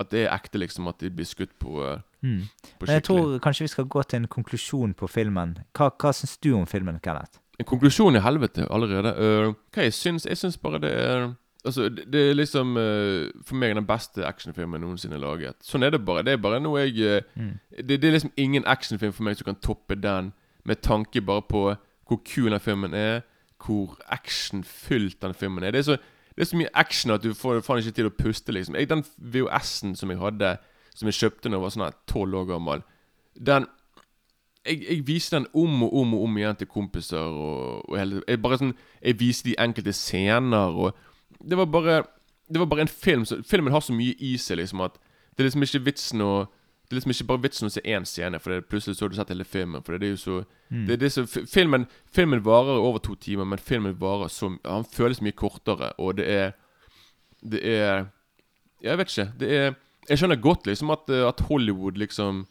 At 0.00 0.08
det 0.10 0.22
er 0.24 0.32
ekte, 0.34 0.58
liksom. 0.58 0.88
At 0.88 0.98
de 1.00 1.10
blir 1.10 1.24
skutt 1.28 1.50
på, 1.60 1.76
uh, 1.84 1.98
Mm. 2.22 2.38
på 2.78 2.86
skikkelig. 2.86 2.94
jeg 2.94 3.02
tror 3.04 3.38
kanskje 3.38 3.64
vi 3.64 3.68
skal 3.68 3.84
gå 3.84 4.02
til 4.02 4.16
en 4.16 4.26
konklusjon 4.28 4.94
på 4.94 5.06
filmen. 5.10 5.56
Hva, 5.74 5.90
hva 6.00 6.12
syns 6.14 6.36
du 6.38 6.52
om 6.54 6.66
filmen, 6.66 6.98
Kenneth? 7.02 7.38
En 7.58 7.64
konklusjon 7.66 8.16
i 8.16 8.20
helvete 8.22 8.66
allerede. 8.70 9.12
Uh, 9.18 9.54
hva 9.74 9.82
jeg 9.82 9.92
syns? 9.92 10.26
Jeg 10.26 10.36
syns 10.38 10.56
bare 10.56 10.78
det 10.80 10.92
er 10.92 11.34
Altså, 11.64 11.88
det, 11.88 12.08
det 12.12 12.30
er 12.30 12.34
liksom 12.34 12.72
uh, 12.76 13.28
For 13.46 13.54
meg 13.54 13.76
den 13.76 13.86
beste 13.86 14.24
actionfilmen 14.26 14.80
noensinne 14.82 15.18
laget. 15.20 15.54
Sånn 15.62 15.84
er 15.86 15.90
det 15.94 16.00
bare. 16.04 16.22
Det 16.26 16.32
er 16.32 16.36
bare 16.42 16.58
noe 16.60 16.80
jeg 16.88 16.98
uh, 17.22 17.22
Mm. 17.38 17.58
det, 17.88 18.00
det 18.02 18.04
er 18.08 18.12
liksom 18.16 18.32
ingen 18.36 18.64
actionfilm 18.66 19.12
for 19.12 19.22
meg 19.22 19.36
som 19.36 19.44
kan 19.44 19.54
toppe 19.62 19.94
den, 19.94 20.32
med 20.64 20.80
tanke 20.82 21.20
bare 21.20 21.42
på 21.42 21.76
hvor 22.08 22.18
kul 22.24 22.50
den 22.50 22.60
filmen 22.60 22.94
er, 22.94 23.22
hvor 23.64 23.98
actionfylt 24.12 25.20
den 25.22 25.34
filmen 25.34 25.64
er. 25.64 25.74
Det 25.74 25.82
er 25.82 25.88
så, 25.92 25.96
det 26.36 26.44
er 26.44 26.50
så 26.50 26.58
mye 26.58 26.72
action 26.74 27.14
at 27.14 27.22
du 27.22 27.34
får 27.34 27.60
faen 27.66 27.82
ikke 27.82 27.96
tid 27.98 28.08
å 28.08 28.16
puste, 28.16 28.54
liksom. 28.54 28.78
Jeg, 28.78 28.90
den 28.90 29.04
VHS-en 29.18 29.94
som 29.98 30.10
jeg 30.10 30.20
hadde, 30.20 30.56
som 30.94 31.08
jeg 31.10 31.18
kjøpte 31.20 31.48
da 31.48 31.56
jeg 31.56 31.64
var 31.64 31.74
sånn 31.76 32.00
tolv 32.10 32.42
år 32.42 32.50
gammel, 32.54 32.84
den 33.38 33.68
jeg, 34.66 34.82
jeg 34.86 35.06
viser 35.06 35.38
den 35.38 35.46
om 35.58 35.82
og 35.82 35.94
om 36.00 36.14
og 36.14 36.24
om 36.26 36.36
igjen 36.38 36.58
til 36.58 36.68
kompiser. 36.70 37.18
Og, 37.18 37.82
og 37.90 37.98
hele, 37.98 38.22
jeg 38.28 38.42
bare 38.42 38.60
sånn 38.60 38.76
Jeg 39.02 39.18
viser 39.18 39.48
de 39.48 39.56
enkelte 39.58 39.94
scener, 39.96 40.76
og 40.76 40.94
Det 41.42 41.58
var 41.58 41.66
bare 41.66 42.02
Det 42.46 42.60
var 42.60 42.68
bare 42.70 42.84
en 42.86 42.92
film 42.92 43.24
så, 43.24 43.40
Filmen 43.42 43.72
har 43.72 43.82
så 43.82 43.94
mye 43.96 44.14
i 44.18 44.36
seg, 44.38 44.60
liksom, 44.60 44.84
at 44.86 44.98
det 45.32 45.40
er 45.40 45.48
liksom 45.48 45.64
ikke 45.64 45.84
vitsen 45.86 46.20
å 46.20 46.32
Det 46.92 46.98
er 46.98 47.00
liksom 47.00 47.12
ikke 47.14 47.26
bare 47.30 47.42
vitsen 47.46 47.66
å 47.66 47.72
se 47.72 47.80
én 47.88 48.04
scene, 48.04 48.36
for 48.38 48.52
det 48.52 48.66
plutselig 48.68 48.98
så 48.98 49.06
har 49.06 49.08
du 49.08 49.16
sett 49.16 49.30
hele 49.32 49.44
filmen. 49.48 49.80
For 49.82 49.96
det 49.96 50.06
er 50.06 50.10
jo 50.12 50.16
så 50.20 50.44
Mm. 50.70 50.86
det, 50.86 50.98
det 51.00 51.06
er 51.06 51.14
så 51.22 51.46
filmen, 51.48 51.86
filmen 52.12 52.40
varer 52.44 52.76
over 52.80 52.98
to 52.98 53.14
timer, 53.14 53.44
men 53.44 53.58
filmen 53.58 53.94
varer 54.00 54.28
så 54.28 54.58
Han 54.64 54.84
føles 54.84 55.20
mye 55.22 55.32
kortere, 55.32 55.92
og 55.98 56.16
det 56.16 56.28
er 56.28 56.52
Det 57.42 57.60
er 57.64 58.06
Jeg 58.82 58.98
vet 58.98 59.08
ikke. 59.08 59.32
Det 59.38 59.50
er 59.56 59.74
Jeg 60.08 60.18
skjønner 60.18 60.40
godt 60.40 60.66
liksom 60.66 60.90
at, 60.90 61.08
eh, 61.08 61.26
at 61.28 61.40
Hollywood 61.40 61.96
liksom 61.96 62.46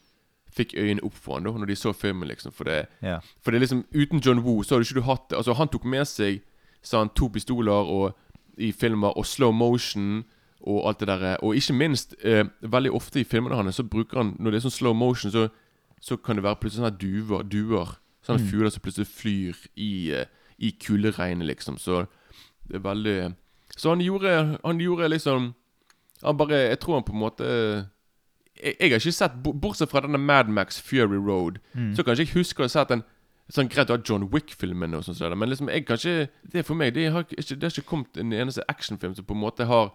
fikk 0.52 0.74
øynene 0.76 1.04
opp 1.04 1.14
for 1.14 1.34
han 1.34 1.44
da 1.44 1.50
Når 1.50 1.66
de 1.66 1.76
så 1.76 1.92
filmen, 1.92 2.28
liksom. 2.28 2.52
For 2.52 2.64
det, 2.64 2.86
yeah. 3.04 3.20
for 3.42 3.50
det 3.50 3.56
er 3.58 3.66
liksom 3.66 3.84
Uten 3.94 4.20
John 4.20 4.38
Woo 4.42 4.62
så 4.62 4.74
hadde 4.74 4.86
ikke 4.88 5.00
du 5.00 5.06
hatt 5.06 5.30
det. 5.30 5.36
Altså 5.36 5.54
Han 5.54 5.68
tok 5.68 5.84
med 5.84 6.04
seg 6.06 6.42
Sa 6.82 6.98
han 6.98 7.08
to 7.14 7.28
pistoler 7.28 7.70
og 7.86 8.14
i 8.58 8.72
filmer 8.72 9.16
og 9.16 9.24
slow 9.26 9.52
motion 9.52 10.24
og 10.62 10.86
alt 10.88 10.98
det 11.00 11.08
der. 11.08 11.36
Og 11.42 11.54
ikke 11.56 11.74
minst, 11.74 12.14
eh, 12.24 12.44
veldig 12.62 12.92
ofte 12.94 13.20
i 13.20 13.24
filmene 13.24 13.54
hans 13.56 13.76
så 13.76 13.82
bruker 13.82 14.16
han 14.18 14.36
Når 14.38 14.50
det 14.50 14.56
er 14.64 14.68
sånn 14.68 14.78
slow 14.78 14.94
motion, 14.94 15.30
så, 15.30 15.48
så 16.00 16.16
kan 16.16 16.36
det 16.36 16.44
være 16.44 16.56
plutselig 16.60 16.82
sånne 16.82 16.98
duer. 16.98 17.42
duer 17.42 17.98
Sånne 18.22 18.38
Mm. 18.38 18.48
fugler 18.50 18.70
som 18.70 18.80
plutselig 18.82 19.06
flyr 19.08 19.54
i, 19.76 20.12
eh, 20.14 20.24
i 20.58 20.70
kulderegnet, 20.70 21.46
liksom. 21.46 21.76
Så 21.78 22.06
det 22.68 22.76
er 22.76 22.80
veldig 22.80 23.34
Så 23.76 23.88
han 23.88 23.98
gjorde 24.00 24.58
Han 24.64 24.78
gjorde 24.78 25.08
liksom 25.10 25.54
Han 26.22 26.36
bare 26.36 26.68
Jeg 26.68 26.78
tror 26.80 26.94
han 26.94 27.02
på 27.04 27.12
en 27.12 27.18
måte 27.18 27.88
Jeg, 28.62 28.76
jeg 28.80 28.90
har 28.90 28.98
ikke 29.00 29.12
sett 29.12 29.42
Bortsett 29.42 29.90
fra 29.90 30.00
denne 30.00 30.18
Mad 30.18 30.48
Max 30.48 30.80
Fury 30.80 31.16
Road, 31.18 31.58
Mm. 31.74 31.94
så 31.96 32.02
kanskje 32.04 32.26
jeg 32.26 32.34
husker 32.34 32.62
å 32.62 32.64
ha 32.64 32.68
sett 32.68 32.90
en 32.90 33.02
Sånn 33.50 33.68
greit 33.68 33.90
å 33.90 33.96
ha 33.96 34.02
John 34.08 34.28
Wick-filmen 34.30 34.94
og 34.94 35.02
sånt 35.04 35.36
men 35.36 35.48
liksom 35.50 35.68
jeg 35.68 35.84
kan 35.86 35.96
ikke 35.96 36.28
Det 36.48 36.58
er 36.60 36.62
for 36.62 36.74
meg 36.74 36.94
Det 36.94 37.10
har 37.12 37.24
ikke, 37.24 37.36
det 37.58 37.62
har 37.62 37.70
ikke 37.70 37.86
kommet 37.88 38.16
en 38.16 38.32
eneste 38.32 38.62
actionfilm 38.68 39.14
som 39.16 39.24
på 39.24 39.34
en 39.34 39.40
måte 39.40 39.66
har 39.66 39.90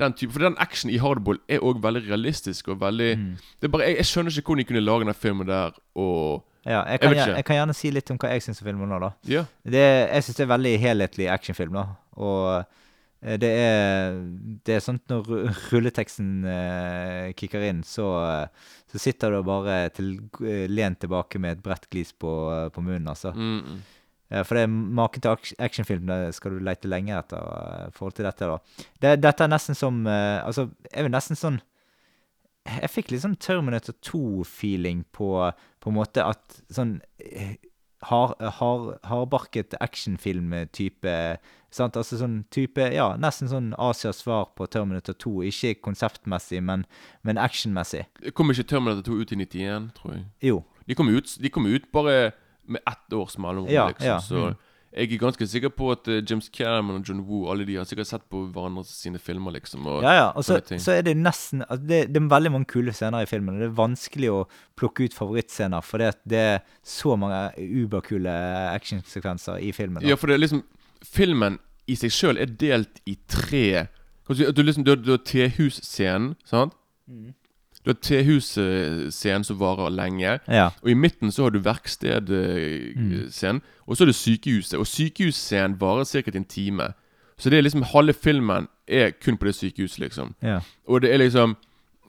den 0.00 0.12
type 0.16 0.32
For 0.32 0.44
den 0.44 0.56
action 0.58 0.90
i 0.90 0.98
Hardball 1.02 1.38
er 1.48 1.62
òg 1.64 1.82
veldig 1.82 2.06
realistisk 2.08 2.68
og 2.68 2.80
veldig 2.80 3.10
Mm. 3.18 3.36
Det 3.60 3.68
er 3.68 3.72
bare 3.72 3.88
Jeg, 3.88 3.96
jeg 3.96 4.06
skjønner 4.06 4.38
ikke 4.38 4.46
hvordan 4.52 4.62
de 4.62 4.68
kunne 4.68 4.80
lage 4.80 5.04
den 5.04 5.14
filmen 5.14 5.46
der 5.46 5.72
og 5.94 6.44
Ja, 6.64 6.82
jeg, 6.82 6.92
Jeg 6.92 7.00
kan, 7.00 7.10
ikke. 7.10 7.34
jeg 7.36 7.44
kan 7.44 7.56
gjerne 7.56 7.74
si 7.74 7.90
litt 7.90 8.10
om 8.10 8.18
hva 8.22 8.28
jeg 8.30 8.42
syns 8.42 8.62
om 8.62 8.66
filmen 8.68 8.88
nå, 8.88 8.98
da. 9.02 9.10
Ja. 9.26 9.44
Det, 9.64 9.82
jeg 9.82 10.22
syns 10.22 10.36
det 10.38 10.44
er 10.44 10.52
veldig 10.52 10.78
helhetlig 10.78 11.26
actionfilm, 11.28 11.72
da. 11.74 11.84
Og 12.22 12.64
eh, 13.22 13.38
det 13.42 13.50
er 13.50 14.20
Det 14.66 14.76
er 14.76 14.86
at 14.92 15.10
når 15.10 15.32
rulleteksten 15.72 16.44
uh, 16.46 17.32
kicker 17.34 17.66
inn, 17.66 17.82
så, 17.82 18.06
eh, 18.28 18.70
så 18.92 18.98
sitter 19.02 19.34
du 19.34 19.42
bare 19.42 19.88
til, 19.90 20.20
uh, 20.40 20.66
lent 20.70 21.00
tilbake 21.02 21.38
med 21.42 21.58
et 21.58 21.62
bredt 21.62 21.90
glis 21.90 22.12
på, 22.12 22.30
uh, 22.50 22.68
på 22.70 22.80
munnen, 22.80 23.08
altså. 23.08 23.32
Mm, 23.34 23.58
mm. 23.66 23.82
Ja, 24.32 24.44
for 24.48 24.56
det 24.56 24.64
er 24.64 24.70
maken 24.72 25.20
til 25.20 25.56
actionfilm 25.60 26.06
det 26.08 26.20
skal 26.36 26.54
du 26.54 26.62
lete 26.64 26.88
lenge 26.88 27.12
etter 27.18 27.42
eh, 27.42 27.90
i 27.90 27.96
forhold 27.96 28.16
til 28.16 28.28
dette. 28.28 28.48
da. 28.48 28.86
Det, 29.02 29.16
dette 29.20 29.44
er 29.44 29.52
nesten 29.52 29.76
som 29.76 30.06
eh, 30.08 30.40
Altså, 30.40 30.70
jeg 30.88 31.04
vil 31.04 31.12
nesten 31.12 31.38
sånn 31.38 31.58
Jeg 32.68 32.92
fikk 32.92 33.12
litt 33.12 33.24
sånn 33.26 33.36
Terminator 33.42 33.96
2-feeling 34.00 35.04
på 35.12 35.34
på 35.82 35.90
en 35.90 35.96
måte 35.96 36.22
at 36.22 36.60
sånn 36.70 37.00
eh, 37.18 37.56
har, 38.06 38.34
har, 38.38 38.84
hardbarket 39.06 39.74
actionfilm-type 39.82 41.14
sant? 41.74 41.96
Altså 41.98 42.18
sånn 42.20 42.42
type 42.54 42.86
Ja, 42.94 43.12
nesten 43.20 43.50
sånn 43.50 43.72
Asias 43.78 44.22
svar 44.22 44.52
på 44.56 44.66
Terminator 44.70 45.16
2. 45.18 45.34
Ikke 45.50 45.74
konseptmessig, 45.88 46.62
men, 46.62 46.86
men 47.26 47.40
actionmessig. 47.40 48.04
Kom 48.38 48.54
ikke 48.54 48.68
Terminator 48.74 49.06
2 49.10 49.18
ut 49.22 49.34
i 49.34 49.40
91, 49.42 49.90
tror 49.98 50.14
jeg? 50.14 50.24
Jo. 50.52 50.62
De 50.86 50.98
kom 50.98 51.10
ut, 51.10 51.36
de 51.38 51.50
kom 51.52 51.66
ut 51.70 51.86
bare 51.94 52.32
med 52.72 52.82
ett 52.88 53.16
års 53.16 53.38
mellomrom, 53.38 53.72
Ja, 53.72 53.88
liksom. 53.88 54.06
ja, 54.06 54.18
Så 54.20 54.42
mm. 54.48 54.56
jeg 54.92 55.12
er 55.12 55.20
ganske 55.22 55.46
sikker 55.48 55.72
på 55.72 55.90
at 55.94 56.08
uh, 56.08 56.18
James 56.20 56.48
Cameron 56.52 57.00
og 57.00 57.08
John 57.08 57.22
Woo 57.28 57.50
Alle 57.52 57.64
de 57.68 57.76
har 57.78 57.86
sikkert 57.88 58.10
sett 58.10 58.24
på 58.32 58.44
hverandre 58.52 58.84
sine 58.88 59.20
filmer, 59.22 59.54
liksom. 59.56 59.86
Og, 59.86 60.02
Ja, 60.02 60.12
ja. 60.18 60.28
Og 60.36 60.44
så, 60.44 60.60
så 60.78 60.96
er 60.98 61.06
det 61.06 61.16
nesten 61.16 61.64
altså 61.68 61.86
det, 61.86 62.02
det 62.12 62.22
er 62.22 62.28
veldig 62.32 62.52
mange 62.52 62.70
kule 62.72 62.92
scener 62.92 63.24
i 63.24 63.30
filmen. 63.30 63.54
og 63.56 63.60
Det 63.64 63.70
er 63.70 63.80
vanskelig 63.80 64.30
å 64.32 64.44
plukke 64.76 65.08
ut 65.08 65.16
favorittscener, 65.16 65.80
for 65.86 66.02
det, 66.02 66.12
det 66.28 66.38
er 66.38 66.62
så 66.82 67.16
mange 67.16 67.50
uberkule 67.58 68.32
actionsekvenser 68.72 69.60
i 69.62 69.72
filmen. 69.72 70.02
da. 70.02 70.08
Ja, 70.08 70.16
for 70.20 70.32
det 70.32 70.38
er 70.38 70.46
liksom 70.46 70.64
Filmen 71.02 71.56
i 71.90 71.96
seg 71.98 72.12
sjøl 72.14 72.38
er 72.38 72.46
delt 72.46 73.00
i 73.10 73.16
tre. 73.26 73.88
Du 74.28 74.62
liksom 74.62 74.84
Du 74.86 74.92
har, 74.92 75.00
har 75.02 75.24
tehusscenen, 75.26 76.36
sant? 76.46 76.76
Mm. 77.10 77.32
Du 77.84 77.90
har 77.90 77.94
tehusscenen 77.98 79.44
som 79.44 79.58
varer 79.58 79.90
lenge. 79.90 80.36
Ja. 80.48 80.68
Og 80.82 80.90
i 80.90 80.94
midten 80.94 81.32
så 81.34 81.42
har 81.42 81.50
du 81.50 81.58
verkstedscenen. 81.64 83.62
Og 83.86 83.96
så 83.96 84.04
er 84.04 84.06
det 84.06 84.14
sykehuset. 84.14 84.78
Og 84.78 84.86
sykehusscenen 84.86 85.76
varer 85.80 86.04
ca. 86.04 86.30
en 86.34 86.44
time. 86.44 86.92
Så 87.38 87.50
det 87.50 87.58
er 87.58 87.62
liksom 87.66 87.82
halve 87.82 88.12
filmen 88.14 88.68
er 88.86 89.10
kun 89.10 89.36
på 89.36 89.44
det 89.48 89.54
sykehuset, 89.54 89.98
liksom. 89.98 90.34
Ja. 90.42 90.60
Og 90.86 91.00
det 91.02 91.12
er 91.12 91.18
liksom 91.18 91.56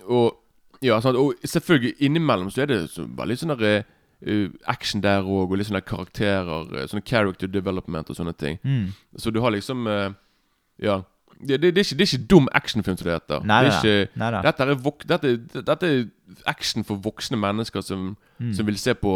Og 0.06 0.36
ja, 0.84 1.00
sant? 1.00 1.16
og 1.16 1.34
selvfølgelig 1.46 1.94
innimellom 2.00 2.50
så 2.52 2.62
er 2.62 2.66
det 2.66 2.90
så 2.92 3.06
litt 3.26 3.40
sånn 3.40 3.58
der, 3.58 3.86
eh, 4.28 4.50
action 4.68 5.02
der 5.02 5.22
òg, 5.24 5.50
og 5.52 5.58
litt 5.58 5.68
sånne 5.70 5.80
karakterer. 5.82 6.76
eh, 6.76 6.88
Sånne 6.88 7.06
character 7.08 7.48
development 7.48 8.10
og 8.10 8.16
sånne 8.18 8.34
ting. 8.38 8.60
Mm. 8.66 8.90
Så 9.18 9.32
du 9.32 9.40
har 9.40 9.52
liksom 9.52 9.88
eh, 9.88 10.10
Ja. 10.82 11.04
Det, 11.48 11.60
det, 11.62 11.74
det, 11.76 11.82
er 11.82 11.86
ikke, 11.88 11.98
det 12.00 12.06
er 12.08 12.12
ikke 12.18 12.28
dum 12.32 12.48
actionfilm 12.56 12.98
som 12.98 13.06
det 13.10 13.14
heter. 13.18 13.44
Nei, 13.46 13.60
det 13.66 13.72
er 13.74 13.80
ikke, 13.80 14.12
Nei 14.22 14.32
nei. 14.32 14.42
dette, 14.46 14.64
er 14.64 14.76
vok 14.88 15.04
dette, 15.10 15.34
dette 15.72 15.90
er 15.94 16.04
action 16.50 16.84
for 16.88 16.96
voksne 17.04 17.38
mennesker 17.38 17.82
som, 17.84 18.16
Mm. 18.40 18.54
som 18.58 18.66
vil 18.66 18.78
se 18.82 18.94
på 18.98 19.12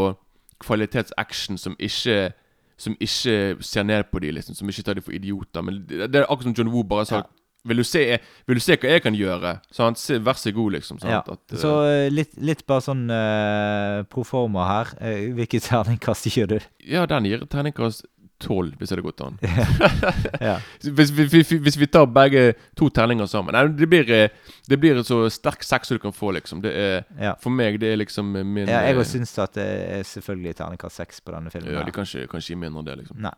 kvalitetsaction 0.64 1.58
som 1.58 1.76
ikke 1.80 2.34
Som 2.78 2.94
ikke 3.02 3.58
ser 3.66 3.84
ned 3.84 4.04
på 4.12 4.20
de 4.22 4.30
liksom 4.32 4.56
Som 4.56 4.70
ikke 4.70 4.84
tar 4.86 4.94
de 4.94 5.02
for 5.02 5.12
idioter. 5.12 5.62
Men 5.66 5.80
det, 5.90 6.16
er 6.16 6.28
akkurat 6.30 6.44
som 6.44 6.54
John 6.58 6.70
Woo 6.70 6.84
bare 6.84 7.06
sa 7.06 7.16
Ja. 7.16 7.22
vil, 7.66 7.78
du 7.78 7.84
se, 7.84 8.20
vil 8.48 8.56
du 8.56 8.62
se 8.62 8.76
hva 8.78 8.90
jeg 8.92 9.02
kan 9.02 9.16
gjøre? 9.18 9.56
Sant? 9.72 9.98
Se, 10.00 10.20
vær 10.24 10.38
så 10.38 10.52
god, 10.54 10.72
liksom. 10.78 11.00
Ja. 11.04 11.20
At, 11.26 11.40
uh... 11.52 11.58
Så 11.58 11.72
eh, 11.90 12.10
litt, 12.14 12.38
litt 12.38 12.62
bare 12.70 12.82
sånn 12.86 13.10
uh, 13.12 14.04
proforma 14.14 14.68
her. 14.70 14.94
Eh, 15.02 15.34
hvilket 15.34 15.66
terningkast 15.68 16.30
gir 16.32 16.48
du? 16.48 16.60
ja, 16.88 17.06
den 17.10 17.26
gir 17.26 17.44
terningkast 17.50 18.06
tolv, 18.44 18.76
hvis 18.78 18.90
det 18.94 19.02
gått 19.06 19.22
an. 19.26 19.38
Ja. 20.42 20.58
Hvis, 20.84 21.10
vi- 21.12 21.26
vi- 21.32 21.44
vi- 21.50 21.60
hvis 21.66 21.78
vi 21.78 21.88
tar 21.88 22.06
begge 22.06 22.54
to 22.78 22.90
terninger 22.94 23.26
sammen 23.28 23.54
Nei, 23.56 23.64
det 23.74 23.88
blir, 23.90 24.10
eh, 24.14 24.30
det 24.70 24.78
blir 24.80 25.00
så 25.04 25.24
sterk 25.34 25.64
sex 25.66 25.90
du 25.90 25.98
kan 26.00 26.14
få, 26.14 26.32
liksom. 26.38 26.62
Det 26.62 26.72
er, 26.78 27.04
ja. 27.20 27.34
for 27.42 27.50
meg, 27.50 27.80
det 27.82 27.94
er 27.94 27.98
liksom 28.04 28.36
eh, 28.38 28.44
min 28.46 28.68
ja 28.70 28.84
jeg 28.86 28.96
eh, 28.96 29.02
òg 29.02 29.10
syns 29.10 29.34
at 29.42 29.58
det 29.58 29.68
er 29.98 30.04
selvfølgelig 30.06 30.56
terningkast 30.62 31.02
seks 31.02 31.20
på 31.26 31.34
denne 31.34 31.50
filmen. 31.54 31.74
Ja, 31.74 31.82
det 31.82 31.92
de 31.92 31.98
kan 31.98 32.06
ikke, 32.08 32.42
gi 32.46 32.56
mindre 32.56 32.84
enn 32.84 32.90
det, 32.92 32.98
liksom. 33.04 33.22
Nei. 33.26 33.34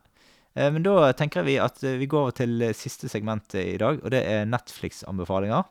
Eh, 0.58 0.70
Men 0.74 0.84
da 0.84 1.12
tenker 1.14 1.44
vi 1.48 1.58
at 1.62 1.84
eh, 1.84 1.96
vi 2.02 2.08
går 2.10 2.28
over 2.28 2.36
til 2.44 2.62
eh, 2.68 2.74
siste 2.76 3.08
segmentet 3.12 3.62
i 3.64 3.78
dag, 3.80 4.00
og 4.04 4.12
det 4.12 4.24
er 4.28 4.46
Netflix-anbefalinger. 4.50 5.64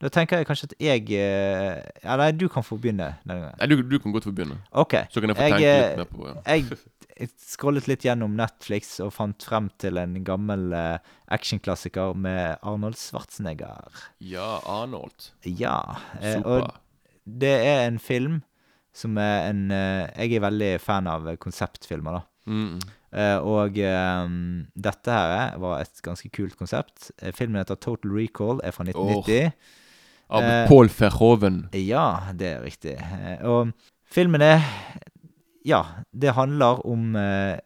Da 0.00 0.08
tenker 0.08 0.40
jeg 0.40 0.48
kanskje 0.48 0.70
at 0.70 0.78
jeg 0.80 1.10
eh, 1.12 1.80
Ja, 2.04 2.14
nei, 2.16 2.30
du 2.32 2.46
kan 2.52 2.64
få 2.64 2.78
begynne 2.80 3.12
denne 3.24 3.42
gangen. 3.42 3.58
Nei, 3.60 3.68
du, 3.68 3.82
du 3.84 3.98
kan 4.00 4.14
godt 4.14 4.28
få 4.28 4.32
begynne. 4.32 4.56
OK. 4.72 4.96
Så 5.12 5.20
kan 5.20 5.32
jeg 5.32 5.36
få 5.36 5.48
tenke 5.50 5.68
eh, 5.68 5.82
litt 5.90 6.00
mer 6.00 6.10
på 6.14 6.30
ja. 6.30 6.38
Jeg 6.54 6.80
jeg 7.20 7.28
scrollet 7.36 7.84
litt 7.84 8.04
gjennom 8.06 8.32
Netflix 8.38 8.94
og 9.04 9.10
fant 9.12 9.44
frem 9.44 9.66
til 9.82 10.00
en 10.00 10.14
gammel 10.24 10.70
uh, 10.72 11.10
actionklassiker 11.28 12.14
med 12.16 12.56
Arnold 12.64 12.96
Schwarzenegger. 12.96 13.90
ja, 14.24 14.54
Arnold. 14.64 15.26
Ja. 15.44 15.98
eh, 16.20 16.38
Super. 16.38 16.64
og 16.64 17.36
det 17.44 17.52
er 17.66 17.82
en 17.84 17.98
film 18.00 18.40
som 18.96 19.18
er 19.20 19.50
en 19.50 19.68
uh, 19.70 20.08
Jeg 20.16 20.38
er 20.38 20.46
veldig 20.46 20.70
fan 20.82 21.06
av 21.06 21.28
eh, 21.28 21.36
konseptfilmer, 21.38 22.16
da. 22.16 22.24
Mm. 22.50 22.80
Uh, 23.10 23.38
og 23.46 23.78
um, 23.84 24.66
dette 24.74 25.12
her 25.12 25.58
var 25.60 25.82
et 25.82 26.02
ganske 26.02 26.30
kult 26.34 26.56
konsept. 26.58 27.10
Eh, 27.20 27.34
filmen 27.36 27.60
heter 27.60 27.78
Total 27.78 28.10
Recall, 28.10 28.62
er 28.64 28.74
fra 28.74 28.86
1990. 28.86 29.52
Av 30.30 30.42
Eh, 30.46 30.68
Paul 30.68 30.88
Verhoven. 30.88 31.64
Ja, 31.74 32.30
det 32.32 32.52
er 32.54 32.62
riktig. 32.62 32.94
Eh, 33.02 33.42
og 33.46 33.72
filmen 34.06 34.42
er 34.42 34.62
Ja, 35.66 35.84
det 36.16 36.32
handler 36.38 36.80
om 36.88 37.16
eh, 37.16 37.58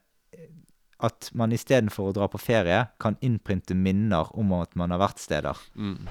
at 1.05 1.29
man 1.37 1.53
istedenfor 1.55 2.09
å 2.09 2.15
dra 2.17 2.27
på 2.31 2.41
ferie, 2.41 2.87
kan 2.99 3.19
innprinte 3.23 3.77
minner 3.77 4.33
om 4.35 4.51
at 4.57 4.75
man 4.75 4.91
har 4.91 5.03
vært 5.03 5.23
steder. 5.23 5.61
Mm. 5.77 6.09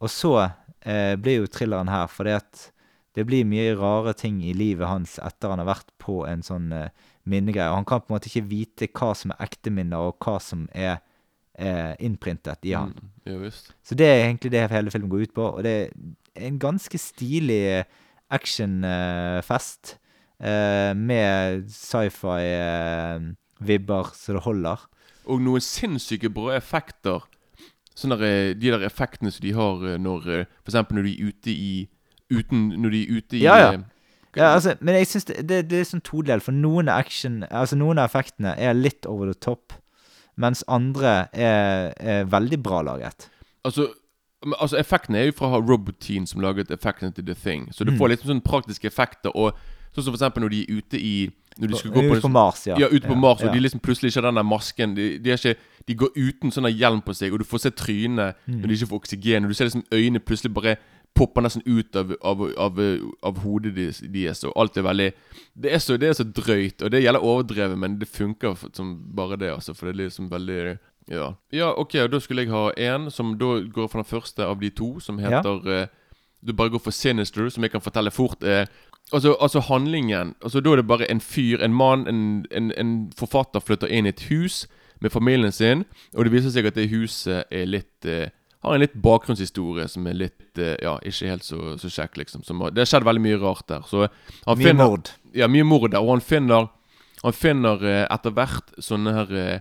Og 0.00 0.12
så 0.12 0.32
eh, 0.80 1.16
blir 1.20 1.42
jo 1.42 1.50
thrilleren 1.50 1.90
her, 1.92 2.06
fordi 2.08 2.36
at 2.38 2.70
det 3.16 3.24
blir 3.28 3.48
mye 3.48 3.74
rare 3.76 4.12
ting 4.16 4.42
i 4.44 4.54
livet 4.56 4.88
hans 4.88 5.16
etter 5.24 5.52
han 5.52 5.62
har 5.62 5.70
vært 5.70 5.92
på 6.02 6.22
en 6.28 6.44
sånn 6.44 6.70
eh, 6.76 6.92
minnegreie. 7.24 7.70
Og 7.72 7.80
han 7.80 7.88
kan 7.88 8.02
på 8.04 8.12
en 8.12 8.18
måte 8.18 8.30
ikke 8.30 8.48
vite 8.48 8.90
hva 8.92 9.12
som 9.16 9.32
er 9.34 9.46
ekte 9.48 9.72
minner, 9.72 10.10
og 10.10 10.20
hva 10.22 10.38
som 10.42 10.66
er 10.72 11.00
eh, 11.58 11.94
innprintet 12.04 12.64
i 12.68 12.72
han. 12.76 12.92
Mm. 12.94 13.10
Ja. 13.26 13.50
Så 13.82 13.94
det 13.98 14.06
er 14.06 14.24
egentlig 14.28 14.52
det 14.54 14.70
hele 14.70 14.90
filmen 14.94 15.10
går 15.10 15.26
ut 15.26 15.34
på. 15.34 15.42
Og 15.58 15.64
det 15.66 15.74
er 15.82 15.88
en 16.46 16.58
ganske 16.62 16.98
stilig 17.00 17.84
actionfest 18.30 19.96
eh, 20.42 20.92
med 20.94 21.64
sci-fi-vibber 22.86 24.04
så 24.14 24.32
det 24.36 24.42
holder. 24.46 24.76
Og 25.26 25.40
noen 25.42 25.60
sinnssyke 25.64 26.30
bra 26.30 26.54
effekter. 26.56 27.24
Sånne 27.96 28.18
der, 28.20 28.54
de 28.54 28.70
der 28.74 28.82
effektene 28.86 29.30
som 29.32 29.42
de 29.42 29.52
har 29.56 29.84
eh, 29.88 29.96
når 29.98 30.26
eh, 30.28 30.48
For 30.66 30.92
når 30.92 31.02
de 31.06 31.12
er 31.14 31.28
ute 31.30 31.50
i 31.50 31.88
Uten 32.28 32.66
Når 32.82 32.90
de 32.92 32.98
er 33.00 33.12
ute 33.16 33.36
i 33.38 33.40
Ja, 33.40 33.54
ja. 33.56 33.70
eh, 33.72 33.80
Ja, 34.36 34.50
altså, 34.52 34.74
men 34.84 34.94
jeg 34.98 35.06
synes 35.06 35.24
det, 35.30 35.36
det, 35.48 35.70
det 35.70 35.78
er 35.80 35.84
sånn 35.88 36.04
todel, 36.04 36.40
for 36.44 36.52
noen 36.52 36.90
action 36.92 37.38
Altså 37.48 37.76
noen 37.80 37.96
av 37.96 38.10
effektene 38.10 38.52
er 38.60 38.76
litt 38.76 39.06
over 39.08 39.32
the 39.32 39.38
top, 39.40 39.72
mens 40.36 40.64
andre 40.68 41.28
er, 41.32 41.92
er 42.00 42.24
veldig 42.24 42.62
bra 42.62 42.82
laget. 42.82 43.28
Altså 43.64 43.88
Altså 44.60 44.76
Effektene 44.78 45.18
er 45.18 45.24
jo 45.30 45.32
fra 45.32 45.56
Roboteen, 45.58 46.26
som 46.26 46.40
laget 46.44 46.68
effektene 46.70 47.10
til 47.10 47.24
The 47.26 47.34
Thing. 47.34 47.68
Så 47.72 47.84
du 47.84 47.90
Mm. 47.90 47.98
får 47.98 48.08
litt 48.08 48.20
sånn 48.22 48.42
praktiske 48.44 48.86
effekter. 48.86 49.32
Og 49.34 49.52
Sånn 49.96 50.04
som 50.04 50.14
eksempel 50.14 50.42
når 50.44 50.50
de 50.50 50.60
er 50.60 50.76
ute 50.76 50.98
i 51.00 51.30
Når 51.58 51.68
de 51.68 51.76
skal 51.78 51.90
gå 51.90 52.02
på 52.14 52.20
på 52.20 52.28
Mars, 52.30 52.66
ja. 52.66 52.76
Ja, 52.78 52.86
ute 52.92 53.08
på 53.08 53.16
Mars, 53.16 53.40
og 53.40 53.46
ja. 53.48 53.52
de 53.54 53.60
liksom 53.60 53.80
plutselig 53.80 54.10
ikke 54.12 54.20
har 54.20 54.28
den 54.30 54.34
der 54.36 54.42
masken. 54.44 54.94
De, 54.94 55.18
de, 55.18 55.30
ikke, 55.32 55.54
de 55.88 55.94
går 55.94 56.08
uten 56.16 56.50
sånn 56.52 56.68
hjelm 56.68 57.00
på 57.02 57.14
seg, 57.16 57.32
og 57.32 57.38
du 57.38 57.44
får 57.44 57.60
se 57.60 57.70
trynet 57.70 58.34
Mm. 58.46 58.60
når 58.60 58.66
de 58.68 58.74
ikke 58.76 58.88
får 58.90 59.00
oksygen. 59.00 59.42
Og 59.44 59.48
du 59.48 59.54
ser 59.54 59.64
liksom 59.64 59.84
øynene 59.90 60.20
plutselig 60.20 60.52
bare 60.52 60.76
popper 61.16 61.42
nesten 61.46 61.62
ut 61.66 61.96
av, 61.96 62.12
av, 62.22 62.42
av, 62.60 62.80
av 63.26 63.38
hodet 63.44 63.72
deres, 63.76 64.02
deres. 64.12 64.44
Og 64.44 64.52
alt 64.60 64.76
er 64.76 64.84
veldig 64.86 65.08
det 65.56 65.72
er, 65.72 65.78
så, 65.82 65.96
det 65.96 66.10
er 66.10 66.18
så 66.18 66.26
drøyt, 66.28 66.82
og 66.84 66.92
det 66.92 67.00
gjelder 67.02 67.24
overdrevet, 67.24 67.78
men 67.80 67.98
det 68.00 68.08
funker 68.12 68.54
som 68.76 68.94
bare 69.16 69.38
det, 69.40 69.50
altså. 69.54 69.74
For 69.74 69.88
det 69.88 69.96
er 69.96 70.02
liksom 70.04 70.28
veldig 70.32 70.60
Ja, 71.08 71.28
ja 71.54 71.68
ok, 71.78 71.94
og 72.02 72.10
da 72.12 72.18
skulle 72.20 72.42
jeg 72.42 72.50
ha 72.50 72.70
én 72.76 73.10
som 73.14 73.36
da 73.38 73.60
går 73.62 73.88
for 73.88 74.02
den 74.02 74.08
første 74.10 74.42
av 74.44 74.60
de 74.60 74.70
to, 74.74 74.98
som 75.00 75.18
Ja. 75.22 75.38
heter 75.38 75.70
eh, 75.82 75.86
Du 76.44 76.52
bare 76.52 76.70
går 76.70 76.82
for 76.82 76.90
Sinister, 76.92 77.48
som 77.50 77.62
jeg 77.64 77.72
kan 77.72 77.80
fortelle 77.80 78.10
fort. 78.10 78.42
Eh, 78.42 78.66
Altså, 79.12 79.36
altså 79.40 79.60
handlingen 79.60 80.34
altså 80.42 80.58
Da 80.60 80.72
er 80.72 80.76
det 80.80 80.86
bare 80.88 81.06
en 81.10 81.20
fyr, 81.20 81.62
en 81.62 81.72
mann, 81.74 82.08
en, 82.08 82.46
en, 82.50 82.72
en 82.76 83.12
forfatter 83.16 83.60
flytter 83.62 83.86
inn 83.86 84.06
i 84.06 84.08
et 84.10 84.24
hus 84.30 84.64
med 85.00 85.10
familien 85.14 85.52
sin, 85.52 85.84
og 86.16 86.24
det 86.24 86.32
viser 86.32 86.50
seg 86.50 86.66
at 86.66 86.74
det 86.74 86.88
huset 86.90 87.44
er 87.54 87.66
litt 87.70 88.04
eh, 88.04 88.30
har 88.66 88.74
en 88.74 88.82
litt 88.82 88.94
bakgrunnshistorie 89.02 89.86
som 89.88 90.06
er 90.10 90.16
litt 90.18 90.58
eh, 90.58 90.76
Ja, 90.82 90.96
ikke 91.06 91.30
helt 91.30 91.44
så, 91.46 91.76
så 91.80 91.88
kjekk, 91.92 92.16
liksom. 92.22 92.42
Som, 92.46 92.60
det 92.74 92.82
har 92.84 92.90
skjedd 92.90 93.06
veldig 93.06 93.22
mye 93.24 93.38
rart 93.42 93.66
der. 93.70 93.86
Så 93.88 94.04
han 94.08 94.58
Mye 94.58 94.66
finner 94.70 94.90
mord. 94.90 95.10
Ja, 95.36 95.48
mye 95.48 95.64
mord 95.68 95.90
der. 95.94 96.02
Og 96.02 96.16
han 96.16 96.24
finner 96.24 96.68
Han 97.24 97.32
finner 97.32 97.82
eh, 97.86 98.04
etter 98.12 98.34
hvert 98.36 98.74
sånne 98.82 99.14
her 99.16 99.34
eh, 99.40 99.58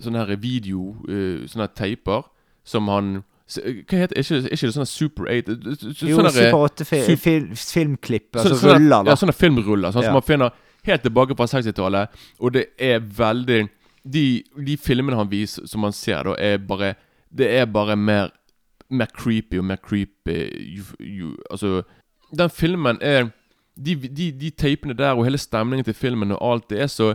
Sånne 0.00 0.22
her 0.24 0.36
video 0.40 0.92
eh, 1.08 1.42
Sånne 1.50 1.66
her 1.68 1.74
teiper 1.76 2.22
som 2.64 2.86
han 2.88 3.12
Hva 3.52 3.98
heter 4.04 4.20
Ikke, 4.22 4.38
ikke 4.54 4.68
det 4.68 4.74
sånne 4.76 4.88
Super 4.88 5.26
8 5.28 5.56
sånne, 5.58 5.98
Jo, 6.08 6.20
eh, 6.22 6.36
Super 6.36 6.58
8 6.70 6.86
fi, 6.88 7.00
su 7.08 7.16
fil, 7.20 7.48
filmklipp, 7.58 8.30
altså 8.38 8.54
sånne- 8.56 8.78
ruller, 8.78 9.04
da. 9.04 9.12
Ja, 9.12 9.16
sånne 9.20 9.34
filmruller. 9.36 9.92
Sånn 9.92 10.06
Ja. 10.06 10.12
som 10.12 10.16
man 10.20 10.24
finner 10.28 10.54
helt 10.86 11.02
tilbake 11.04 11.36
fra 11.36 11.46
60-tallet. 11.50 12.08
Og 12.40 12.52
det 12.56 12.64
er 12.80 13.00
veldig 13.00 13.60
de, 14.02 14.24
de 14.66 14.76
filmene 14.80 15.14
han 15.18 15.28
viser, 15.30 15.66
som 15.70 15.82
man 15.84 15.92
ser, 15.94 16.24
da, 16.26 16.32
er 16.38 16.58
bare 16.58 16.94
Det 17.32 17.46
er 17.60 17.66
bare 17.66 17.94
mer 17.96 18.30
Mer 18.92 19.08
creepy 19.16 19.58
og 19.58 19.64
mer 19.64 19.78
creepy 19.80 20.36
you, 20.76 20.84
ju, 21.00 21.30
Altså 21.50 21.82
Den 22.36 22.50
filmen 22.50 22.98
er 23.00 23.30
de, 23.76 23.94
de, 23.96 24.26
de 24.36 24.50
teipene 24.50 24.94
der 24.94 25.14
og 25.16 25.24
hele 25.24 25.38
stemningen 25.40 25.84
til 25.84 25.94
filmen 25.96 26.30
og 26.36 26.42
alt, 26.52 26.66
det 26.70 26.80
er 26.84 26.86
så 26.92 27.14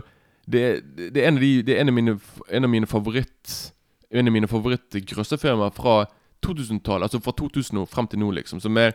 Det, 0.50 0.62
er- 0.64 0.80
det 1.14 1.16
er 1.22 1.28
en 1.28 1.36
av, 1.36 1.40
de, 1.42 1.62
det 1.62 1.76
er 1.76 1.80
en 1.84 1.88
av 1.88 1.94
mine, 1.94 2.14
en 2.50 2.64
av 2.64 2.70
mine 2.70 2.86
favoritt 2.86 3.72
En 4.10 4.26
av 4.26 4.32
mine 4.32 4.48
favorittgrøssefilmer 4.48 5.70
fra 5.76 6.06
2000-tallet. 6.46 7.02
Altså 7.04 7.18
fra 7.20 7.32
2000 7.36 7.78
og 7.82 7.88
frem 7.92 8.06
til 8.08 8.18
nå, 8.22 8.30
liksom. 8.30 8.60
Som 8.60 8.76
er 8.80 8.92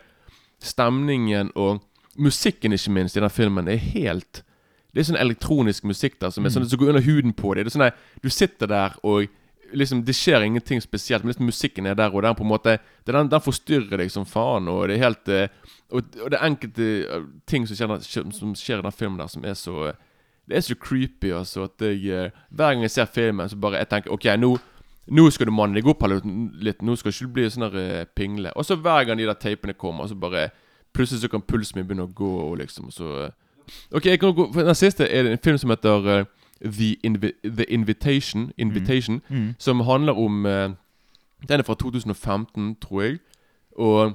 stemningen 0.62 1.50
og 1.54 1.80
musikken, 2.18 2.72
ikke 2.72 2.90
minst, 2.90 3.16
i 3.16 3.20
den 3.20 3.30
filmen 3.30 3.68
er 3.68 3.76
helt 3.76 4.42
Det 4.94 5.00
er 5.02 5.08
sånn 5.08 5.18
elektronisk 5.18 5.84
musikk 5.90 6.20
der 6.22 6.30
som 6.30 6.44
er 6.46 6.52
sånn 6.54 6.66
som 6.70 6.78
går 6.78 6.92
under 6.92 7.02
huden 7.02 7.32
på 7.34 7.54
deg. 7.54 7.64
Det 7.66 7.72
er 7.72 7.76
sånn 7.78 7.86
at 7.88 7.96
Du 8.22 8.28
sitter 8.30 8.66
der 8.70 8.94
og 9.02 9.26
liksom 9.74 10.04
Det 10.04 10.14
skjer 10.16 10.42
ingenting 10.42 10.80
spesielt, 10.82 11.24
men 11.24 11.32
liksom 11.32 11.46
musikken 11.46 11.86
er 11.86 11.94
der, 11.94 12.14
og 12.14 12.22
den 12.22 12.34
på 12.34 12.44
en 12.44 12.48
måte 12.48 12.78
det 13.06 13.14
den, 13.14 13.30
den 13.30 13.44
forstyrrer 13.44 14.00
deg 14.00 14.10
som 14.10 14.26
faen, 14.26 14.68
og 14.68 14.88
det 14.88 14.96
er 14.96 15.04
helt 15.04 15.28
eh, 15.28 15.48
Og, 15.90 16.02
og 16.22 16.30
det 16.30 16.38
er 16.38 16.46
enkelte 16.46 16.90
eh, 17.04 17.26
ting 17.46 17.68
som 17.68 17.76
skjer, 17.76 18.30
som 18.32 18.54
skjer 18.58 18.82
i 18.82 18.86
den 18.86 18.92
filmen 18.92 19.18
der, 19.20 19.30
som 19.30 19.44
er 19.44 19.54
så 19.54 19.92
Det 20.48 20.56
er 20.56 20.60
så 20.60 20.74
creepy, 20.76 21.32
altså, 21.32 21.68
at 21.68 21.80
jeg 21.80 22.06
eh, 22.06 22.30
Hver 22.50 22.74
gang 22.74 22.82
jeg 22.82 22.90
ser 22.90 23.10
filmen, 23.10 23.48
så 23.48 23.56
bare 23.56 23.82
jeg 23.82 23.88
tenker 23.88 24.12
OK, 24.12 24.30
nå 24.38 24.56
nå 25.04 25.26
skal 25.30 25.46
du 25.46 25.52
manne 25.52 25.76
deg 25.76 25.84
opp 25.84 26.00
litt. 26.08 26.78
Nå 26.80 26.94
skal 26.96 27.12
ikke 27.12 27.26
du 27.26 27.32
bli 27.36 27.42
sånn 27.52 27.66
der 27.68 28.06
pingle. 28.16 28.54
Og 28.56 28.64
så 28.64 28.72
hver 28.80 29.04
gang 29.04 29.18
de 29.20 29.26
der 29.28 29.36
teipene 29.36 29.74
kommer, 29.76 30.06
så 30.08 30.16
bare 30.16 30.46
Plutselig 30.94 31.24
så 31.24 31.28
kan 31.28 31.42
pulsen 31.42 31.80
min 31.80 31.88
begynne 31.88 32.06
å 32.06 32.12
gå, 32.14 32.30
og 32.46 32.60
liksom 32.60 32.86
så. 32.94 33.32
Ok, 33.90 34.06
jeg 34.06 34.20
kan 34.22 34.34
gå 34.36 34.46
for 34.54 34.62
Den 34.62 34.76
siste 34.78 35.08
er 35.10 35.26
en 35.26 35.40
film 35.42 35.58
som 35.58 35.72
heter 35.74 36.26
The, 36.62 36.96
Invi 37.02 37.32
The 37.44 37.64
Invitation. 37.68 38.52
Invitation 38.58 39.20
Mm. 39.28 39.54
Som 39.58 39.80
handler 39.80 40.12
om 40.12 40.46
eh, 40.46 40.70
Den 41.48 41.60
er 41.60 41.62
fra 41.62 41.74
2015, 41.74 42.76
tror 42.80 43.02
jeg. 43.02 43.18
Og 43.76 44.12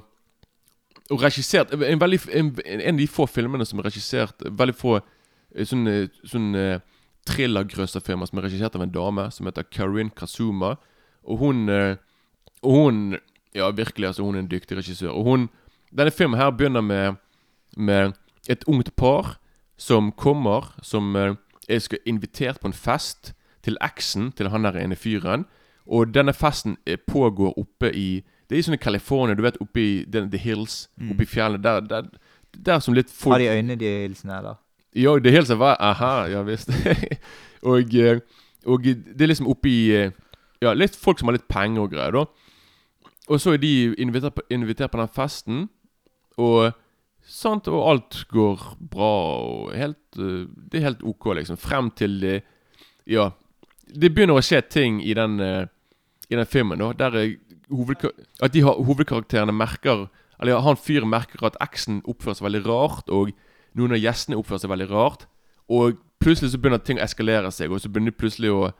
og 1.10 1.22
regissert 1.22 1.72
en, 1.74 2.00
veldig, 2.00 2.20
en, 2.32 2.58
en 2.64 2.94
av 2.94 2.98
de 2.98 3.06
få 3.10 3.26
filmene 3.26 3.66
som 3.66 3.80
er 3.80 3.88
regissert 3.88 4.44
Veldig 4.46 4.74
få 4.78 5.00
eh, 5.00 5.66
sånne, 5.66 6.08
sånne 6.24 6.80
thrillergrøsserfilmer 7.26 8.30
som 8.30 8.38
er 8.38 8.46
regissert 8.46 8.76
av 8.78 8.84
en 8.84 8.92
dame 8.94 9.26
som 9.34 9.48
heter 9.48 9.66
Karin 9.74 10.12
Kazuma. 10.16 10.76
Og 11.26 11.42
hun 11.42 11.68
eh, 11.68 11.96
Og 12.62 12.76
hun 12.76 13.18
Ja, 13.54 13.70
virkelig, 13.70 14.06
altså, 14.06 14.22
hun 14.22 14.36
er 14.36 14.44
en 14.44 14.50
dyktig 14.50 14.78
regissør. 14.78 15.10
Og 15.10 15.24
hun 15.24 15.48
Denne 15.90 16.10
filmen 16.14 16.38
her 16.38 16.50
begynner 16.50 16.80
med 16.80 17.18
Med 17.76 18.12
et 18.48 18.64
ungt 18.66 18.96
par 18.96 19.38
som 19.76 20.12
kommer, 20.12 20.74
som 20.82 21.16
eh, 21.70 21.80
skulle 21.80 22.02
invitert 22.06 22.60
på 22.60 22.68
en 22.68 22.76
fest 22.76 23.32
til 23.64 23.78
eksen 23.84 24.32
til 24.36 24.50
han 24.50 24.66
der 24.66 24.78
ene 24.80 24.96
fyren. 24.96 25.46
Og 25.86 26.14
denne 26.14 26.34
festen 26.36 26.76
eh, 26.86 26.98
pågår 26.98 27.58
oppe 27.58 27.92
i 27.94 28.22
Det 28.50 28.56
er 28.56 28.58
i 28.58 28.66
sånne 28.66 28.82
California, 28.82 29.36
du 29.38 29.44
vet, 29.44 29.60
oppe 29.62 29.78
i 29.78 29.90
the, 30.10 30.24
the 30.26 30.38
hills. 30.38 30.88
Mm. 30.98 31.12
Oppe 31.12 31.22
i 31.22 31.26
fjellene. 31.30 31.62
Der, 31.62 31.80
der, 31.86 32.08
der 32.50 32.80
som 32.82 32.94
litt 32.94 33.10
folk 33.10 33.36
Har 33.36 33.38
de 33.38 33.46
øyne, 33.46 33.76
de 33.78 33.90
hilsene, 34.02 34.38
eller? 34.38 34.58
Ja, 34.94 35.12
det 35.22 35.32
hilser 35.32 35.54
var 35.54 35.76
Aha, 35.78 36.26
ja 36.26 36.42
visst. 36.42 36.72
og, 37.70 37.94
eh, 37.94 38.18
og 38.66 38.82
det 38.84 39.22
er 39.22 39.30
liksom 39.30 39.46
oppe 39.46 39.70
i 39.70 39.82
Ja, 40.60 40.74
litt 40.74 40.98
folk 40.98 41.18
som 41.18 41.30
har 41.30 41.38
litt 41.38 41.48
penger 41.48 41.86
og 41.86 41.94
greier, 41.94 42.12
da. 42.12 42.26
Og 43.30 43.40
så 43.40 43.54
er 43.54 43.62
de 43.62 43.94
invitert 44.02 44.34
på, 44.34 44.42
invitert 44.50 44.90
på 44.90 44.98
den 44.98 45.08
festen, 45.14 45.68
og 46.36 46.74
Sant, 47.30 47.68
og 47.70 47.84
alt 47.86 48.24
går 48.32 48.62
bra 48.90 49.10
og 49.38 49.74
helt 49.78 50.18
uh, 50.18 50.48
Det 50.50 50.80
er 50.80 50.88
helt 50.88 51.04
OK, 51.06 51.30
liksom. 51.38 51.60
Frem 51.60 51.90
til 51.94 52.18
det 52.22 52.40
Ja. 53.06 53.30
Det 53.90 54.12
begynner 54.14 54.38
å 54.38 54.42
skje 54.44 54.60
ting 54.70 55.00
i 55.02 55.14
den, 55.14 55.38
uh, 55.40 55.66
i 56.30 56.36
den 56.36 56.46
filmen, 56.46 56.78
da. 56.78 56.92
Der 56.92 57.36
at 58.42 58.52
de 58.52 58.62
har, 58.66 58.82
hovedkarakterene 58.82 59.54
merker 59.54 60.08
Eller 60.42 60.58
han 60.58 60.76
fyren 60.76 61.10
merker 61.10 61.46
at 61.46 61.58
eksen 61.62 62.02
oppfører 62.04 62.38
seg 62.38 62.46
veldig 62.48 62.62
rart, 62.66 63.10
og 63.10 63.30
noen 63.76 63.92
av 63.92 64.00
gjestene 64.00 64.38
oppfører 64.40 64.62
seg 64.64 64.70
veldig 64.72 64.88
rart. 64.90 65.26
Og 65.68 65.98
plutselig 66.18 66.50
så 66.50 66.58
begynner 66.58 66.80
ting 66.82 66.98
å 66.98 67.04
eskalere 67.04 67.50
seg, 67.52 67.70
og 67.70 67.82
så 67.82 67.90
begynner 67.92 68.14
de 68.14 68.18
plutselig 68.18 68.50
å 68.50 68.70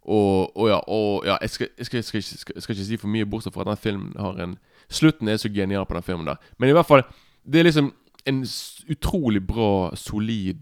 og, 0.00 0.56
og, 0.56 0.68
ja, 0.70 0.78
og 0.88 1.26
ja, 1.28 1.36
jeg, 1.44 1.50
skal, 1.50 1.68
jeg, 1.76 1.86
skal, 1.86 1.96
jeg, 1.98 2.04
skal, 2.04 2.54
jeg 2.56 2.62
skal, 2.64 2.74
ikke 2.74 2.84
si 2.88 2.96
for 2.96 3.12
mye, 3.12 3.26
bortsett 3.28 3.52
fra 3.52 3.66
at 3.66 3.68
den 3.68 3.82
filmen 3.82 4.14
har 4.18 4.38
en 4.40 4.56
Slutten 4.90 5.28
er 5.28 5.36
så 5.36 5.50
genial 5.52 5.84
på 5.86 5.94
den 5.94 6.02
filmen 6.02 6.26
der. 6.26 6.40
Men 6.58 6.72
i 6.72 6.72
hvert 6.72 6.88
fall 6.88 7.02
Det 7.44 7.60
er 7.60 7.68
liksom 7.68 7.92
en 8.28 8.42
utrolig 8.90 9.42
bra, 9.46 9.90
solid 9.96 10.60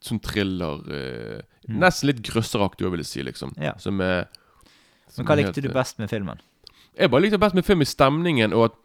sånn 0.00 0.20
thriller 0.24 0.80
eh, 0.88 1.40
mm. 1.68 1.78
Nesten 1.80 2.08
litt 2.08 2.22
grøsseraktig, 2.24 2.88
vil 2.88 3.02
jeg 3.02 3.10
si, 3.10 3.24
liksom. 3.26 3.52
Ja. 3.60 3.74
Som 3.80 4.00
er 4.04 4.30
som 5.10 5.24
Men 5.24 5.28
Hva 5.28 5.36
likte 5.40 5.64
du 5.64 5.68
eh, 5.68 5.74
best 5.74 6.00
med 6.00 6.10
filmen? 6.12 6.40
Jeg 6.96 7.12
bare 7.12 7.26
likte 7.26 7.40
best 7.40 7.56
med 7.58 7.66
filmen 7.66 7.88
stemningen, 7.88 8.54
og 8.56 8.70
at 8.70 8.78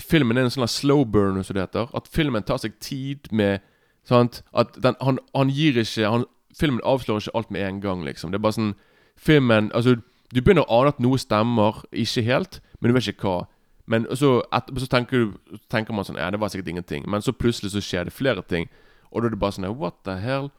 filmen 0.00 0.38
er 0.38 0.46
en 0.46 0.54
sånn 0.54 0.70
slow 0.70 1.04
burn, 1.04 1.42
som 1.44 1.56
det 1.56 1.66
heter. 1.66 1.92
At 1.94 2.08
filmen 2.10 2.46
tar 2.46 2.62
seg 2.62 2.78
tid 2.82 3.30
med 3.32 3.62
Sant? 4.04 4.42
At 4.52 4.76
den, 4.76 4.96
han, 5.00 5.18
han, 5.34 5.48
gir 5.48 5.78
ikke 5.80 6.08
han, 6.10 6.26
Filmen 6.54 6.82
avslører 6.86 7.24
ikke 7.24 7.38
alt 7.38 7.50
med 7.50 7.64
en 7.64 7.80
gang, 7.80 8.04
liksom. 8.04 8.30
Det 8.30 8.38
er 8.38 8.44
bare 8.44 8.58
sånn 8.58 8.74
Filmen 9.16 9.70
Altså, 9.74 9.96
du 10.34 10.40
begynner 10.40 10.66
å 10.66 10.80
ane 10.80 10.92
at 10.92 11.00
noe 11.02 11.18
stemmer, 11.20 11.84
ikke 11.92 12.24
helt, 12.26 12.58
men 12.80 12.90
du 12.90 12.96
vet 12.96 13.08
ikke 13.12 13.28
hva. 13.28 13.46
Men 13.86 14.06
så, 14.16 14.38
et, 14.56 14.70
så 14.80 14.86
tenker, 14.86 15.26
du, 15.26 15.58
tenker, 15.68 15.94
man 15.94 16.06
sånn 16.08 16.16
Ja, 16.16 16.30
det 16.32 16.40
var 16.40 16.52
sikkert 16.52 16.72
ingenting. 16.72 17.04
Men 17.10 17.22
så 17.22 17.34
plutselig 17.36 17.74
så 17.74 17.82
skjer 17.84 18.08
det 18.08 18.14
flere 18.16 18.42
ting. 18.48 18.68
Og 19.12 19.22
da 19.22 19.28
er 19.28 19.34
det 19.36 19.40
bare 19.42 19.56
sånn 19.56 19.68
What 19.76 20.00
the 20.08 20.16
hell? 20.20 20.50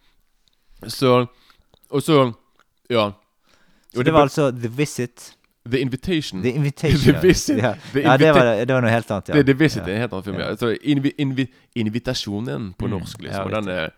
Så 0.88 1.26
Og 1.89 2.03
så 2.03 2.34
Ja. 2.89 3.13
Så 3.93 4.03
det, 4.03 4.05
det 4.05 4.13
var 4.13 4.28
altså 4.28 4.51
The 4.51 4.69
Visit? 4.69 5.32
The 5.65 5.80
Invitation. 5.80 6.41
The 6.43 6.51
Invitation. 6.51 7.13
the 7.13 7.28
Visit. 7.28 7.57
Ja, 7.57 7.73
the 7.93 8.01
ja 8.01 8.17
det, 8.17 8.34
var, 8.34 8.45
det, 8.65 8.73
var, 8.73 8.82
noe 8.82 8.91
helt 8.91 9.11
annet. 9.11 9.30
ja 9.30 9.34
The, 9.34 9.43
the 9.43 9.53
Visit 9.57 9.82
ja. 9.82 9.88
er 9.88 9.95
en 9.95 10.01
helt 10.03 10.13
annen 10.13 10.23
film. 10.23 10.39
ja, 10.39 10.55
Så 10.55 10.76
invi, 10.84 11.13
invi, 11.17 11.47
Invitasjonen 11.76 12.73
på 12.78 12.86
mm, 12.86 12.91
norsk, 12.91 13.21
liksom. 13.21 13.47
og 13.47 13.55
den 13.55 13.71
er 13.73 13.95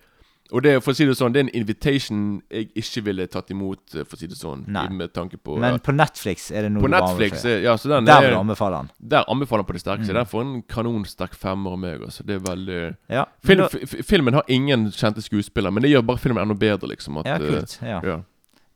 og 0.52 0.64
det, 0.64 0.78
for 0.84 0.94
å 0.94 0.98
si 0.98 1.06
det 1.08 1.16
sånn, 1.20 1.34
det 1.36 1.42
er 1.42 1.46
en 1.48 1.56
invitation 1.60 2.22
jeg 2.54 2.70
ikke 2.80 3.04
ville 3.10 3.26
tatt 3.32 3.52
imot, 3.52 3.82
eh, 3.96 4.06
for 4.08 4.16
å 4.16 4.22
si 4.22 4.30
det 4.32 4.38
sånn. 4.40 4.64
Nei. 4.72 4.86
Med 4.96 5.12
tanke 5.16 5.40
på 5.42 5.58
Men 5.60 5.80
på 5.84 5.96
Netflix 5.96 6.50
er 6.52 6.68
det 6.68 6.72
noe 6.76 6.86
på 6.86 6.92
Netflix, 6.92 7.44
ja, 7.66 7.76
så 7.76 7.92
den 7.92 8.08
Der 8.08 8.24
vil 8.24 8.36
du 8.36 8.40
anbefale 8.40 8.84
den. 8.84 8.94
Der 9.16 9.28
anbefaler 9.28 9.66
den 9.66 9.72
på 9.72 9.78
det 9.78 9.84
sterkeste. 9.84 10.14
Mm. 10.14 10.22
Den 10.22 10.32
får 10.32 10.46
en 10.46 10.56
kanonsterk 10.72 11.36
femmer 11.36 11.76
av 11.76 11.84
meg. 11.84 12.08
Altså. 12.08 12.24
Det 12.28 12.40
er 12.40 12.48
veldig 12.48 12.80
ja, 13.12 13.28
Film, 13.44 13.66
da, 13.68 14.02
Filmen 14.08 14.40
har 14.40 14.48
ingen 14.48 14.88
kjente 14.96 15.26
skuespillere, 15.26 15.74
men 15.74 15.84
det 15.84 15.92
gjør 15.92 16.08
bare 16.08 16.24
filmen 16.24 16.44
enda 16.44 16.56
bedre, 16.56 16.94
liksom. 16.94 17.20
At, 17.24 17.28
ja, 17.34 17.38
kult. 17.44 17.78
Ja. 17.84 18.02
ja. 18.06 18.18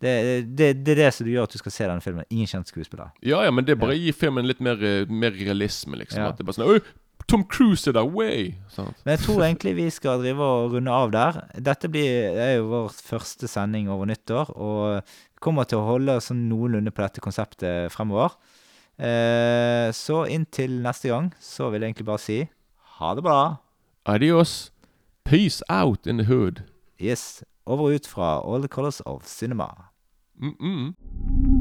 Det, 0.01 0.13
det, 0.57 0.73
det, 0.81 0.95
er 0.95 1.03
det 1.03 1.09
som 1.13 1.27
gjør 1.29 1.45
at 1.45 1.53
du 1.53 1.59
skal 1.61 1.73
se 1.75 1.85
denne 1.85 2.01
filmen. 2.01 2.25
Ingen 2.33 2.49
kjent 2.49 2.71
skuespiller. 2.71 3.11
Ja, 3.21 3.43
ja, 3.45 3.51
men 3.53 3.67
det 3.67 3.77
bare 3.77 3.93
gir 3.99 4.15
filmen 4.17 4.47
litt 4.49 4.63
mer, 4.63 4.81
eh, 4.81 5.05
mer 5.05 5.35
realisme, 5.37 5.99
liksom. 5.99 6.23
At 6.25 6.39
det 6.39 6.47
bare 6.47 6.57
sånn 6.57 6.79
Tom 7.31 7.45
Cruise 7.47 7.87
er 7.87 7.95
der, 7.95 8.07
way! 8.11 8.49
Sånn. 8.73 8.89
Men 9.05 9.15
jeg 9.15 9.21
tror 9.23 9.45
egentlig 9.45 9.71
vi 9.77 9.85
skal 9.93 10.19
drive 10.19 10.43
og 10.43 10.73
runde 10.73 10.91
av 10.91 11.13
der. 11.13 11.37
Dette 11.63 11.87
blir, 11.87 12.35
er 12.35 12.57
jo 12.57 12.65
vår 12.67 12.89
første 13.07 13.47
sending 13.47 13.87
over 13.87 14.09
nyttår, 14.09 14.51
og 14.51 14.97
vi 14.99 15.39
kommer 15.39 15.69
til 15.69 15.79
å 15.79 15.85
holde 15.87 16.17
sånn 16.19 16.41
noenlunde 16.49 16.91
på 16.91 17.05
dette 17.05 17.23
konseptet 17.23 17.87
fremover. 17.95 18.35
Eh, 18.99 19.87
så 19.95 20.25
inntil 20.27 20.75
neste 20.83 21.13
gang 21.13 21.31
så 21.39 21.71
vil 21.71 21.85
jeg 21.85 21.93
egentlig 21.93 22.09
bare 22.11 22.25
si 22.25 22.41
ha 22.99 23.15
det 23.15 23.23
bra. 23.23 23.39
Adios. 24.11 24.73
Peace 25.23 25.63
out 25.71 26.03
in 26.03 26.19
the 26.19 26.27
hood. 26.27 26.65
Yes. 26.99 27.45
Over 27.63 27.93
og 27.93 28.01
ut 28.01 28.11
fra 28.11 28.41
All 28.43 28.67
the 28.67 28.67
Colors 28.67 28.99
of 29.05 29.23
Cinema. 29.23 29.71
Mm 30.35 30.55
-mm. 30.59 31.60